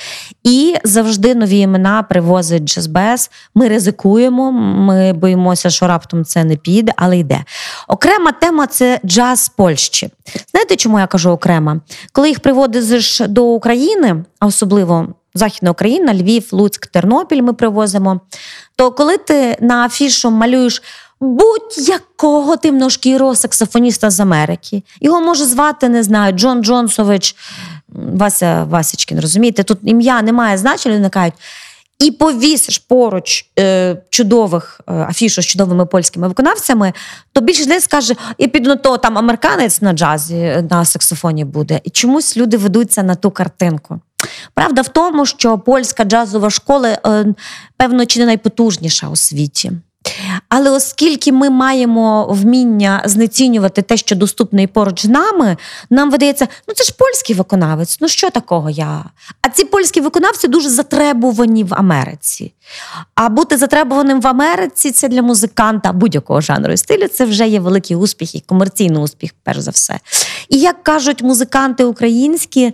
І 0.44 0.76
завжди 0.84 1.36
нові 1.36 1.60
імена 1.60 2.04
привозить 2.04 2.64
джазбез. 2.64 3.32
Ми 3.56 3.68
ризикуємо, 3.68 4.52
ми 4.52 5.14
боїмося, 5.14 5.70
що 5.70 5.88
раптом 5.88 6.26
це 6.26 6.44
не 6.44 6.56
піде, 6.56 6.94
але 6.96 7.18
йде. 7.18 7.44
Окрема 7.88 8.32
тема 8.32 8.68
це 8.68 9.00
джаз 9.06 9.50
Польщі. 9.50 10.10
Знаєте, 10.52 10.76
чому 10.76 11.00
я 11.00 11.08
кажу 11.08 11.30
окрема? 11.30 11.80
Коли 12.12 12.30
їх 12.30 12.40
приводиш 12.40 13.20
до 13.20 13.46
України, 13.46 14.24
а 14.40 14.46
особливо 14.46 15.08
Західна 15.34 15.72
Україна, 15.72 16.14
Львів, 16.14 16.48
Луцьк, 16.52 16.88
Тернопіль 16.88 17.42
ми 17.42 17.54
привозимо. 17.54 18.20
То 18.76 18.92
коли 18.92 19.18
ти 19.18 19.58
на 19.62 19.86
афішу 19.86 20.32
малюєш 20.32 20.84
будь-якого 21.22 22.58
темношкірого 22.58 23.36
саксофоніста 23.36 24.10
з 24.10 24.20
Америки, 24.20 24.84
його 25.02 25.22
може 25.22 25.46
звати, 25.46 25.90
не 25.90 26.04
знаю, 26.04 26.34
Джон 26.34 26.64
Джонсович, 26.64 27.36
Вася 27.90 28.64
Васічкін, 28.64 29.20
розумієте? 29.20 29.64
Тут 29.64 29.80
ім'я 29.84 30.22
не 30.22 30.34
має 30.34 30.58
значення, 30.58 30.96
вони 30.96 31.10
кажуть. 31.10 31.34
І 32.00 32.12
повісиш 32.12 32.78
поруч 32.78 33.46
е, 33.60 33.98
чудових 34.10 34.82
е, 34.88 34.94
афішу 34.94 35.42
з 35.42 35.46
чудовими 35.46 35.86
польськими 35.86 36.28
виконавцями, 36.28 36.94
то 37.34 37.42
більше 37.42 37.66
десь 37.66 37.84
скаже: 37.84 38.16
я 38.38 38.48
піду 38.48 38.70
на 38.70 38.76
то 38.76 38.98
там 38.98 39.18
американець 39.18 39.82
на 39.82 39.94
джазі 39.94 40.36
е, 40.36 40.68
на 40.70 40.86
саксофоні 40.86 41.46
буде. 41.46 41.82
І 41.84 41.90
чомусь 41.90 42.38
люди 42.38 42.58
ведуться 42.58 43.04
на 43.04 43.16
ту 43.16 43.32
картинку. 43.32 44.00
Правда 44.54 44.82
в 44.82 44.88
тому, 44.88 45.26
що 45.26 45.58
польська 45.58 46.04
джазова 46.04 46.50
школа, 46.50 47.00
е, 47.06 47.26
певно, 47.78 48.06
чи 48.06 48.20
не 48.20 48.26
найпотужніша 48.26 49.10
у 49.10 49.16
світі. 49.16 49.72
Але 50.50 50.70
оскільки 50.70 51.32
ми 51.32 51.50
маємо 51.50 52.28
вміння 52.32 53.02
знецінювати 53.06 53.82
те, 53.82 53.98
що 53.98 54.16
доступне 54.16 54.64
і 54.64 54.68
поруч 54.68 55.06
з 55.06 55.10
нами, 55.10 55.58
нам 55.90 56.12
видається, 56.12 56.48
ну 56.68 56.74
це 56.74 56.84
ж 56.84 56.94
польський 56.98 57.36
виконавець, 57.36 57.98
ну 58.02 58.08
що 58.08 58.30
такого 58.30 58.70
я? 58.70 59.06
А 59.42 59.50
ці 59.50 59.66
польські 59.66 60.02
виконавці 60.02 60.48
дуже 60.48 60.70
затребувані 60.70 61.64
в 61.64 61.74
Америці. 61.74 62.54
А 63.16 63.30
бути 63.30 63.58
затребуваним 63.58 64.22
в 64.22 64.28
Америці 64.28 64.92
це 64.92 65.08
для 65.08 65.22
музиканта 65.22 65.94
будь-якого 65.94 66.42
жанру 66.42 66.74
і 66.74 66.78
стилю, 66.78 67.08
це 67.08 67.26
вже 67.26 67.48
є 67.48 67.60
великий 67.60 67.96
успіх 67.96 68.36
і 68.36 68.40
комерційний 68.40 69.04
успіх, 69.04 69.32
перш 69.44 69.60
за 69.60 69.72
все. 69.72 70.00
І 70.50 70.60
як 70.60 70.84
кажуть 70.84 71.22
музиканти 71.22 71.84
українські 71.84 72.74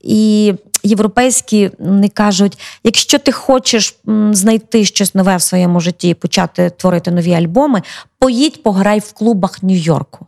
і 0.00 0.54
європейські, 0.82 1.70
не 1.78 2.08
кажуть: 2.08 2.58
якщо 2.84 3.18
ти 3.18 3.32
хочеш 3.32 3.96
знайти 4.30 4.84
щось 4.84 5.14
нове 5.14 5.36
в 5.36 5.42
своєму 5.42 5.80
житті 5.80 6.08
і 6.08 6.14
почати 6.14 6.70
творити 6.70 7.10
нові 7.10 7.32
альбоми, 7.32 7.82
поїдь 8.18 8.62
пограй 8.62 8.98
в 8.98 9.12
клубах 9.12 9.62
Нью-Йорку. 9.62 10.26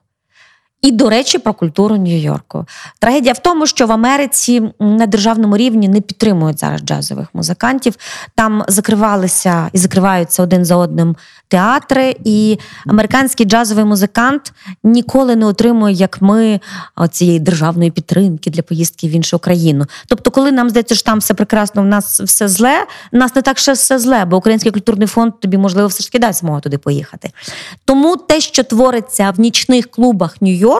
І, 0.84 0.90
до 0.90 1.10
речі, 1.10 1.38
про 1.38 1.54
культуру 1.54 1.96
Нью-Йорку. 1.96 2.66
Трагедія 2.98 3.32
в 3.32 3.38
тому, 3.38 3.66
що 3.66 3.86
в 3.86 3.92
Америці 3.92 4.62
на 4.80 5.06
державному 5.06 5.56
рівні 5.56 5.88
не 5.88 6.00
підтримують 6.00 6.60
зараз 6.60 6.80
джазових 6.80 7.28
музикантів. 7.34 7.94
Там 8.34 8.64
закривалися 8.68 9.70
і 9.72 9.78
закриваються 9.78 10.42
один 10.42 10.64
за 10.64 10.76
одним 10.76 11.16
театри, 11.48 12.16
і 12.24 12.58
американський 12.86 13.46
джазовий 13.46 13.84
музикант 13.84 14.52
ніколи 14.82 15.36
не 15.36 15.46
отримує, 15.46 15.94
як 15.94 16.22
ми, 16.22 16.60
цієї 17.10 17.40
державної 17.40 17.90
підтримки 17.90 18.50
для 18.50 18.62
поїздки 18.62 19.08
в 19.08 19.10
іншу 19.10 19.38
країну. 19.38 19.84
Тобто, 20.06 20.30
коли 20.30 20.52
нам 20.52 20.70
здається, 20.70 20.94
що 20.94 21.04
там 21.04 21.18
все 21.18 21.34
прекрасно, 21.34 21.82
в 21.82 21.86
нас 21.86 22.20
все 22.20 22.48
зле, 22.48 22.86
в 23.12 23.16
нас 23.16 23.34
не 23.34 23.42
так 23.42 23.58
ще 23.58 23.72
все 23.72 23.98
зле, 23.98 24.24
бо 24.24 24.36
Український 24.36 24.72
культурний 24.72 25.08
фонд 25.08 25.40
тобі, 25.40 25.56
можливо, 25.56 25.88
все 25.88 26.02
ж 26.02 26.08
таки 26.08 26.18
дасть 26.18 26.40
змогу 26.40 26.60
туди 26.60 26.78
поїхати. 26.78 27.30
Тому 27.84 28.16
те, 28.16 28.40
що 28.40 28.64
твориться 28.64 29.32
в 29.36 29.40
нічних 29.40 29.90
клубах 29.90 30.36
Нью-Йорку, 30.42 30.73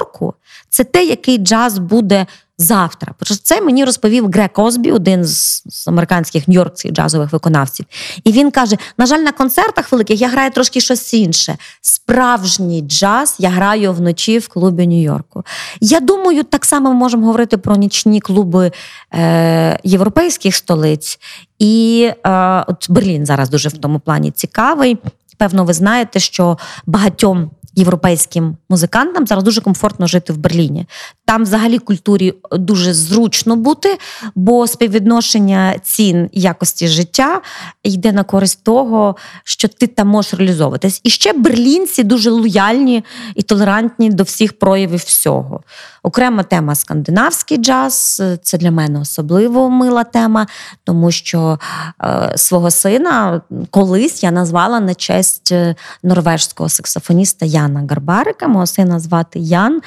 це 0.69 0.85
те, 0.85 1.05
який 1.05 1.39
джаз 1.39 1.79
буде 1.79 2.27
завтра. 2.59 3.15
Бо 3.21 3.37
це 3.43 3.61
мені 3.61 3.85
розповів 3.85 4.31
Грег 4.31 4.53
Косбі, 4.53 4.93
один 4.93 5.25
з 5.25 5.89
американських 5.89 6.49
нью-йоркських 6.49 6.93
джазових 6.93 7.33
виконавців. 7.33 7.87
І 8.25 8.33
він 8.33 8.51
каже: 8.51 8.77
на 8.99 9.07
жаль, 9.07 9.19
на 9.19 9.33
концертах 9.33 9.93
великих 9.93 10.21
я 10.21 10.29
граю 10.29 10.51
трошки 10.51 10.81
щось 10.81 11.15
інше. 11.15 11.57
Справжній 11.81 12.83
джаз 12.83 13.37
я 13.39 13.49
граю 13.49 13.93
вночі 13.93 14.39
в 14.39 14.49
клубі 14.49 14.87
Нью-Йорку. 14.87 15.43
Я 15.81 16.01
думаю, 16.01 16.45
так 16.45 16.65
само 16.65 16.89
ми 16.89 16.95
можемо 16.95 17.27
говорити 17.27 17.57
про 17.57 17.77
нічні 17.77 18.21
клуби 18.21 18.73
е, 19.15 19.79
європейських 19.85 20.57
столиць. 20.57 21.19
І 21.59 22.11
е, 22.27 22.31
от 22.67 22.91
Берлін 22.91 23.27
зараз 23.27 23.51
дуже 23.51 23.69
в 23.69 23.79
тому 23.79 23.99
плані 23.99 24.31
цікавий. 24.31 24.99
Певно, 25.37 25.65
ви 25.65 25.73
знаєте, 25.73 26.21
що 26.21 26.59
багатьом 26.87 27.51
європейським 27.77 28.57
музикантам 28.69 29.27
зараз 29.27 29.45
дуже 29.45 29.61
комфортно 29.61 30.07
жити 30.07 30.33
в 30.33 30.37
Берліні. 30.37 30.87
Там, 31.25 31.43
взагалі, 31.43 31.79
культурі 31.79 32.35
дуже 32.53 32.95
зручно 32.95 33.57
бути, 33.57 33.99
бо 34.35 34.67
співвідношення 34.67 35.75
цін 35.83 36.29
якості 36.33 36.89
життя 36.89 37.41
йде 37.83 38.13
на 38.13 38.25
користь 38.25 38.65
того, 38.65 39.17
що 39.45 39.69
ти 39.69 39.87
там 39.87 40.09
можеш 40.09 40.35
реалізовуватись. 40.35 41.01
І 41.05 41.11
ще 41.11 41.33
берлінці 41.33 42.05
дуже 42.05 42.31
лояльні 42.31 43.05
і 43.35 43.43
толерантні 43.43 44.11
до 44.11 44.23
всіх 44.23 44.59
проявів 44.59 45.03
всього. 45.07 45.61
Окрема 46.03 46.43
тема 46.43 46.75
скандинавський 46.75 47.57
джаз. 47.59 48.23
Це 48.43 48.59
для 48.59 48.71
мене 48.71 49.01
особливо 49.01 49.71
мила 49.71 50.05
тема, 50.05 50.47
тому 50.85 51.11
що 51.11 51.59
е, 52.05 52.33
свого 52.37 52.71
сина 52.71 53.43
колись 53.71 54.23
я 54.23 54.31
назвала 54.31 54.81
на 54.81 54.95
честь 54.95 55.24
е, 55.53 55.75
норвежського 56.03 56.69
саксофоніста 56.69 57.47
Яна 57.47 57.87
Гарбарика. 57.91 58.49
Мого 58.49 58.67
сина 58.67 59.01
звати 59.01 59.39
Ян. 59.39 59.81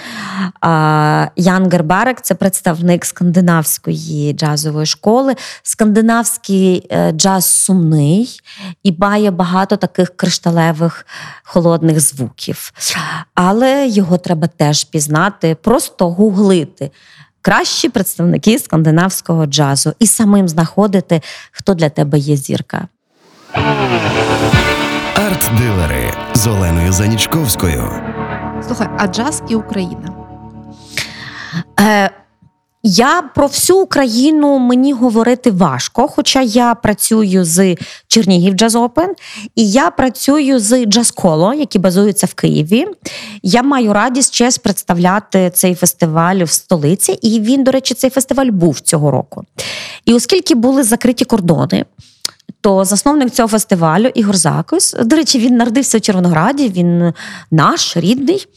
Ян 1.36 1.70
Гарбарик 1.72 2.22
це 2.22 2.36
представник 2.36 3.06
скандинавської 3.06 4.34
джазової 4.34 4.86
школи. 4.86 5.36
Скандинавський 5.64 6.88
е, 6.92 7.12
джаз 7.12 7.46
сумний 7.46 8.40
і 8.84 8.96
має 9.00 9.32
багато 9.32 9.78
таких 9.78 10.16
кришталевих 10.16 11.06
холодних 11.44 12.00
звуків. 12.00 12.74
Але 13.34 13.88
його 13.88 14.18
треба 14.18 14.48
теж 14.48 14.84
пізнати, 14.84 15.56
просто 15.56 16.10
гуглити. 16.10 16.92
Кращі 17.42 17.90
представники 17.90 18.60
скандинавського 18.60 19.46
джазу 19.46 19.94
і 20.00 20.08
самим 20.08 20.48
знаходити, 20.48 21.22
хто 21.52 21.74
для 21.74 21.90
тебе 21.90 22.20
є 22.20 22.36
зірка. 22.36 22.88
Арт-дилери 25.48 26.14
з 26.34 26.48
Оленою 26.48 26.93
Занічковською. 26.93 27.91
Слухай, 28.68 28.88
а 28.98 29.08
джаз 29.08 29.43
і 29.50 29.56
Україна. 29.56 30.14
Е, 31.80 32.10
я 32.84 33.22
про 33.22 33.48
всю 33.48 33.80
Україну 33.80 34.60
мені 34.60 34.93
говорити 34.93 35.52
важко, 35.52 36.08
хоча 36.08 36.41
я 36.41 36.76
працюю 36.76 37.45
з 37.45 37.76
Чернігів 38.08 38.54
Джаз 38.54 38.76
Опен, 38.76 39.16
і 39.56 39.72
я 39.72 39.89
працюю 39.91 40.60
з 40.60 40.86
Джаз 40.86 41.12
Коло, 41.12 41.54
які 41.54 41.80
базуються 41.80 42.28
в 42.28 42.34
Києві. 42.34 42.88
Я 43.43 43.64
маю 43.64 43.93
радість 43.93 44.34
честь 44.34 44.64
представляти 44.64 45.52
цей 45.54 45.76
фестиваль 45.76 46.43
в 46.43 46.52
столиці. 46.52 47.12
І 47.12 47.39
він, 47.39 47.64
до 47.64 47.72
речі, 47.72 47.93
цей 47.93 48.10
фестиваль 48.10 48.50
був 48.50 48.80
цього 48.80 49.12
року. 49.12 49.43
І 50.06 50.14
оскільки 50.14 50.56
були 50.56 50.84
закриті 50.84 51.26
кордони. 51.26 51.86
То 52.62 52.86
засновник 52.86 53.32
цього 53.32 53.47
фестивалю 53.47 54.08
Ігор 54.16 54.36
Закус, 54.36 54.95
до 55.03 55.16
речі, 55.16 55.39
він 55.39 55.58
народився 55.58 55.97
у 55.97 56.01
Червонограді, 56.01 56.70
він 56.70 57.14
наш 57.51 57.97
рідний. 57.97 58.47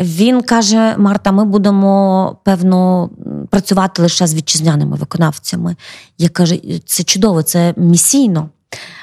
Він 0.00 0.42
каже: 0.42 0.94
Марта, 0.98 1.32
ми 1.32 1.44
будемо 1.44 2.36
певно 2.44 3.10
працювати 3.50 4.02
лише 4.02 4.26
з 4.26 4.34
вітчизняними 4.34 4.96
виконавцями. 4.96 5.76
Я 6.18 6.28
кажу, 6.28 6.56
це 6.86 7.02
чудово, 7.02 7.42
це 7.42 7.74
місійно. 7.76 8.48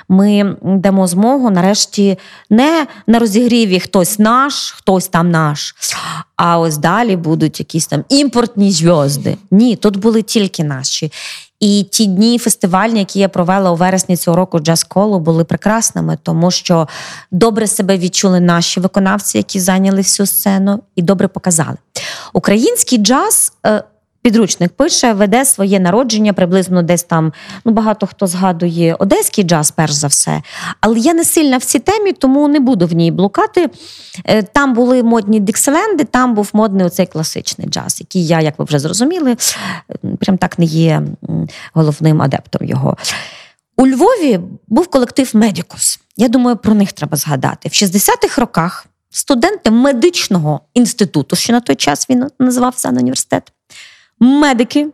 Ми 0.10 0.56
дамо 0.64 1.08
змогу 1.08 1.50
нарешті 1.50 2.20
не 2.50 2.88
на 3.08 3.20
розігріві 3.20 3.80
хтось 3.80 4.20
наш, 4.20 4.72
хтось 4.72 5.08
там 5.08 5.32
наш, 5.32 5.76
а 6.36 6.60
ось 6.60 6.78
далі 6.78 7.16
будуть 7.16 7.60
якісь 7.60 7.88
там 7.88 8.04
імпортні 8.10 8.72
зв'язди. 8.72 9.38
Ні, 9.52 9.76
тут 9.76 9.98
були 9.98 10.22
тільки 10.22 10.64
наші. 10.64 11.12
І 11.62 11.84
ті 11.92 12.06
дні 12.06 12.40
фестивальні, 12.40 13.00
які 13.00 13.20
я 13.20 13.30
провела 13.30 13.72
у 13.72 13.76
вересні 13.76 14.18
цього 14.18 14.38
року 14.38 14.60
джаз 14.60 14.84
колу, 14.84 15.20
були 15.20 15.44
прекрасними, 15.44 16.18
тому 16.24 16.52
що 16.52 16.88
добре 17.32 17.68
себе 17.68 17.98
відчули 17.98 18.40
наші 18.40 18.80
виконавці, 18.80 19.38
які 19.38 19.60
зайняли 19.60 19.98
всю 19.98 20.28
сцену, 20.28 20.80
і 20.96 21.02
добре 21.02 21.28
показали. 21.28 21.78
Український 22.34 22.98
джаз. 22.98 23.54
е, 23.66 23.84
Підручник 24.24 24.72
пише, 24.72 25.14
веде 25.14 25.46
своє 25.46 25.80
народження 25.80 26.34
приблизно 26.34 26.84
десь 26.84 27.04
там. 27.04 27.34
Ну 27.66 27.72
багато 27.72 28.08
хто 28.08 28.28
згадує 28.28 28.96
одеський 29.00 29.44
джаз, 29.44 29.72
перш 29.72 29.92
за 29.92 30.08
все. 30.08 30.42
Але 30.82 31.00
я 31.00 31.14
не 31.14 31.24
сильна 31.26 31.58
в 31.58 31.64
цій 31.64 31.80
темі, 31.80 32.12
тому 32.14 32.48
не 32.48 32.60
буду 32.60 32.88
в 32.88 32.94
ній 32.94 33.12
блукати. 33.12 33.70
Е, 34.26 34.44
Там 34.44 34.74
були 34.74 35.04
модні 35.04 35.40
дікселенди, 35.40 36.04
там 36.04 36.34
був 36.36 36.50
модний 36.54 36.86
оцей 36.86 37.06
класичний 37.06 37.68
джаз, 37.68 37.98
який 38.00 38.28
я, 38.28 38.42
як 38.42 38.60
ви 38.60 38.66
вже 38.66 38.80
зрозуміли, 38.80 39.36
прям 40.22 40.38
так 40.38 40.60
не 40.60 40.66
є 40.66 41.02
головним 41.74 42.22
адептом 42.22 42.68
його. 42.68 42.98
У 43.78 43.88
Львові 43.88 44.40
був 44.68 44.88
колектив 44.88 45.32
Медікус. 45.34 46.00
Я 46.18 46.28
думаю, 46.28 46.58
про 46.58 46.74
них 46.74 46.94
треба 46.94 47.18
згадати. 47.18 47.70
В 47.70 47.72
60-х 47.72 48.42
роках 48.42 48.86
студенти 49.10 49.72
медичного 49.72 50.62
інституту, 50.74 51.36
що 51.36 51.54
на 51.54 51.60
той 51.60 51.76
час 51.76 52.10
він 52.10 52.28
називався 52.40 52.92
на 52.92 53.00
університет, 53.00 53.52
медики, 54.20 54.88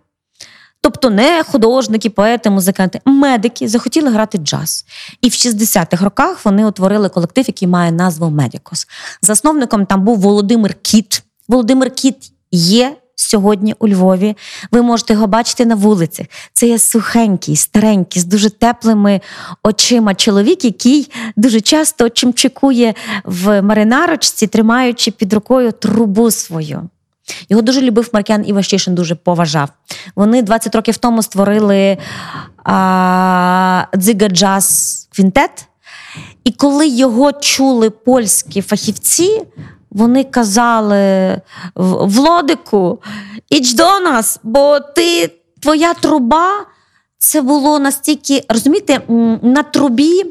тобто 0.82 1.10
не 1.10 1.44
художники, 1.44 2.10
поети, 2.10 2.50
музиканти, 2.50 3.02
медики 3.06 3.68
захотіли 3.68 4.10
грати 4.10 4.38
джаз. 4.38 4.86
І 5.22 5.30
в 5.30 5.32
60-х 5.32 6.04
роках 6.04 6.46
вони 6.46 6.66
утворили 6.66 7.10
колектив, 7.10 7.46
який 7.48 7.68
має 7.68 7.92
назву 7.92 8.30
Медікос. 8.30 8.88
Засновником 9.22 9.86
там 9.86 10.04
був 10.04 10.20
Володимир 10.20 10.74
Кіт. 10.82 11.24
Володимир 11.48 11.96
Кіт 11.96 12.32
є. 12.52 12.98
Сьогодні 13.20 13.76
у 13.80 13.88
Львові 13.88 14.38
ви 14.72 14.82
можете 14.82 15.14
його 15.14 15.28
бачити 15.28 15.66
на 15.66 15.76
вулицях. 15.76 16.28
Це 16.54 16.68
є 16.68 16.80
сухенький, 16.80 17.56
старенький, 17.56 18.22
з 18.22 18.26
дуже 18.26 18.50
теплими 18.50 19.22
очима 19.64 20.16
чоловік, 20.16 20.66
який 20.66 21.12
дуже 21.36 21.62
часто 21.62 22.10
чимчикує 22.10 22.94
в 23.24 23.62
маринарочці, 23.62 24.48
тримаючи 24.48 25.12
під 25.12 25.34
рукою 25.34 25.72
трубу 25.72 26.32
свою. 26.32 26.90
Його 27.50 27.62
дуже 27.62 27.82
любив 27.82 28.10
Маркян 28.14 28.44
Іващишин, 28.48 28.96
дуже 28.96 29.16
поважав. 29.16 29.70
Вони 30.16 30.42
20 30.42 30.76
років 30.76 30.98
тому 30.98 31.24
створили 31.24 31.98
а, 32.64 33.84
дзига 33.96 34.30
джаз 34.30 35.08
квінтет. 35.16 35.68
І 36.44 36.52
коли 36.52 36.88
його 36.88 37.32
чули 37.32 37.90
польські 37.90 38.62
фахівці, 38.62 39.42
вони 39.92 40.24
казали 40.24 40.96
«В- 41.76 42.06
Влодику, 42.08 43.00
іч 43.50 43.74
до 43.74 44.00
нас, 44.00 44.40
бо 44.44 44.80
ти, 44.80 45.30
твоя 45.62 45.94
труба, 45.94 46.50
це 47.18 47.42
було 47.42 47.80
настільки, 47.80 48.44
розумієте, 48.50 49.02
на 49.42 49.64
трубі. 49.64 50.26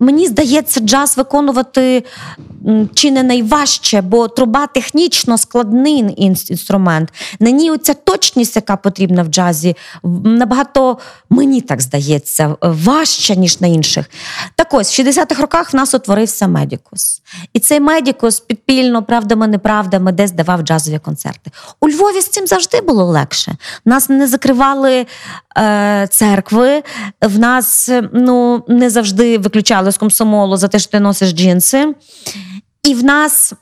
Мені 0.00 0.26
здається, 0.26 0.80
джаз 0.80 1.16
виконувати 1.16 2.04
чи 2.94 3.10
не 3.10 3.22
найважче, 3.22 4.00
бо 4.00 4.28
труба 4.28 4.66
технічно 4.66 5.38
складний 5.38 6.14
інструмент. 6.16 7.12
На 7.40 7.50
ній 7.50 7.70
оця 7.70 7.94
точність, 7.94 8.56
яка 8.56 8.76
потрібна 8.76 9.22
в 9.22 9.26
джазі, 9.26 9.76
набагато, 10.24 10.98
мені 11.30 11.60
так 11.60 11.80
здається, 11.80 12.56
важча, 12.60 13.34
ніж 13.34 13.60
на 13.60 13.66
інших. 13.66 14.06
Так 14.56 14.74
ось, 14.74 14.98
в 14.98 15.02
60-х 15.02 15.42
роках 15.42 15.72
в 15.72 15.76
нас 15.76 15.94
утворився 15.94 16.48
Медікус. 16.48 17.22
І 17.52 17.60
цей 17.60 17.80
Медікус 17.80 18.40
підпільно, 18.40 19.02
правдами, 19.02 19.46
неправдами, 19.46 20.12
десь 20.12 20.32
давав 20.32 20.62
джазові 20.62 20.98
концерти. 20.98 21.50
У 21.80 21.88
Львові 21.88 22.20
з 22.20 22.28
цим 22.28 22.46
завжди 22.46 22.80
було 22.80 23.04
легше. 23.04 23.56
Нас 23.84 24.08
не 24.08 24.26
закривали 24.26 25.06
е, 25.58 26.08
церкви, 26.10 26.82
в 27.22 27.38
нас 27.38 27.88
е, 27.88 28.08
ну, 28.12 28.64
не 28.68 28.90
завжди 28.90 29.38
виключали 29.38 29.69
з 29.92 29.98
комсомолу 29.98 30.56
за 30.56 30.68
те, 30.68 30.78
що 30.78 30.90
ти 30.90 31.00
носиш 31.00 31.32
джинси. 31.32 31.94
І 32.82 32.94
в 32.94 33.04
нас. 33.04 33.52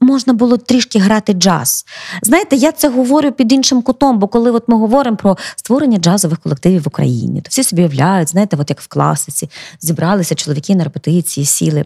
Можна 0.00 0.32
було 0.32 0.56
трішки 0.56 0.98
грати 0.98 1.32
джаз. 1.32 1.84
Знаєте, 2.22 2.56
я 2.56 2.72
це 2.72 2.88
говорю 2.88 3.32
під 3.32 3.52
іншим 3.52 3.82
кутом, 3.82 4.18
бо 4.18 4.28
коли 4.28 4.50
от 4.50 4.68
ми 4.68 4.76
говоримо 4.76 5.16
про 5.16 5.38
створення 5.56 5.98
джазових 5.98 6.38
колективів 6.38 6.82
в 6.82 6.88
Україні, 6.88 7.40
то 7.40 7.48
всі 7.50 7.64
собі 7.64 7.82
уявляють, 7.82 8.28
знаєте, 8.28 8.56
от 8.60 8.70
як 8.70 8.80
в 8.80 8.86
класиці, 8.88 9.50
зібралися 9.80 10.34
чоловіки 10.34 10.74
на 10.74 10.84
репетиції, 10.84 11.46
сіли. 11.46 11.84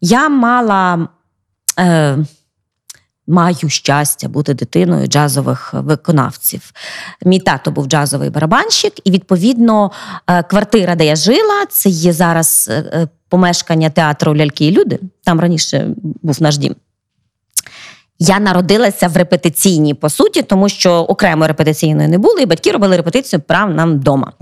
Я 0.00 0.28
мала. 0.28 1.08
Е, 1.78 2.18
Маю 3.26 3.68
щастя 3.68 4.28
бути 4.28 4.54
дитиною 4.54 5.06
джазових 5.06 5.74
виконавців. 5.74 6.72
Мій 7.24 7.40
тато 7.40 7.70
був 7.70 7.86
джазовий 7.86 8.30
барабанщик, 8.30 8.92
і 9.04 9.10
відповідно 9.10 9.90
е, 10.26 10.42
квартира, 10.42 10.94
де 10.94 11.06
я 11.06 11.16
жила, 11.16 11.66
це 11.70 11.88
є 11.88 12.12
зараз 12.12 12.68
е, 12.70 12.74
е, 12.74 13.08
помешкання 13.28 13.90
театру 13.90 14.36
Ляльки 14.36 14.66
і 14.66 14.70
люди. 14.70 14.98
Там 15.24 15.40
раніше 15.40 15.88
був 16.22 16.42
наш 16.42 16.58
дім. 16.58 16.74
Я 18.18 18.40
народилася 18.40 19.08
в 19.08 19.16
репетиційній, 19.16 19.94
по 19.94 20.10
суті, 20.10 20.42
тому 20.42 20.68
що 20.68 20.92
окремо 20.92 21.46
репетиційної 21.46 22.08
не 22.08 22.18
було, 22.18 22.38
і 22.38 22.46
батьки 22.46 22.72
робили 22.72 22.96
репетицію 22.96 23.40
прямо 23.40 23.74
нам 23.74 23.94
вдома. 23.94 24.32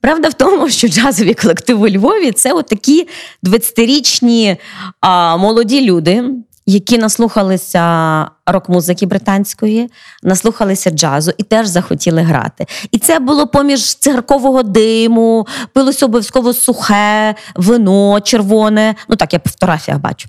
Правда 0.00 0.28
в 0.28 0.34
тому, 0.34 0.68
що 0.68 0.88
джазові 0.88 1.34
колективи 1.34 1.88
у 1.88 1.92
Львові 1.92 2.32
це 2.32 2.52
отакі 2.52 3.08
20-річні 3.42 4.56
а, 5.00 5.36
молоді 5.36 5.80
люди, 5.80 6.24
які 6.70 6.98
наслухалися 6.98 8.30
рок-музики 8.52 9.06
британської, 9.06 9.90
наслухалися 10.22 10.90
джазу 10.90 11.32
і 11.38 11.42
теж 11.42 11.66
захотіли 11.66 12.22
грати. 12.22 12.66
І 12.92 12.98
це 12.98 13.18
було 13.18 13.46
поміж 13.46 13.94
цигаркового 13.94 14.62
диму, 14.62 15.46
пилося 15.72 16.06
обов'язково 16.06 16.52
сухе, 16.52 17.34
вино 17.54 18.20
червоне. 18.20 18.94
Ну 19.08 19.16
так 19.16 19.32
я 19.32 19.38
по 19.38 19.50
фотографіях 19.50 20.00
бачу. 20.00 20.28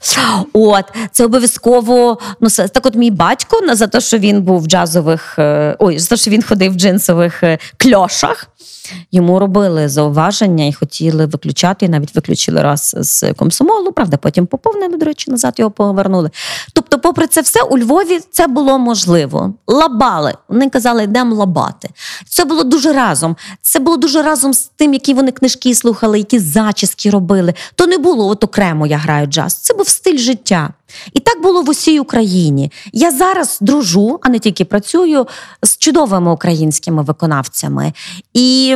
От 0.53 0.85
це 1.11 1.25
обов'язково. 1.25 2.17
Ну 2.41 2.49
так, 2.49 2.85
от 2.85 2.95
мій 2.95 3.11
батько 3.11 3.75
за 3.75 3.87
те, 3.87 4.01
що 4.01 4.17
він 4.17 4.41
був 4.41 4.61
в 4.61 4.67
джазових, 4.67 5.39
е, 5.39 5.75
ой, 5.79 5.99
за 5.99 6.07
те, 6.07 6.17
що 6.17 6.31
він 6.31 6.43
ходив 6.43 6.71
в 6.71 6.75
джинсових 6.75 7.43
е, 7.43 7.57
кльошах. 7.77 8.47
Йому 9.11 9.39
робили 9.39 9.89
зауваження 9.89 10.65
і 10.65 10.73
хотіли 10.73 11.25
виключати, 11.25 11.85
і 11.85 11.89
навіть 11.89 12.15
виключили 12.15 12.61
раз 12.61 12.95
з 12.97 13.33
комсомолу. 13.33 13.91
Правда, 13.91 14.17
потім 14.17 14.45
поповнили, 14.45 14.97
до 14.97 15.05
речі, 15.05 15.31
назад 15.31 15.55
його 15.57 15.71
повернули. 15.71 16.29
Тобто, 16.73 16.99
попри 16.99 17.27
це 17.27 17.41
все, 17.41 17.63
у 17.63 17.77
Львові 17.77 18.08
це 18.31 18.47
було 18.47 18.79
можливо. 18.79 19.53
Лабали. 19.67 20.33
Вони 20.49 20.69
казали, 20.69 21.03
йдемо 21.03 21.35
лабати. 21.35 21.89
Це 22.29 22.45
було 22.45 22.63
дуже 22.63 22.93
разом. 22.93 23.35
Це 23.61 23.79
було 23.79 23.97
дуже 23.97 24.21
разом 24.21 24.53
з 24.53 24.71
тим, 24.75 24.93
які 24.93 25.13
вони 25.13 25.31
книжки 25.31 25.75
слухали, 25.75 26.17
які 26.17 26.39
зачіски 26.39 27.09
робили. 27.09 27.53
То 27.75 27.87
не 27.87 27.97
було 27.97 28.27
от 28.27 28.43
окремо 28.43 28.87
я 28.87 28.97
граю 28.97 29.27
джаз. 29.27 29.53
Це 29.53 29.73
був 29.73 29.87
стиль 29.87 30.17
життя. 30.17 30.73
І 31.13 31.19
так 31.19 31.41
було 31.41 31.61
в 31.61 31.69
усій 31.69 31.99
Україні. 31.99 32.71
Я 32.93 33.11
зараз 33.11 33.57
дружу, 33.61 34.19
а 34.21 34.29
не 34.29 34.39
тільки 34.39 34.65
працюю 34.65 35.27
з 35.63 35.77
чудовими 35.77 36.31
українськими 36.31 37.03
виконавцями. 37.03 37.93
І, 38.33 38.75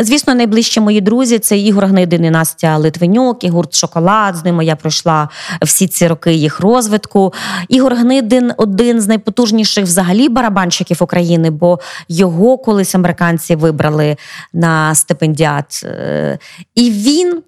звісно, 0.00 0.34
найближчі 0.34 0.80
мої 0.80 1.00
друзі 1.00 1.38
це 1.38 1.58
Ігор 1.58 1.86
Гнидин 1.86 2.24
і 2.24 2.30
Настя 2.30 2.76
Литвинюк, 2.76 3.44
і 3.44 3.48
гурт 3.48 3.74
Шоколад. 3.74 4.36
З 4.36 4.44
ними 4.44 4.64
я 4.64 4.76
пройшла 4.76 5.28
всі 5.62 5.88
ці 5.88 6.08
роки 6.08 6.32
їх 6.32 6.60
розвитку. 6.60 7.32
Ігор 7.68 7.94
Гнидин 7.94 8.52
один 8.56 9.00
з 9.00 9.08
найпотужніших 9.08 9.84
взагалі 9.84 10.28
барабанщиків 10.28 10.96
України, 11.00 11.50
бо 11.50 11.78
його 12.08 12.58
колись 12.58 12.94
американці 12.94 13.56
вибрали 13.56 14.16
на 14.52 14.94
стипендіат. 14.94 15.80
Е, 15.84 16.38
І 16.74 16.90
він 16.90 17.42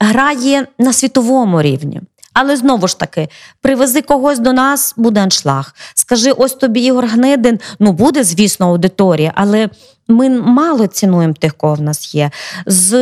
грає 0.00 0.66
на 0.78 0.92
світовому 0.92 1.62
рівні. 1.62 2.00
Але 2.32 2.56
знову 2.56 2.88
ж 2.88 2.98
таки, 2.98 3.28
привези 3.60 4.02
когось 4.02 4.38
до 4.38 4.52
нас, 4.52 4.94
буде 4.96 5.20
аншлаг. 5.20 5.74
Скажи, 5.94 6.32
ось 6.32 6.54
тобі 6.54 6.80
Ігор 6.80 7.06
Гнидин. 7.06 7.58
Ну, 7.78 7.92
буде, 7.92 8.24
звісно, 8.24 8.66
аудиторія, 8.66 9.32
але 9.34 9.68
ми 10.08 10.30
мало 10.30 10.86
цінуємо 10.86 11.34
тих, 11.34 11.54
кого 11.54 11.74
в 11.74 11.80
нас 11.80 12.14
є. 12.14 12.30
З 12.66 12.94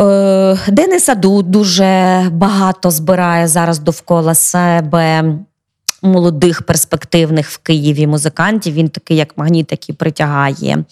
е, 0.00 0.58
Дениса 0.68 1.14
Ду 1.14 1.42
дуже 1.42 2.22
багато 2.32 2.90
збирає 2.90 3.48
зараз 3.48 3.78
довкола 3.78 4.34
себе 4.34 5.34
молодих 6.02 6.62
перспективних 6.62 7.50
в 7.50 7.58
Києві 7.58 8.06
музикантів. 8.06 8.74
Він 8.74 8.88
такий, 8.88 9.16
як 9.16 9.38
магніт, 9.38 9.72
який 9.72 9.94
притягає. 9.94 10.84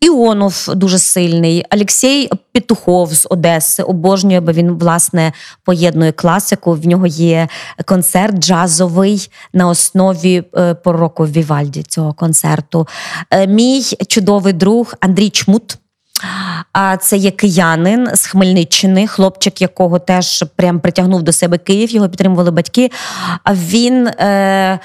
Іонов 0.00 0.68
дуже 0.74 0.98
сильний. 0.98 1.64
Олексій 1.74 2.30
Петухов 2.52 3.14
з 3.14 3.26
Одеси 3.30 3.82
обожнює, 3.82 4.40
бо 4.40 4.52
він 4.52 4.70
власне 4.70 5.32
поєднує 5.64 6.12
класику. 6.12 6.72
В 6.72 6.86
нього 6.86 7.06
є 7.06 7.48
концерт 7.84 8.36
джазовий 8.38 9.30
на 9.52 9.68
основі 9.68 10.44
е, 10.56 10.74
пророку 10.74 11.26
Вівальді 11.26 11.82
цього 11.82 12.12
концерту. 12.12 12.88
Е, 13.30 13.46
Мій 13.46 13.82
чудовий 14.08 14.52
друг 14.52 14.94
Андрій 15.00 15.30
Чмут. 15.30 15.78
А 16.72 16.96
це 16.96 17.16
є 17.16 17.30
киянин 17.30 18.08
з 18.14 18.26
Хмельниччини, 18.26 19.06
хлопчик, 19.06 19.62
якого 19.62 19.98
теж 19.98 20.44
прям 20.56 20.80
притягнув 20.80 21.22
до 21.22 21.32
себе 21.32 21.58
Київ, 21.58 21.90
його 21.90 22.08
підтримували 22.08 22.50
батьки. 22.50 22.90
А 23.44 23.54
він. 23.54 24.06
Е- 24.06 24.78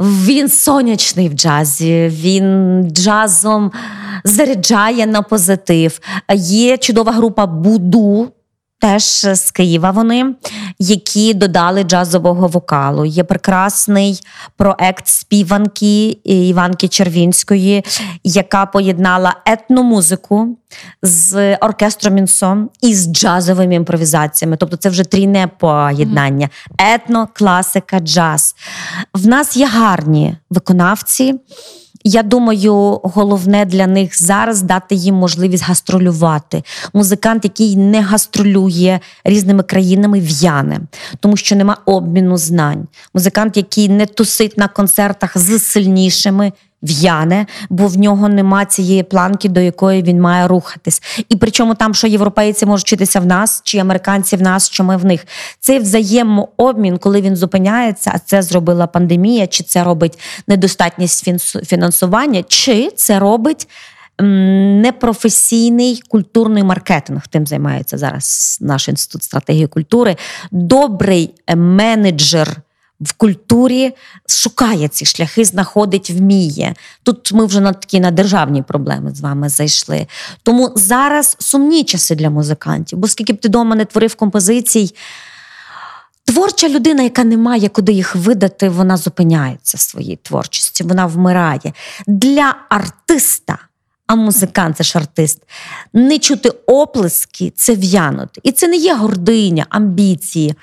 він 0.00 0.48
сонячний 0.48 1.28
в 1.28 1.32
джазі, 1.32 2.08
він 2.12 2.82
джазом 2.90 3.72
заряджає 4.24 5.06
на 5.06 5.22
позитив. 5.22 6.00
Є 6.34 6.76
чудова 6.76 7.12
група 7.12 7.46
Буду. 7.46 8.32
Теж 8.80 9.02
з 9.32 9.50
Києва 9.50 9.90
вони, 9.90 10.34
які 10.78 11.34
додали 11.34 11.82
джазового 11.82 12.46
вокалу. 12.46 13.04
Є 13.04 13.24
прекрасний 13.24 14.20
проект 14.56 15.06
співанки 15.06 16.08
Іванки 16.24 16.88
Червінської, 16.88 17.84
яка 18.24 18.66
поєднала 18.66 19.36
етномузику 19.46 20.58
з 21.02 21.56
оркестром 21.56 22.14
Мінсон 22.14 22.70
і 22.80 22.94
з 22.94 23.06
джазовими 23.12 23.74
імпровізаціями. 23.74 24.56
Тобто 24.56 24.76
це 24.76 24.88
вже 24.88 25.04
трійне 25.04 25.46
поєднання: 25.58 26.48
етно, 26.78 27.28
класика, 27.32 28.00
джаз. 28.00 28.54
В 29.14 29.26
нас 29.26 29.56
є 29.56 29.66
гарні 29.66 30.36
виконавці. 30.50 31.34
Я 32.04 32.22
думаю, 32.22 33.00
головне 33.02 33.64
для 33.64 33.86
них 33.86 34.22
зараз 34.22 34.62
дати 34.62 34.94
їм 34.94 35.14
можливість 35.14 35.64
гастролювати. 35.64 36.62
Музикант, 36.92 37.44
який 37.44 37.76
не 37.76 38.00
гастролює 38.00 39.00
різними 39.24 39.62
країнами, 39.62 40.20
в'яне, 40.20 40.80
тому 41.20 41.36
що 41.36 41.56
нема 41.56 41.76
обміну 41.86 42.36
знань. 42.36 42.86
Музикант, 43.14 43.56
який 43.56 43.88
не 43.88 44.06
тусить 44.06 44.58
на 44.58 44.68
концертах 44.68 45.38
з 45.38 45.58
сильнішими. 45.58 46.52
В'яне, 46.82 47.46
бо 47.70 47.86
в 47.86 47.98
нього 47.98 48.28
нема 48.28 48.64
цієї 48.64 49.02
планки, 49.02 49.48
до 49.48 49.60
якої 49.60 50.02
він 50.02 50.20
має 50.20 50.48
рухатись. 50.48 51.02
І 51.28 51.36
причому 51.36 51.74
там, 51.74 51.94
що 51.94 52.06
європейці 52.06 52.66
можуть 52.66 52.86
вчитися 52.86 53.20
в 53.20 53.26
нас, 53.26 53.60
чи 53.64 53.78
американці 53.78 54.36
в 54.36 54.42
нас, 54.42 54.70
що 54.70 54.84
ми 54.84 54.96
в 54.96 55.04
них. 55.04 55.26
Цей 55.60 55.78
взаємообмін, 55.78 56.98
коли 56.98 57.20
він 57.20 57.36
зупиняється, 57.36 58.12
а 58.14 58.18
це 58.18 58.42
зробила 58.42 58.86
пандемія, 58.86 59.46
чи 59.46 59.64
це 59.64 59.84
робить 59.84 60.18
недостатність 60.48 61.28
фінансування, 61.66 62.42
чи 62.48 62.90
це 62.96 63.18
робить 63.18 63.68
непрофесійний 64.20 66.02
культурний 66.08 66.64
маркетинг. 66.64 67.26
Тим 67.26 67.46
займається 67.46 67.98
зараз 67.98 68.58
наш 68.60 68.88
інститут 68.88 69.22
стратегії 69.22 69.66
культури. 69.66 70.16
Добрий 70.50 71.34
менеджер 71.56 72.56
в 73.00 73.12
культурі 73.12 73.94
шукає 74.26 74.88
ці 74.88 75.04
шляхи, 75.04 75.44
знаходить, 75.44 76.10
вміє. 76.10 76.74
Тут 77.02 77.32
ми 77.32 77.46
вже 77.46 77.60
на 77.60 77.72
такі 77.72 78.00
на 78.00 78.10
державні 78.10 78.62
проблеми 78.62 79.14
з 79.14 79.20
вами 79.20 79.48
зайшли. 79.48 80.06
Тому 80.42 80.72
зараз 80.76 81.36
сумні 81.38 81.84
часи 81.84 82.14
для 82.14 82.30
музикантів, 82.30 82.98
бо 82.98 83.08
скільки 83.08 83.32
б 83.32 83.40
ти 83.40 83.48
вдома 83.48 83.76
не 83.76 83.84
творив 83.84 84.14
композицій. 84.14 84.94
Творча 86.24 86.68
людина, 86.68 87.02
яка 87.02 87.24
не 87.24 87.36
має 87.36 87.68
куди 87.68 87.92
їх 87.92 88.16
видати, 88.16 88.68
вона 88.68 88.96
зупиняється 88.96 89.76
в 89.76 89.80
своїй 89.80 90.16
творчості, 90.16 90.84
вона 90.84 91.06
вмирає. 91.06 91.72
Для 92.06 92.54
артиста 92.68 93.58
а 94.08 94.14
музикант 94.14 94.76
це 94.76 94.84
ж 94.84 94.98
артист. 94.98 95.42
Не 95.92 96.18
чути 96.18 96.50
оплески 96.66 97.52
це 97.56 97.74
в'янути. 97.74 98.40
І 98.44 98.52
це 98.52 98.68
не 98.68 98.76
є 98.76 98.94
гординя, 98.94 99.66
амбіції. 99.68 100.54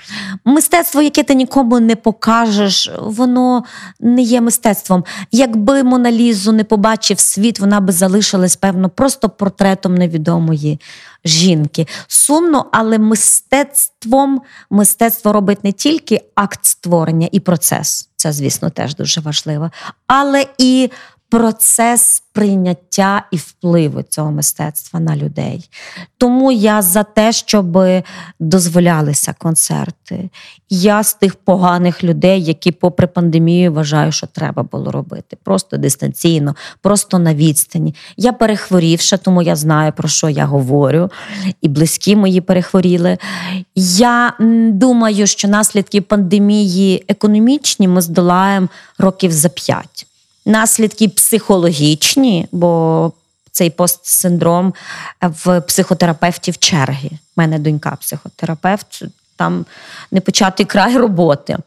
Мистецтво, 0.46 1.02
яке 1.02 1.24
ти 1.24 1.36
нікому 1.36 1.80
не 1.80 1.96
покажеш, 1.96 2.92
воно 3.00 3.64
не 4.00 4.22
є 4.22 4.42
мистецтвом. 4.42 5.04
Якби 5.32 5.84
Моналізу 5.84 6.52
не 6.52 6.64
побачив 6.64 7.20
світ, 7.20 7.60
вона 7.60 7.80
би 7.80 7.94
залишилась, 7.94 8.56
певно, 8.56 8.90
просто 8.90 9.30
портретом 9.30 9.96
невідомої 9.96 10.80
жінки. 11.26 11.88
Сумно, 12.08 12.66
але 12.72 13.00
мистецтвом 13.00 14.42
мистецтво 14.70 15.34
робить 15.34 15.64
не 15.64 15.72
тільки 15.72 16.22
акт 16.36 16.66
створення 16.66 17.30
і 17.32 17.40
процес. 17.40 18.10
Це, 18.16 18.32
звісно, 18.32 18.70
теж 18.70 18.96
дуже 18.96 19.22
важливо, 19.22 19.72
але 20.08 20.46
і 20.58 20.90
процес 21.36 22.24
прийняття 22.34 23.24
і 23.32 23.38
впливу 23.38 24.02
цього 24.02 24.32
мистецтва 24.32 25.00
на 25.00 25.16
людей. 25.16 25.70
Тому 26.18 26.52
я 26.52 26.82
за 26.82 27.04
те, 27.04 27.32
щоб 27.32 27.78
дозволялися 28.40 29.36
концерти. 29.38 30.30
Я 30.70 31.04
з 31.04 31.14
тих 31.14 31.36
поганих 31.36 32.04
людей, 32.04 32.44
які, 32.44 32.72
попри 32.72 33.08
пандемію, 33.08 33.74
вважаю, 33.74 34.12
що 34.12 34.28
треба 34.28 34.64
було 34.64 34.92
робити. 34.92 35.38
Просто 35.44 35.78
дистанційно, 35.78 36.56
просто 36.82 37.20
на 37.20 37.36
відстані. 37.36 37.96
Я 38.18 38.34
перехворівша, 38.34 39.18
тому 39.18 39.42
я 39.42 39.56
знаю, 39.56 39.94
про 39.98 40.08
що 40.08 40.30
я 40.30 40.46
говорю, 40.46 41.10
і 41.62 41.68
близькі 41.68 42.16
мої 42.16 42.42
перехворіли. 42.42 43.18
Я 43.76 44.34
думаю, 44.72 45.28
що 45.28 45.48
наслідки 45.48 46.02
пандемії 46.02 47.06
економічні 47.08 47.88
ми 47.88 48.02
здолаємо 48.02 48.68
років 48.98 49.32
за 49.32 49.50
п'ять 49.50 50.08
наслідки 50.46 51.10
психологічні, 51.10 52.48
бо 52.52 53.12
цей 53.52 53.70
постсиндром 53.70 54.74
в 55.22 55.62
психотерапевтів 55.62 56.58
черги. 56.58 57.10
У 57.12 57.18
мене 57.36 57.60
донька 57.60 57.98
психотерапевт, 58.02 59.04
там 59.36 59.66
не 60.12 60.22
початий 60.22 60.66
край 60.66 60.98
роботи. 60.98 61.58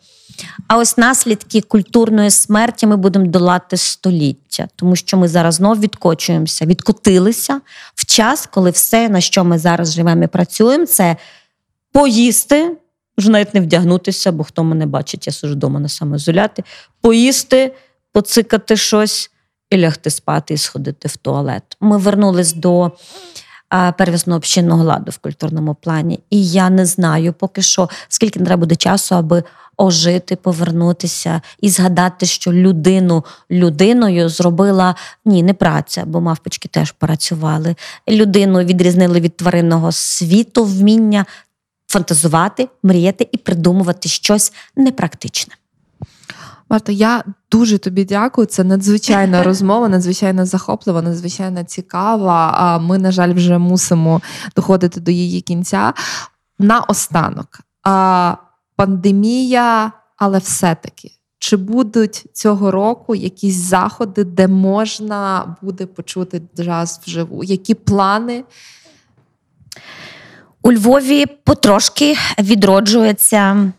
А 0.66 0.76
ось 0.76 0.99
наслідки 0.99 1.61
культурної 1.61 2.31
смерті 2.31 2.87
ми 2.87 2.97
будемо 2.97 3.26
долати 3.26 3.76
століття, 3.76 4.68
тому 4.76 4.97
що 4.97 5.16
ми 5.16 5.29
зараз 5.29 5.55
знов 5.55 5.81
відкочуємося, 5.81 6.66
відкотилися 6.66 7.61
в 7.95 8.07
час, 8.07 8.47
коли 8.47 8.70
все, 8.70 9.09
на 9.09 9.20
що 9.20 9.45
ми 9.45 9.59
зараз 9.59 9.93
живемо 9.93 10.24
і 10.24 10.26
працюємо, 10.26 10.87
це 10.87 11.16
поїсти, 11.93 12.76
вже 13.18 13.31
навіть 13.31 13.55
не 13.55 13.61
вдягнутися, 13.61 14.33
бо 14.33 14.45
хто 14.45 14.64
мене 14.64 14.87
бачить, 14.87 15.26
я 15.26 15.33
сижу 15.33 15.55
вдома 15.55 15.81
на 15.81 15.89
самоізоляти, 15.89 16.64
поїсти 17.01 17.72
поцикати 18.19 18.77
щось 18.77 19.31
і 19.71 19.79
лягти 19.79 20.11
спати, 20.11 20.55
і 20.55 20.59
сходити 20.59 21.09
в 21.09 21.16
туалет. 21.16 21.62
Ми 21.81 21.99
вернулись 21.99 22.53
до 22.53 22.93
первісного 23.99 24.37
общинного 24.37 24.85
ладу 24.85 25.11
в 25.11 25.19
культурному 25.19 25.75
плані. 25.75 26.21
І 26.31 26.51
я 26.51 26.71
не 26.71 26.87
знаю 26.87 27.33
поки 27.33 27.62
що, 27.62 27.89
скільки 28.09 28.41
треба 28.41 28.61
буде 28.61 28.77
часу, 28.77 29.14
аби 29.14 29.45
ожити, 29.77 30.37
повернутися 30.37 31.41
і 31.61 31.69
згадати, 31.69 32.27
що 32.27 32.53
людину 32.53 33.25
людиною 33.51 34.29
зробила 34.29 34.95
ні, 35.25 35.43
не 35.43 35.55
праця, 35.55 36.05
бо 36.07 36.21
мавпочки 36.21 36.69
теж 36.69 36.93
працювали. 36.93 37.77
Людину 38.09 38.62
відрізнили 38.62 39.21
від 39.21 39.37
тваринного 39.37 39.93
світу, 39.93 40.64
вміння 40.64 41.27
фантазувати, 41.89 42.69
мріяти 42.83 43.29
і 43.33 43.37
придумувати 43.37 44.09
щось 44.09 44.53
непрактичне. 44.77 45.55
Марто, 46.69 46.93
я 46.93 47.25
дуже 47.51 47.79
тобі 47.79 48.05
дякую. 48.05 48.47
Це 48.47 48.64
надзвичайна 48.64 49.43
розмова, 49.43 49.89
надзвичайно 49.89 50.47
захоплива, 50.47 51.03
надзвичайно 51.03 51.64
цікава. 51.64 52.53
А 52.55 52.79
ми, 52.79 52.99
на 52.99 53.12
жаль, 53.12 53.35
вже 53.35 53.59
мусимо 53.59 54.21
доходити 54.57 55.01
до 55.01 55.11
її 55.11 55.41
кінця. 55.41 55.93
Наостанок, 56.59 57.61
а, 57.83 58.35
пандемія, 58.77 59.93
але 60.16 60.39
все-таки. 60.39 61.11
Чи 61.39 61.57
будуть 61.57 62.27
цього 62.33 62.71
року 62.71 63.14
якісь 63.14 63.55
заходи, 63.55 64.25
де 64.25 64.49
можна 64.49 65.57
буде 65.62 65.87
почути 65.87 66.43
джаз 66.57 67.01
вживу? 67.07 67.45
Які 67.45 67.75
плани? 67.75 68.45
У 70.62 70.73
Львові 70.73 71.27
потрошки 71.27 72.16
відроджується 72.39 73.73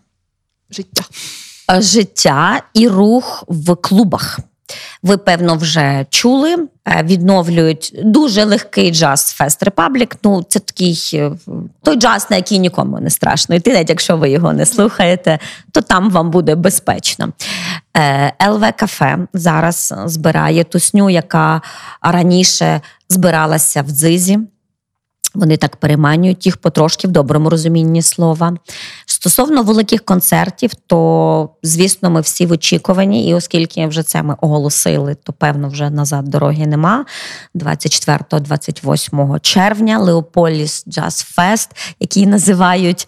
життя. 0.70 1.04
Е, 1.72 1.82
життя 1.82 2.62
і 2.74 2.88
рух 2.88 3.44
в 3.48 3.76
клубах. 3.76 4.40
Ви, 5.04 5.18
певно, 5.18 5.56
вже 5.56 6.06
чули. 6.10 6.68
Е, 6.88 7.04
відновлюють 7.04 7.92
дуже 8.04 8.44
легкий 8.44 8.92
джаз 8.92 9.32
Fest 9.32 9.64
Republic. 9.64 10.16
Ну, 10.24 10.44
це 10.50 10.60
такий 10.60 11.10
е, 11.14 11.32
той 11.84 11.96
джаз, 11.96 12.28
на 12.30 12.36
який 12.36 12.60
нікому 12.60 13.00
не 13.00 13.10
страшно. 13.10 13.56
І 13.56 13.60
ти, 13.60 13.74
навіть 13.74 13.90
якщо 13.90 14.18
ви 14.18 14.30
його 14.30 14.54
не 14.54 14.66
слухаєте, 14.66 15.40
то 15.72 15.82
там 15.82 16.10
вам 16.10 16.32
буде 16.32 16.56
безпечно. 16.56 17.30
ЛВ 18.50 18.74
Кафе 18.78 19.18
зараз 19.34 19.94
збирає 20.06 20.64
тусню, 20.64 21.10
яка 21.10 21.62
раніше 22.02 22.82
збиралася 23.10 23.82
в 23.82 23.90
дзизі. 23.90 24.40
Вони 25.34 25.58
так 25.58 25.76
переманюють 25.76 26.46
їх 26.46 26.58
потрошки 26.58 27.08
в 27.08 27.12
доброму 27.12 27.50
розумінні 27.50 28.02
слова. 28.02 28.58
Стосовно 29.06 29.64
великих 29.64 30.06
концертів, 30.06 30.72
то 30.88 31.50
звісно, 31.64 32.10
ми 32.10 32.22
всі 32.22 32.46
в 32.46 32.52
очікуванні, 32.52 33.30
і 33.30 33.34
оскільки 33.34 33.88
вже 33.88 34.04
це 34.04 34.24
ми 34.24 34.36
оголосили, 34.42 35.16
то 35.24 35.34
певно 35.34 35.70
вже 35.70 35.90
назад 35.90 36.26
дороги 36.26 36.68
нема. 36.68 37.06
24-28 37.56 39.40
червня 39.40 40.00
Леополіс 40.00 40.84
Джаз 40.88 41.22
Фест, 41.22 41.70
який 42.00 42.26
називають 42.26 43.08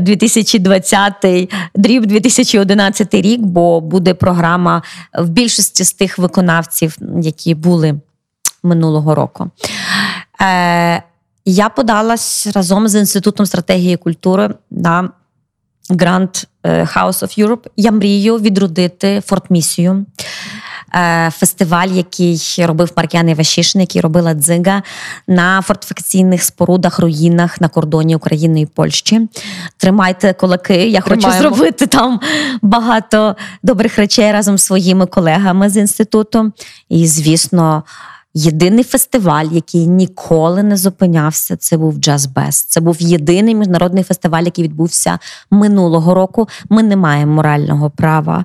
2020 0.00 1.14
е, 1.24 1.46
дріб 1.74 2.06
2011 2.06 3.14
рік, 3.14 3.40
бо 3.40 3.80
буде 3.80 4.14
програма 4.14 4.82
в 5.18 5.28
більшості 5.28 5.84
з 5.84 5.92
тих 5.92 6.18
виконавців, 6.18 6.96
які 7.22 7.54
були 7.54 8.00
минулого 8.62 9.14
року. 9.14 9.50
Я 11.44 11.68
подалась 11.68 12.46
разом 12.54 12.88
з 12.88 12.94
інститутом 12.94 13.46
стратегії 13.46 13.96
культури 13.96 14.54
на 14.70 15.10
Grant 15.90 16.46
е, 16.62 16.82
House 16.82 17.22
of 17.22 17.46
Europe. 17.46 17.66
Я 17.76 17.92
мрію 17.92 18.38
відродити 18.38 19.22
Fort 19.26 19.55
Missia. 19.55 20.06
е, 20.94 21.30
Фестиваль, 21.30 21.88
який 21.88 22.40
робив 22.58 22.92
Маркіан 22.96 23.28
Івашишин, 23.28 23.80
який 23.80 24.00
робила 24.00 24.34
дзига 24.34 24.82
на 25.26 25.62
фортифікаційних 25.62 26.42
спорудах, 26.42 26.98
руїнах 26.98 27.60
на 27.60 27.68
кордоні 27.68 28.16
України 28.16 28.60
і 28.60 28.66
Польщі. 28.66 29.28
Тримайте 29.76 30.32
кулаки. 30.32 30.88
Я 30.88 31.00
хочу 31.00 31.20
зробити 31.38 31.86
там 31.86 32.20
багато 32.62 33.36
добрих 33.62 33.96
речей 33.98 34.32
разом 34.32 34.58
з 34.58 34.64
своїми 34.64 35.06
колегами 35.06 35.70
з 35.70 35.76
інституту. 35.76 36.52
І, 36.88 37.06
звісно, 37.06 37.82
Єдиний 38.34 38.84
фестиваль, 38.84 39.46
який 39.50 39.86
ніколи 39.86 40.62
не 40.62 40.76
зупинявся, 40.76 41.56
це 41.56 41.76
був 41.76 41.94
Jazz 41.94 42.32
Best. 42.34 42.66
Це 42.68 42.80
був 42.80 42.96
єдиний 43.02 43.54
міжнародний 43.54 44.04
фестиваль, 44.04 44.42
який 44.42 44.64
відбувся 44.64 45.18
минулого 45.50 46.14
року. 46.14 46.48
Ми 46.68 46.82
не 46.82 46.96
маємо 46.96 47.32
морального 47.32 47.90
права 47.90 48.44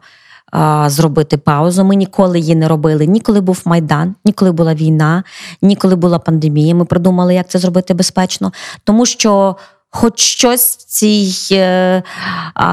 а, 0.51 0.89
зробити 0.89 1.37
паузу. 1.37 1.83
Ми 1.83 1.95
ніколи 1.95 2.39
її 2.39 2.55
не 2.55 2.67
робили. 2.67 3.07
Ніколи 3.07 3.41
був 3.41 3.61
майдан, 3.65 4.15
ніколи 4.25 4.51
була 4.51 4.73
війна, 4.73 5.23
ніколи 5.61 5.95
була 5.95 6.19
пандемія. 6.19 6.75
Ми 6.75 6.85
придумали, 6.85 7.35
як 7.35 7.49
це 7.49 7.59
зробити 7.59 7.93
безпечно, 7.93 8.51
тому 8.83 9.05
що. 9.05 9.55
Хоч 9.97 10.19
щось 10.19 10.77
в 10.77 10.83
цій 10.83 11.33
е, 11.51 12.03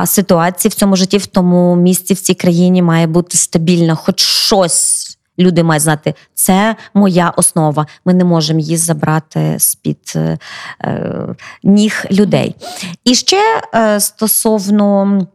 ситуації, 0.06 0.70
в 0.70 0.74
цьому 0.74 0.96
житті, 0.96 1.18
в 1.18 1.26
тому 1.26 1.76
місці, 1.76 2.14
в 2.14 2.20
цій 2.20 2.34
країні 2.34 2.82
має 2.82 3.06
бути 3.06 3.38
стабільно, 3.38 3.96
хоч 3.96 4.20
щось 4.20 5.01
люди 5.38 5.62
мають 5.62 5.82
знати, 5.82 6.14
це 6.34 6.76
моя 6.94 7.30
основа. 7.36 7.86
Ми 8.04 8.14
не 8.14 8.24
можемо 8.24 8.60
її 8.60 8.76
забрати 8.76 9.56
з-під 9.58 10.12
е, 10.16 10.38
е, 10.84 11.26
ніг 11.62 12.04
людей. 12.10 12.56
І 13.04 13.14
ще 13.14 13.62
е, 13.74 14.00
стосовно. 14.00 15.26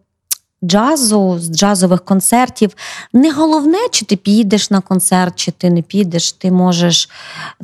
Джазу, 0.64 1.39
з 1.39 1.51
джазових 1.51 2.05
концертів. 2.05 2.76
Не 3.14 3.32
головне, 3.32 3.78
чи 3.91 4.05
ти 4.05 4.16
підеш 4.16 4.72
на 4.72 4.82
концерт, 4.82 5.36
чи 5.36 5.51
ти 5.51 5.70
не 5.70 5.82
підеш. 5.82 6.32
Ти 6.32 6.51
можеш 6.51 7.10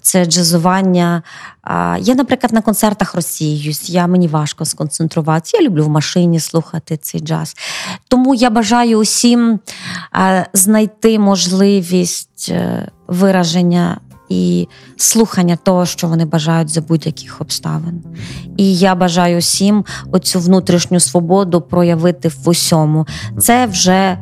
це 0.02 0.26
джазування. 0.26 1.24
Я, 2.00 2.16
наприклад, 2.16 2.54
на 2.54 2.62
концертах 2.62 3.16
розсіюсь. 3.16 3.89
Я 3.89 4.08
мені 4.08 4.28
важко 4.28 4.66
сконцентруватися. 4.66 5.58
Я 5.58 5.64
люблю 5.64 5.86
в 5.86 5.89
машині 5.89 6.39
слухати 6.39 6.98
цей 6.98 7.22
джаз. 7.22 7.56
Тому 8.08 8.36
я 8.36 8.50
бажаю 8.50 9.00
усім 9.00 9.60
знайти 10.54 11.20
можливість 11.20 12.48
е, 12.50 12.88
вираження 13.08 13.98
і 14.34 14.67
слухання 14.97 15.55
того, 15.63 15.86
що 15.86 16.07
вони 16.07 16.25
бажають 16.25 16.69
за 16.69 16.81
будь-яких 16.81 17.41
обставин. 17.41 18.03
І 18.57 18.75
я 18.75 18.95
бажаю 18.95 19.39
всім 19.39 19.86
оцю 20.11 20.39
внутрішню 20.39 20.99
свободу 20.99 21.61
проявити 21.61 22.27
в 22.27 22.49
усьому. 22.49 23.07
Це 23.39 23.65
вже 23.65 24.17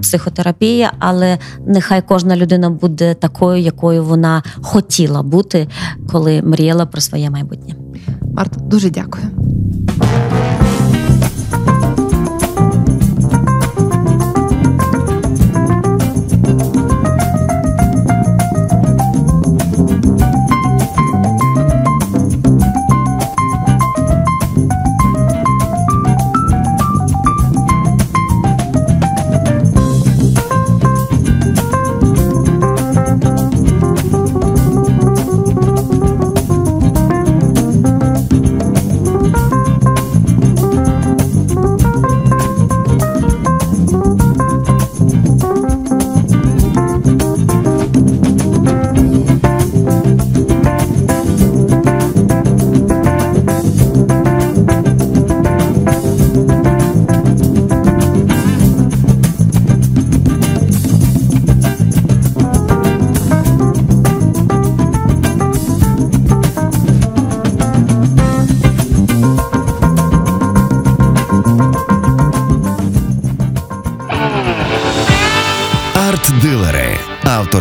психотерапія, 0.00 0.92
але 0.98 1.38
нехай 1.66 2.02
кожна 2.02 2.36
людина 2.36 2.70
буде 2.70 3.14
такою, 3.14 3.62
якою 3.62 4.04
вона 4.04 4.42
хотіла 4.62 5.22
бути, 5.22 5.68
коли 6.12 6.42
мріяла 6.42 6.86
про 6.86 7.00
своє 7.00 7.30
майбутнє. 7.30 7.74
Марта, 8.34 8.60
дуже 8.60 8.90
дякую. 8.90 9.24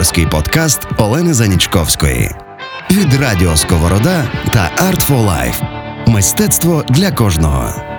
Авторський 0.02 0.26
подкаст 0.26 0.80
Олени 0.98 1.34
Занічковської 1.34 2.32
від 2.92 3.14
Радіо 3.14 3.58
Сковорода 3.58 4.32
та 4.54 4.72
Art 4.78 5.10
for 5.10 5.26
Life. 5.26 5.64
Мистецтво 6.08 6.84
для 6.90 7.12
кожного. 7.12 7.91